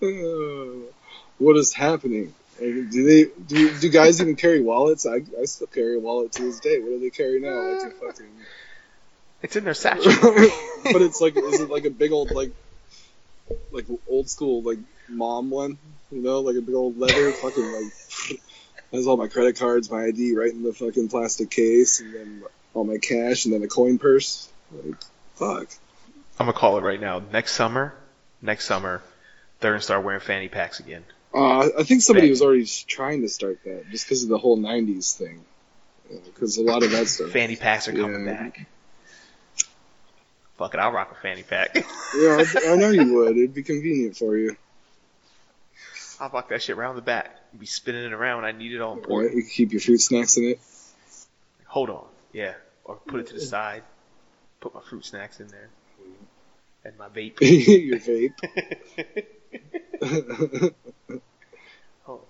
Uh, 0.01 0.07
what 1.37 1.57
is 1.57 1.73
happening? 1.73 2.33
Do 2.59 3.03
they 3.03 3.31
do? 3.47 3.79
Do 3.79 3.89
guys 3.89 4.21
even 4.21 4.35
carry 4.35 4.61
wallets? 4.61 5.05
I, 5.07 5.21
I 5.39 5.45
still 5.45 5.67
carry 5.67 5.95
a 5.95 5.99
wallet 5.99 6.31
to 6.33 6.43
this 6.43 6.59
day. 6.59 6.79
What 6.79 6.89
do 6.89 6.99
they 6.99 7.09
carry 7.09 7.39
now? 7.39 7.59
Like 7.59 7.95
fucking. 7.99 8.27
It's 9.41 9.55
in 9.55 9.63
their 9.63 9.73
satchel. 9.73 10.11
but 10.83 11.01
it's 11.01 11.19
like, 11.19 11.35
is 11.35 11.61
it 11.61 11.69
like 11.71 11.85
a 11.85 11.89
big 11.89 12.11
old 12.11 12.29
like, 12.31 12.51
like 13.71 13.85
old 14.07 14.29
school 14.29 14.61
like 14.61 14.77
mom 15.09 15.49
one? 15.49 15.79
You 16.11 16.21
know, 16.21 16.41
like 16.41 16.55
a 16.55 16.61
big 16.61 16.75
old 16.75 16.99
leather 16.99 17.31
fucking 17.31 17.71
like. 17.71 18.39
Has 18.91 19.07
all 19.07 19.15
my 19.17 19.27
credit 19.27 19.57
cards, 19.57 19.89
my 19.89 20.03
ID 20.05 20.35
right 20.35 20.51
in 20.51 20.63
the 20.63 20.73
fucking 20.73 21.07
plastic 21.07 21.49
case, 21.49 22.01
and 22.01 22.13
then 22.13 22.43
all 22.73 22.83
my 22.83 22.97
cash, 22.97 23.45
and 23.45 23.53
then 23.53 23.63
a 23.63 23.67
coin 23.67 23.97
purse. 23.97 24.49
Like, 24.71 24.95
fuck. 25.35 25.67
I'm 26.39 26.45
gonna 26.47 26.53
call 26.53 26.77
it 26.77 26.81
right 26.81 26.99
now. 26.99 27.19
Next 27.31 27.53
summer, 27.53 27.93
next 28.41 28.65
summer, 28.65 29.01
they're 29.59 29.71
gonna 29.71 29.81
start 29.81 30.03
wearing 30.03 30.19
fanny 30.19 30.49
packs 30.49 30.79
again. 30.79 31.03
Uh, 31.33 31.69
I 31.79 31.83
think 31.83 32.01
somebody 32.01 32.27
Bang. 32.27 32.31
was 32.31 32.41
already 32.41 32.65
trying 32.65 33.21
to 33.21 33.29
start 33.29 33.59
that 33.63 33.89
just 33.91 34.05
because 34.05 34.23
of 34.23 34.29
the 34.29 34.37
whole 34.37 34.57
'90s 34.57 35.15
thing. 35.15 35.45
Because 36.25 36.57
a 36.57 36.63
lot 36.63 36.83
of 36.83 36.91
that 36.91 37.07
stuff. 37.07 37.29
Fanny 37.31 37.55
packs 37.55 37.87
are 37.87 37.93
coming 37.93 38.25
Yeah. 38.25 38.33
back. 38.33 38.67
Fuck 40.57 40.73
it, 40.73 40.79
I'll 40.81 40.91
rock 40.91 41.11
a 41.11 41.21
fanny 41.21 41.43
pack. 41.43 41.73
Yeah, 42.13 42.43
I, 42.43 42.71
I 42.73 42.75
know 42.75 42.89
you 42.89 43.13
would. 43.13 43.37
It'd 43.37 43.53
be 43.53 43.63
convenient 43.63 44.17
for 44.17 44.35
you. 44.35 44.57
I'll 46.19 46.29
rock 46.29 46.49
that 46.49 46.61
shit 46.61 46.77
around 46.77 46.97
the 46.97 47.01
back. 47.01 47.35
Be 47.57 47.65
spinning 47.65 48.05
it 48.05 48.13
around 48.13 48.45
I 48.45 48.51
need 48.53 48.71
it 48.73 48.81
all 48.81 48.93
important. 48.93 49.35
You 49.35 49.41
can 49.43 49.51
keep 49.51 49.71
your 49.73 49.81
fruit 49.81 49.99
snacks 49.99 50.37
in 50.37 50.45
it. 50.45 50.59
Hold 51.65 51.89
on, 51.89 52.05
yeah, 52.33 52.53
or 52.85 52.95
put 52.95 53.19
it 53.19 53.27
to 53.27 53.33
the 53.33 53.41
side. 53.41 53.83
Put 54.61 54.73
my 54.73 54.81
fruit 54.81 55.05
snacks 55.05 55.39
in 55.39 55.47
there, 55.47 55.69
and 56.85 56.97
my 56.97 57.07
vape. 57.09 57.39
your 57.41 57.99
vape. 57.99 58.33
Oh. 62.07 62.21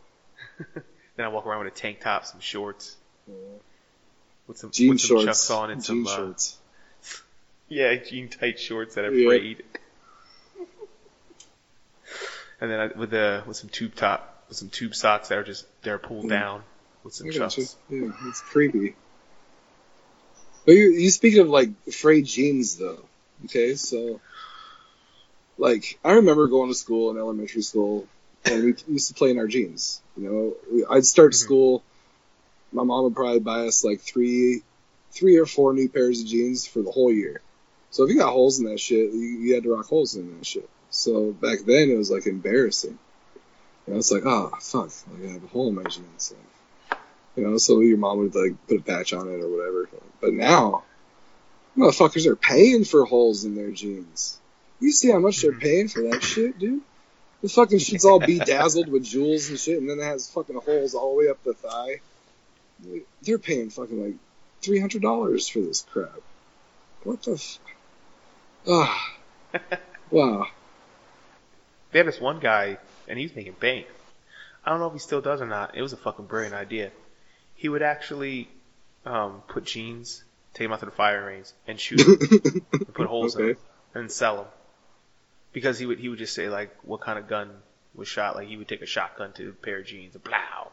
then 1.16 1.26
I 1.26 1.30
walk 1.30 1.46
around 1.46 1.64
with 1.64 1.74
a 1.74 1.76
tank 1.76 2.02
top, 2.02 2.26
some 2.26 2.40
shorts, 2.42 2.98
with 4.48 4.58
some, 4.58 4.70
Jean 4.72 4.90
with 4.90 5.00
some 5.02 5.08
shorts. 5.18 5.26
chucks 5.26 5.50
on 5.52 5.72
and 5.72 5.82
Jean 5.84 6.06
some 6.06 6.30
uh, 6.30 6.34
yeah, 7.70 7.96
jean 7.96 8.28
tight 8.28 8.60
shorts 8.60 8.96
that 8.96 9.06
are 9.06 9.14
Yeah. 9.14 9.28
frayed. 9.28 9.64
and 12.60 12.70
then 12.70 12.80
I, 12.80 12.88
with 12.98 13.12
the 13.12 13.44
with 13.48 13.56
some 13.56 13.70
tube 13.70 13.96
top, 13.96 14.31
with 14.52 14.58
some 14.58 14.70
tube 14.70 14.94
socks 14.94 15.30
that 15.30 15.38
are 15.38 15.44
just 15.44 15.66
they're 15.82 15.98
pulled 15.98 16.28
down 16.28 16.62
with 17.06 17.14
some 17.14 17.32
chucks. 17.32 17.78
Yeah, 17.88 18.10
it's 18.28 18.42
creepy. 18.42 18.96
But 20.66 20.74
you, 20.74 20.92
you 20.92 21.10
speak 21.10 21.38
of 21.38 21.48
like 21.48 21.70
frayed 21.90 22.26
jeans 22.26 22.76
though. 22.76 23.00
Okay, 23.46 23.76
so 23.76 24.20
like 25.58 25.98
I 26.04 26.16
remember 26.16 26.48
going 26.48 26.70
to 26.70 26.76
school 26.76 27.12
in 27.12 27.18
elementary 27.18 27.62
school, 27.62 28.06
and 28.44 28.62
we 28.62 28.76
used 28.90 29.08
to 29.08 29.14
play 29.14 29.32
in 29.32 29.40
our 29.40 29.48
jeans. 29.48 30.02
You 30.18 30.30
know, 30.30 30.54
we, 30.70 30.86
I'd 30.86 31.06
start 31.06 31.32
Mm-hmm. 31.32 31.46
school. 31.46 31.84
My 32.74 32.84
mom 32.84 33.06
would 33.06 33.16
probably 33.16 33.40
buy 33.40 33.68
us 33.68 33.86
like 33.86 34.02
three, 34.02 34.64
three 35.14 35.38
or 35.38 35.46
four 35.46 35.72
new 35.72 35.88
pairs 35.88 36.20
of 36.20 36.28
jeans 36.28 36.68
for 36.68 36.82
the 36.82 36.92
whole 36.92 37.12
year. 37.12 37.40
So 37.90 38.04
if 38.04 38.10
you 38.10 38.18
got 38.18 38.34
holes 38.34 38.60
in 38.60 38.66
that 38.66 38.82
shit, 38.82 39.14
you, 39.14 39.20
you 39.20 39.54
had 39.56 39.64
to 39.64 39.74
rock 39.74 39.86
holes 39.86 40.16
in 40.16 40.38
that 40.38 40.46
shit. 40.46 40.70
So 40.90 41.32
back 41.32 41.60
then 41.66 41.90
it 41.90 41.98
was 41.98 42.12
like 42.12 42.28
embarrassing. 42.28 43.00
You 43.88 43.94
know, 43.94 44.00
it's 44.00 44.12
like, 44.12 44.26
oh 44.26 44.52
fuck, 44.60 44.92
like 45.12 45.30
I 45.30 45.34
have 45.34 45.44
a 45.44 45.48
hole 45.48 45.70
in 45.70 45.76
my 45.76 45.84
jeans. 45.84 46.34
Like, 46.36 47.00
you 47.36 47.48
know, 47.48 47.58
so 47.58 47.80
your 47.80 47.98
mom 47.98 48.20
would 48.20 48.36
like 48.36 48.56
put 48.68 48.80
a 48.80 48.84
patch 48.84 49.14
on 49.14 49.28
it 49.28 49.42
or 49.42 49.50
whatever. 49.50 49.90
But 50.20 50.34
now, 50.34 50.84
motherfuckers 51.78 52.26
are 52.28 52.36
paying 52.36 52.84
for 52.84 53.06
holes 53.06 53.46
in 53.46 53.56
their 53.56 53.72
jeans. 53.72 54.40
You 54.80 54.92
see 54.92 55.12
how 55.12 55.20
much 55.20 55.42
they're 55.42 55.52
paying 55.58 55.88
for 55.88 56.02
that 56.04 56.24
shit, 56.24 56.58
dude? 56.60 56.82
The 57.42 57.50
fucking 57.50 57.80
shit's 57.80 58.06
all 58.06 58.20
bedazzled 58.20 58.88
with 58.90 59.04
jewels 59.04 59.50
and 59.50 59.60
shit, 59.60 59.80
and 59.80 59.90
then 59.90 60.00
it 60.00 60.04
has 60.04 60.30
fucking 60.30 60.56
holes 60.56 60.94
all 60.94 61.12
the 61.14 61.20
way 61.20 61.30
up 61.30 61.44
the 61.44 61.54
thigh. 61.54 62.02
They're 63.24 63.40
paying 63.40 63.70
fucking 63.70 64.04
like 64.04 64.16
three 64.62 64.80
hundred 64.80 65.02
dollars 65.02 65.48
for 65.48 65.60
this 65.60 65.82
crap. 65.82 66.20
What 67.04 67.24
the? 67.24 67.34
F- 67.34 67.60
ah, 68.68 69.14
wow. 70.12 70.48
They 71.92 72.00
had 72.00 72.08
this 72.08 72.22
one 72.22 72.40
guy, 72.40 72.78
and 73.12 73.20
he 73.20 73.26
was 73.26 73.36
making 73.36 73.54
bank. 73.60 73.86
I 74.66 74.70
don't 74.70 74.80
know 74.80 74.88
if 74.88 74.94
he 74.94 75.00
still 75.00 75.22
does 75.22 75.42
or 75.42 75.46
not. 75.48 75.76
It 75.76 75.82
was 75.82 75.92
a 75.92 75.98
fucking 75.98 76.26
brilliant 76.26 76.56
idea. 76.56 76.92
He 77.56 77.68
would 77.68 77.82
actually 77.82 78.48
um, 79.06 79.42
put 79.48 79.66
jeans, 79.66 80.24
take 80.54 80.66
them 80.66 80.72
out 80.74 80.80
to 80.80 80.86
the 80.86 80.92
fire 80.92 81.26
range, 81.26 81.48
and 81.68 81.78
shoot 81.80 81.98
them, 81.98 82.62
and 82.74 82.94
put 82.94 83.08
holes 83.08 83.36
in 83.36 83.48
them, 83.48 83.58
and 83.94 84.10
sell 84.12 84.36
them. 84.38 84.46
Because 85.52 85.78
he 85.78 85.86
would 85.86 86.00
he 86.00 86.08
would 86.10 86.20
just 86.20 86.34
say 86.34 86.48
like 86.50 86.72
what 86.84 87.02
kind 87.02 87.20
of 87.20 87.28
gun 87.28 87.50
was 87.94 88.08
shot. 88.08 88.36
Like 88.36 88.48
he 88.48 88.56
would 88.56 88.70
take 88.70 88.82
a 88.82 88.86
shotgun 88.86 89.34
to 89.34 89.50
a 89.50 89.52
pair 89.52 89.80
of 89.80 89.86
jeans, 89.86 90.16
and 90.16 90.24
plow, 90.24 90.72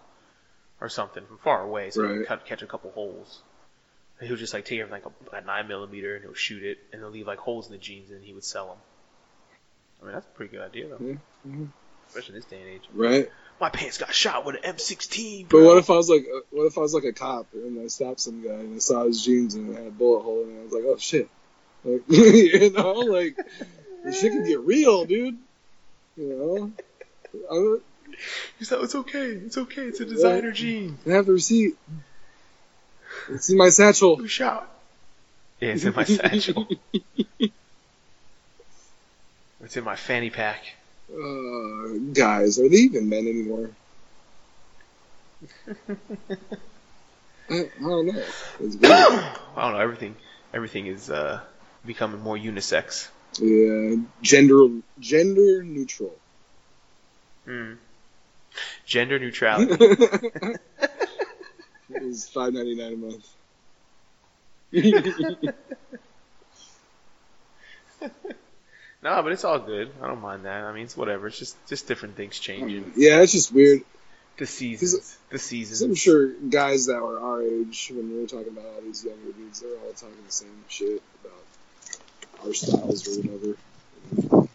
or 0.80 0.88
something 0.88 1.26
from 1.26 1.38
far 1.38 1.62
away, 1.62 1.90
so 1.90 2.02
he 2.02 2.08
Right. 2.08 2.18
could 2.18 2.26
cut, 2.28 2.46
catch 2.46 2.62
a 2.62 2.66
couple 2.66 2.92
holes. 2.92 3.40
And 4.20 4.28
he'll 4.28 4.36
just 4.36 4.54
like 4.54 4.64
take 4.64 4.80
from 4.82 4.90
like 4.90 5.04
a, 5.06 5.36
a 5.36 5.40
nine 5.40 5.66
millimeter 5.68 6.14
and 6.14 6.24
he'll 6.24 6.34
shoot 6.34 6.62
it 6.64 6.78
and 6.92 7.00
he'll 7.02 7.10
leave 7.10 7.26
like 7.26 7.38
holes 7.38 7.66
in 7.66 7.72
the 7.72 7.78
jeans 7.78 8.10
and 8.10 8.22
he 8.24 8.32
would 8.32 8.44
sell 8.44 8.66
them. 8.68 8.78
I 10.00 10.04
mean 10.04 10.14
that's 10.14 10.26
a 10.26 10.30
pretty 10.30 10.52
good 10.56 10.62
idea 10.64 10.88
though, 10.88 10.98
Yeah. 11.04 11.14
Mhm. 11.46 11.68
Especially 12.08 12.34
in 12.34 12.40
this 12.40 12.44
day 12.46 12.60
and 12.60 12.68
age. 12.68 12.82
Right. 12.92 13.30
My 13.60 13.70
pants 13.70 13.98
got 13.98 14.14
shot 14.14 14.44
with 14.44 14.56
an 14.56 14.74
M16. 14.74 15.48
But 15.48 15.62
what 15.62 15.78
if 15.78 15.90
I 15.90 15.96
was 15.96 16.08
like, 16.08 16.22
uh, 16.22 16.40
what 16.50 16.66
if 16.66 16.78
I 16.78 16.80
was 16.80 16.94
like 16.94 17.04
a 17.04 17.12
cop 17.12 17.46
and 17.54 17.80
I 17.80 17.88
stopped 17.88 18.20
some 18.20 18.42
guy 18.42 18.54
and 18.54 18.76
I 18.76 18.78
saw 18.78 19.04
his 19.04 19.24
jeans 19.24 19.54
and 19.54 19.70
it 19.70 19.78
had 19.78 19.86
a 19.88 19.90
bullet 19.90 20.22
hole 20.22 20.44
in 20.44 20.56
it? 20.56 20.60
I 20.60 20.62
was 20.64 20.72
like, 20.72 20.84
oh 20.86 20.96
shit, 20.98 21.28
like, 21.84 22.02
you 22.08 22.70
know, 22.70 22.92
like 22.92 23.36
this 24.04 24.20
shit 24.20 24.32
can 24.32 24.46
get 24.46 24.60
real, 24.60 25.04
dude. 25.04 25.38
You 26.16 26.28
know, 26.28 26.72
I, 27.50 27.78
He's 28.58 28.72
like, 28.72 28.82
it's 28.82 28.94
okay, 28.94 29.26
it's 29.26 29.58
okay, 29.58 29.82
it's 29.82 30.00
a 30.00 30.04
designer 30.04 30.52
jean. 30.52 30.98
I 31.06 31.10
have 31.10 31.26
the 31.26 31.32
receipt. 31.32 31.76
It's 33.28 33.50
in 33.50 33.56
my 33.56 33.68
satchel. 33.68 34.16
Who 34.16 34.26
shot? 34.26 34.68
Yeah, 35.60 35.70
it's 35.70 35.84
in 35.84 35.94
my 35.94 36.04
satchel. 36.04 36.68
it's 39.60 39.76
in 39.76 39.84
my 39.84 39.96
fanny 39.96 40.30
pack. 40.30 40.64
Uh, 41.10 42.12
guys, 42.12 42.58
are 42.58 42.68
they 42.68 42.76
even 42.76 43.08
men 43.08 43.26
anymore? 43.26 43.70
I, 47.50 47.54
I 47.54 47.66
don't 47.80 48.06
know. 48.06 48.22
It's. 48.60 48.76
I 48.84 49.38
don't 49.56 49.72
know. 49.72 49.78
Everything, 49.80 50.16
everything 50.52 50.86
is 50.86 51.10
uh, 51.10 51.40
becoming 51.86 52.20
more 52.20 52.36
unisex. 52.36 53.08
yeah, 53.40 53.96
gender 54.22 54.68
gender 54.98 55.62
neutral. 55.62 56.14
Mm. 57.46 57.78
Gender 58.86 59.18
neutrality. 59.18 59.76
It's 61.90 62.28
five 62.28 62.52
ninety 62.52 62.74
nine 62.74 62.92
a 62.94 62.96
month. 62.96 63.26
No, 69.02 69.22
but 69.22 69.32
it's 69.32 69.44
all 69.44 69.58
good. 69.58 69.90
I 70.02 70.08
don't 70.08 70.20
mind 70.20 70.44
that. 70.44 70.64
I 70.64 70.72
mean, 70.72 70.84
it's 70.84 70.96
whatever. 70.96 71.28
It's 71.28 71.38
just 71.38 71.56
just 71.68 71.86
different 71.86 72.16
things 72.16 72.38
changing. 72.38 72.92
yeah, 72.96 73.20
it's 73.22 73.32
just 73.32 73.52
weird. 73.52 73.82
The 74.38 74.46
seasons. 74.46 75.18
The 75.30 75.38
seasons. 75.38 75.82
I'm 75.82 75.94
sure 75.94 76.28
guys 76.32 76.86
that 76.86 77.00
were 77.00 77.20
our 77.20 77.42
age 77.42 77.90
when 77.94 78.08
we 78.10 78.20
were 78.20 78.26
talking 78.26 78.48
about 78.48 78.66
all 78.66 78.80
these 78.82 79.04
younger 79.04 79.32
dudes, 79.32 79.60
they're 79.60 79.70
all 79.70 79.92
talking 79.92 80.14
the 80.24 80.32
same 80.32 80.64
shit 80.68 81.02
about 81.24 82.46
our 82.46 82.54
styles 82.54 83.08
or 83.08 83.20
whatever. 83.22 84.48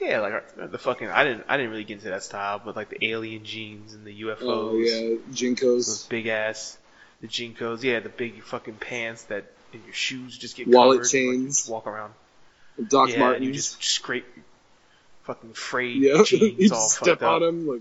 Yeah, 0.00 0.20
like 0.20 0.44
uh, 0.58 0.66
the 0.68 0.78
fucking. 0.78 1.08
I 1.08 1.24
didn't. 1.24 1.44
I 1.48 1.56
didn't 1.56 1.72
really 1.72 1.84
get 1.84 1.94
into 1.94 2.10
that 2.10 2.22
style, 2.22 2.60
but 2.64 2.76
like 2.76 2.88
the 2.88 3.04
alien 3.06 3.44
jeans 3.44 3.94
and 3.94 4.06
the 4.06 4.22
UFOs. 4.22 4.38
Oh 4.42 4.76
yeah, 4.76 5.16
JNCOs. 5.32 5.60
Those 5.60 6.06
big 6.06 6.26
ass, 6.28 6.78
the 7.20 7.28
JNCOs. 7.28 7.82
Yeah, 7.82 8.00
the 8.00 8.08
big 8.08 8.42
fucking 8.42 8.76
pants 8.76 9.24
that 9.24 9.44
and 9.72 9.84
your 9.84 9.94
shoes 9.94 10.38
just 10.38 10.56
get 10.56 10.68
Wallet 10.68 10.98
covered, 10.98 11.04
like, 11.04 11.10
chains. 11.10 11.56
just 11.58 11.70
walk 11.70 11.86
around. 11.86 12.14
Doc 12.88 13.10
yeah, 13.10 13.18
Martens. 13.18 13.46
you 13.46 13.52
just 13.52 13.82
scrape 13.82 14.24
fucking 15.24 15.52
frayed 15.52 16.00
yeah, 16.02 16.22
jeans 16.24 16.58
you 16.58 16.70
all 16.74 16.82
just 16.86 16.96
step 16.96 17.22
up. 17.22 17.30
on 17.32 17.40
them 17.42 17.66
like 17.66 17.80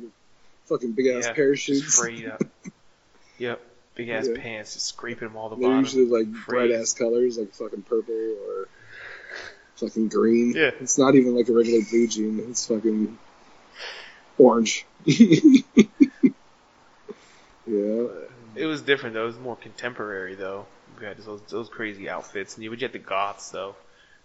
fucking 0.66 0.94
big 0.94 1.08
ass 1.08 1.26
yeah, 1.28 1.34
parachutes. 1.34 1.82
Just 1.82 2.00
frayed 2.00 2.28
up. 2.28 2.42
yep, 3.38 3.62
big 3.96 4.10
ass 4.10 4.28
Yeah. 4.28 4.42
pants, 4.42 4.74
just 4.74 4.88
scraping 4.88 5.28
them 5.30 5.38
all 5.38 5.50
the 5.50 5.56
They're 5.56 5.68
bottom. 5.70 5.80
usually 5.84 6.06
like 6.06 6.34
frayed. 6.36 6.70
bright 6.70 6.80
ass 6.80 6.94
colors, 6.94 7.38
like 7.38 7.54
fucking 7.54 7.84
purple 7.84 8.14
or 8.48 8.68
fucking 9.76 10.08
green. 10.10 10.54
Yeah. 10.56 10.72
It's 10.82 10.98
not 10.98 11.16
even 11.16 11.36
like 11.36 11.48
a 11.50 11.54
regular 11.54 11.82
blue 11.90 12.08
jean. 12.08 12.40
It's 12.50 12.66
fucking 12.68 13.18
orange. 14.40 14.86
yeah. 15.06 15.64
It 18.56 18.66
was 18.66 18.82
different 18.82 19.14
though. 19.14 19.24
It 19.24 19.28
was 19.28 19.40
more 19.40 19.56
contemporary 19.56 20.36
though. 20.36 20.66
You 21.00 21.06
had 21.06 21.18
those 21.18 21.42
those 21.44 21.70
crazy 21.70 22.10
outfits, 22.10 22.56
and 22.56 22.64
you 22.64 22.72
would 22.72 22.80
get 22.80 22.92
the 22.94 23.00
goths 23.00 23.52
though. 23.52 23.76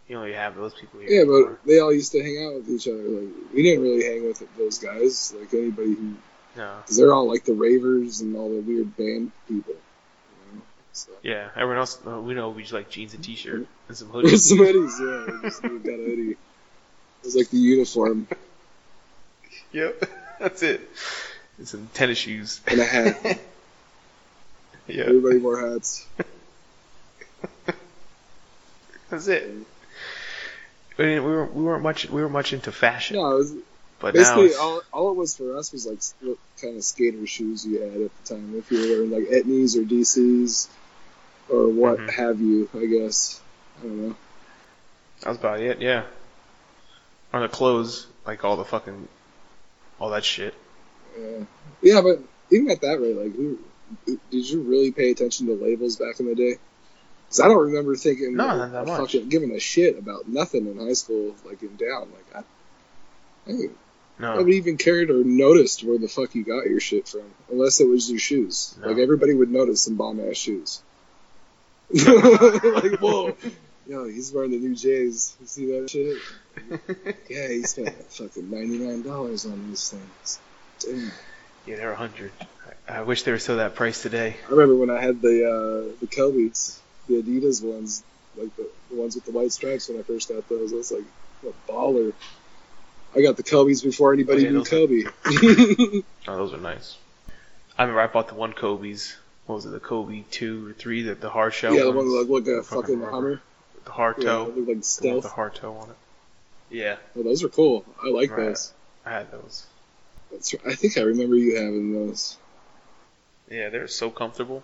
You 0.08 0.18
really 0.20 0.34
have 0.34 0.56
those 0.56 0.74
people 0.74 1.00
here. 1.00 1.10
Yeah, 1.10 1.24
but 1.24 1.64
they 1.64 1.78
all 1.78 1.92
used 1.92 2.12
to 2.12 2.22
hang 2.22 2.44
out 2.46 2.54
with 2.56 2.68
each 2.68 2.86
other. 2.88 3.02
Like 3.02 3.30
we 3.54 3.62
didn't 3.62 3.82
really 3.82 4.04
hang 4.04 4.26
with 4.26 4.42
those 4.58 4.78
guys. 4.78 5.32
Like 5.38 5.52
anybody 5.54 5.94
who, 5.94 6.14
no. 6.56 6.76
because 6.82 6.96
they're 6.96 7.12
all 7.12 7.28
like 7.28 7.44
the 7.44 7.54
ravers 7.54 8.20
and 8.20 8.36
all 8.36 8.48
the 8.50 8.60
weird 8.60 8.96
band 8.96 9.32
people. 9.48 9.74
You 9.74 10.54
know? 10.56 10.62
So. 10.92 11.12
Yeah, 11.22 11.48
everyone 11.56 11.78
else 11.78 11.98
uh, 12.06 12.20
we 12.20 12.34
know 12.34 12.50
we 12.50 12.62
just 12.62 12.74
like 12.74 12.90
jeans 12.90 13.14
and 13.14 13.22
t-shirt 13.24 13.66
and 13.88 13.96
some 13.96 14.08
hoodies. 14.12 14.38
some 14.40 14.58
hoodies, 14.58 14.98
yeah. 15.00 15.34
we 15.42 15.48
Just 15.48 15.62
got 15.62 15.70
a 15.70 15.78
hoodie. 15.78 16.30
It 16.32 16.36
was 17.24 17.36
like 17.36 17.50
the 17.50 17.58
uniform 17.58 18.26
yep, 19.72 20.04
that's 20.40 20.62
it. 20.62 20.80
And 21.58 21.68
some 21.68 21.88
tennis 21.94 22.18
shoes. 22.18 22.60
and 22.66 22.80
a 22.80 22.84
hat. 22.84 23.40
yeah, 24.88 25.04
Everybody 25.04 25.38
wore 25.38 25.70
hats. 25.70 26.06
that's 29.08 29.28
it. 29.28 29.50
We, 30.98 31.18
we 31.18 31.20
weren't 31.20 31.54
we 31.54 31.62
weren't 31.62 31.82
much 31.82 32.08
we 32.08 32.22
were 32.22 32.28
much 32.28 32.52
into 32.52 32.72
fashion, 32.72 33.16
No, 33.16 33.32
it 33.32 33.38
was 33.38 33.54
but 33.98 34.14
now 34.14 34.36
basically 34.36 34.54
all, 34.54 34.82
all 34.92 35.10
it 35.12 35.16
was 35.16 35.36
for 35.36 35.56
us 35.56 35.72
was 35.72 35.86
like 35.86 36.00
what 36.22 36.38
kind 36.60 36.76
of 36.76 36.84
skater 36.84 37.26
shoes 37.26 37.64
you 37.64 37.80
had 37.80 38.00
at 38.00 38.10
the 38.24 38.34
time. 38.34 38.54
If 38.56 38.70
you 38.70 38.78
were 38.78 38.96
wearing 38.96 39.10
like 39.10 39.28
Etnies 39.28 39.76
or 39.76 39.84
DCs 39.84 40.68
or 41.48 41.68
what 41.68 41.98
Mhm. 41.98 42.10
have 42.10 42.40
you, 42.40 42.68
I 42.74 42.86
guess. 42.86 43.40
I 43.78 43.82
don't 43.82 44.08
know. 44.08 44.16
that 45.20 45.28
was 45.28 45.38
about 45.38 45.60
it. 45.60 45.80
Yeah, 45.80 46.04
on 47.32 47.42
the 47.42 47.48
clothes, 47.48 48.06
like 48.26 48.44
all 48.44 48.56
the 48.56 48.64
fucking 48.64 49.08
all 49.98 50.10
that 50.10 50.24
shit. 50.24 50.54
Yeah, 51.18 51.44
yeah, 51.82 52.00
but 52.00 52.20
even 52.50 52.70
at 52.70 52.80
that 52.80 53.00
rate, 53.00 53.16
like, 53.16 53.34
who, 53.34 53.58
did 54.06 54.50
you 54.50 54.62
really 54.62 54.90
pay 54.90 55.10
attention 55.10 55.46
to 55.46 55.54
labels 55.54 55.96
back 55.96 56.18
in 56.20 56.26
the 56.26 56.34
day? 56.34 56.58
Because 57.32 57.46
I 57.46 57.48
don't 57.48 57.68
remember 57.68 57.96
thinking, 57.96 58.36
No, 58.36 58.54
like, 58.54 58.72
not 58.72 58.86
fucking 58.86 59.30
giving 59.30 59.52
a 59.52 59.58
shit 59.58 59.98
about 59.98 60.28
nothing 60.28 60.66
in 60.66 60.78
high 60.78 60.92
school, 60.92 61.34
like 61.46 61.62
in 61.62 61.76
down. 61.76 62.10
Like, 62.12 62.44
I, 62.44 63.50
I 63.50 63.54
No, 64.18 64.36
nobody 64.36 64.56
even 64.56 64.76
cared 64.76 65.10
or 65.10 65.24
noticed 65.24 65.82
where 65.82 65.96
the 65.96 66.08
fuck 66.08 66.34
you 66.34 66.44
got 66.44 66.66
your 66.66 66.78
shit 66.78 67.08
from, 67.08 67.24
unless 67.50 67.80
it 67.80 67.88
was 67.88 68.10
your 68.10 68.18
shoes. 68.18 68.76
No. 68.78 68.88
Like 68.88 68.98
everybody 68.98 69.32
would 69.32 69.50
notice 69.50 69.80
some 69.80 69.96
bomb 69.96 70.20
ass 70.20 70.36
shoes. 70.36 70.82
like, 71.94 72.98
whoa, 73.00 73.34
yo, 73.86 74.04
he's 74.08 74.30
wearing 74.30 74.50
the 74.50 74.58
new 74.58 74.74
J's. 74.74 75.34
You 75.40 75.46
see 75.46 75.66
that 75.72 75.88
shit? 75.88 76.18
yeah, 77.30 77.48
he 77.48 77.62
spent 77.62 77.94
fucking 78.12 78.50
ninety 78.50 78.76
nine 78.76 79.00
dollars 79.00 79.46
on 79.46 79.70
these 79.70 79.88
things. 79.88 80.38
Damn. 80.80 81.10
yeah, 81.64 81.76
they're 81.76 81.92
a 81.92 81.96
hundred. 81.96 82.32
I, 82.86 82.98
I 82.98 83.02
wish 83.04 83.22
they 83.22 83.32
were 83.32 83.38
still 83.38 83.56
that 83.56 83.74
price 83.74 84.02
today. 84.02 84.36
I 84.46 84.50
remember 84.50 84.76
when 84.76 84.90
I 84.90 85.00
had 85.00 85.22
the 85.22 85.46
uh, 85.48 85.96
the 85.98 86.06
Kobe's, 86.06 86.81
the 87.08 87.22
Adidas 87.22 87.62
ones, 87.62 88.02
like 88.36 88.54
the, 88.56 88.68
the 88.90 88.96
ones 88.96 89.14
with 89.14 89.24
the 89.24 89.32
white 89.32 89.52
stripes. 89.52 89.88
When 89.88 89.98
I 89.98 90.02
first 90.02 90.28
got 90.28 90.48
those, 90.48 90.72
I 90.72 90.76
was 90.76 90.92
like, 90.92 91.04
"What 91.42 91.54
a 91.68 91.72
baller!" 91.72 92.12
I 93.14 93.20
got 93.22 93.36
the 93.36 93.42
Kobe's 93.42 93.82
before 93.82 94.12
anybody 94.14 94.42
Oh, 94.48 94.50
yeah, 94.50 94.50
knew 94.50 94.64
Kobe. 94.64 96.02
Oh, 96.28 96.36
those 96.36 96.54
are 96.54 96.58
nice. 96.58 96.96
I 97.76 97.82
remember 97.82 98.00
I 98.00 98.06
bought 98.06 98.28
the 98.28 98.34
one 98.34 98.52
Kobe's. 98.52 99.16
What 99.46 99.56
was 99.56 99.66
it? 99.66 99.70
The 99.70 99.80
Kobe 99.80 100.22
two 100.30 100.68
or 100.68 100.72
three? 100.72 101.02
The 101.02 101.14
the 101.16 101.28
hard 101.30 101.52
shell. 101.52 101.74
yeah, 101.74 101.82
the 101.82 101.90
ones? 101.92 101.96
one 102.10 102.26
that 102.26 102.30
looked 102.32 102.46
like 102.46 102.56
a 102.58 102.62
Fucking. 102.62 103.00
Hummer. 103.02 103.42
The 103.84 103.90
hard 103.90 104.16
Yeah, 104.18 104.24
toe. 104.24 104.44
looked 104.44 104.56
like 104.58 104.66
The 104.66 104.74
with 104.74 104.84
stealth. 104.84 105.22
the 105.24 105.28
hard 105.30 105.54
toe 105.56 105.74
on 105.74 105.90
it. 105.90 105.96
Yeah, 106.70 106.96
Oh, 107.16 107.22
those 107.22 107.42
are 107.42 107.48
cool. 107.48 107.84
I 108.02 108.08
like 108.08 108.30
Right. 108.30 108.46
those. 108.46 108.72
I 109.04 109.10
had 109.10 109.30
those. 109.32 109.66
That's, 110.30 110.54
I 110.64 110.74
think 110.74 110.96
I 110.96 111.02
remember 111.02 111.34
you 111.36 111.56
having 111.56 111.92
those. 111.92 112.38
Yeah, 113.50 113.68
they're 113.68 113.88
so 113.88 114.08
comfortable. 114.10 114.62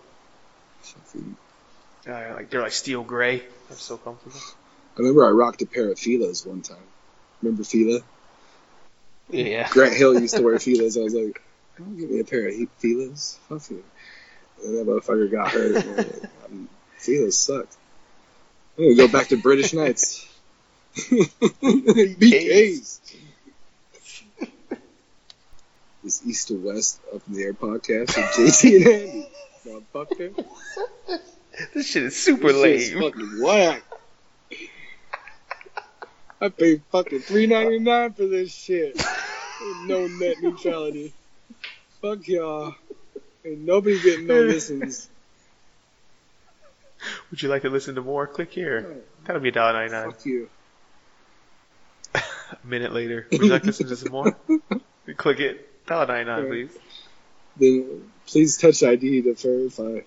Fucking- 0.81 1.37
Uh, 2.09 2.33
like 2.35 2.49
they're 2.49 2.63
like 2.63 2.73
steel 2.73 3.05
gray. 3.05 3.43
They're 3.69 3.77
so 3.77 3.99
comfortable. 3.99 4.41
I 4.97 5.01
remember 5.01 5.27
I 5.27 5.31
rocked 5.31 5.61
a 5.63 5.67
pair 5.67 5.91
of 5.91 5.99
Fila's 5.99 6.47
one 6.47 6.63
time. 6.63 6.79
Remember 7.43 7.65
Fila? 7.65 8.01
Yeah. 9.31 9.69
Grant 9.71 9.95
Hill 9.95 10.19
used 10.19 10.35
to 10.37 10.43
wear 10.43 10.59
Fila's. 10.59 10.97
I 10.97 11.03
was 11.03 11.13
like, 11.15 11.43
don't 11.77 11.99
give 11.99 12.11
me 12.11 12.21
a 12.21 12.25
pair 12.25 12.49
of 12.49 12.55
Fila's. 12.79 13.39
Fuck 13.49 13.71
you. 13.71 13.85
And 14.65 14.79
that 14.79 14.87
motherfucker 14.87 15.31
got 15.31 15.51
hurt. 15.51 15.77
and 15.85 15.85
I 15.85 15.97
was 15.97 16.23
like, 16.23 16.31
um, 16.47 16.69
Fila's 16.97 17.39
suck. 17.39 17.67
I'm 18.79 18.85
gonna 18.85 18.97
go 18.97 19.09
back 19.09 19.29
to 19.29 19.37
British 19.37 19.75
Knights. 19.75 20.27
BKs. 20.97 23.01
This 26.03 26.27
East 26.27 26.49
to 26.49 26.55
West 26.55 27.01
Up 27.15 27.21
in 27.29 27.35
the 27.35 27.43
Air 27.43 27.53
podcast 27.53 28.17
with 28.17 28.53
JT 28.63 28.77
and 28.77 28.87
Andy. 28.87 29.29
Motherfucker. 29.67 30.47
This 31.75 31.87
shit 31.89 32.05
is 32.05 32.17
super 32.17 32.53
This 32.53 32.93
lame. 32.93 33.03
fucking 33.03 33.41
whack. 33.43 33.83
I 36.41 36.49
paid 36.51 36.83
fucking 36.93 37.21
three 37.21 37.47
ninety 37.47 37.81
nine 37.81 38.13
for 38.13 38.27
this 38.27 38.55
shit. 38.55 38.95
With 38.97 39.77
no 39.87 40.07
net 40.07 40.37
neutrality. 40.41 41.13
Fuck 42.01 42.29
y'all. 42.29 42.75
Ain't 43.45 43.59
nobody 43.61 44.01
getting 44.01 44.27
no 44.29 44.41
listens. 44.43 45.09
Would 47.31 47.43
you 47.43 47.49
like 47.49 47.63
to 47.63 47.71
listen 47.71 47.97
to 47.97 48.03
more? 48.03 48.27
Click 48.29 48.53
here. 48.53 49.03
That'll 49.25 49.41
be 49.43 49.51
$1.99. 49.53 50.05
Fuck 50.13 50.27
you. 50.27 50.49
A 52.15 52.23
minute 52.65 52.93
later. 52.93 53.27
Would 53.31 53.41
you 53.43 53.49
like 53.49 53.63
to 53.63 53.69
listen 53.69 53.89
to 53.89 53.97
some 53.97 54.13
more? 54.13 54.37
Click 55.17 55.41
it. 55.41 55.87
$1.99, 55.87 56.49
please. 56.49 56.79
Then 57.57 58.11
please 58.27 58.57
touch 58.59 58.83
ID 58.83 59.23
to 59.23 59.35
verify. 59.35 60.01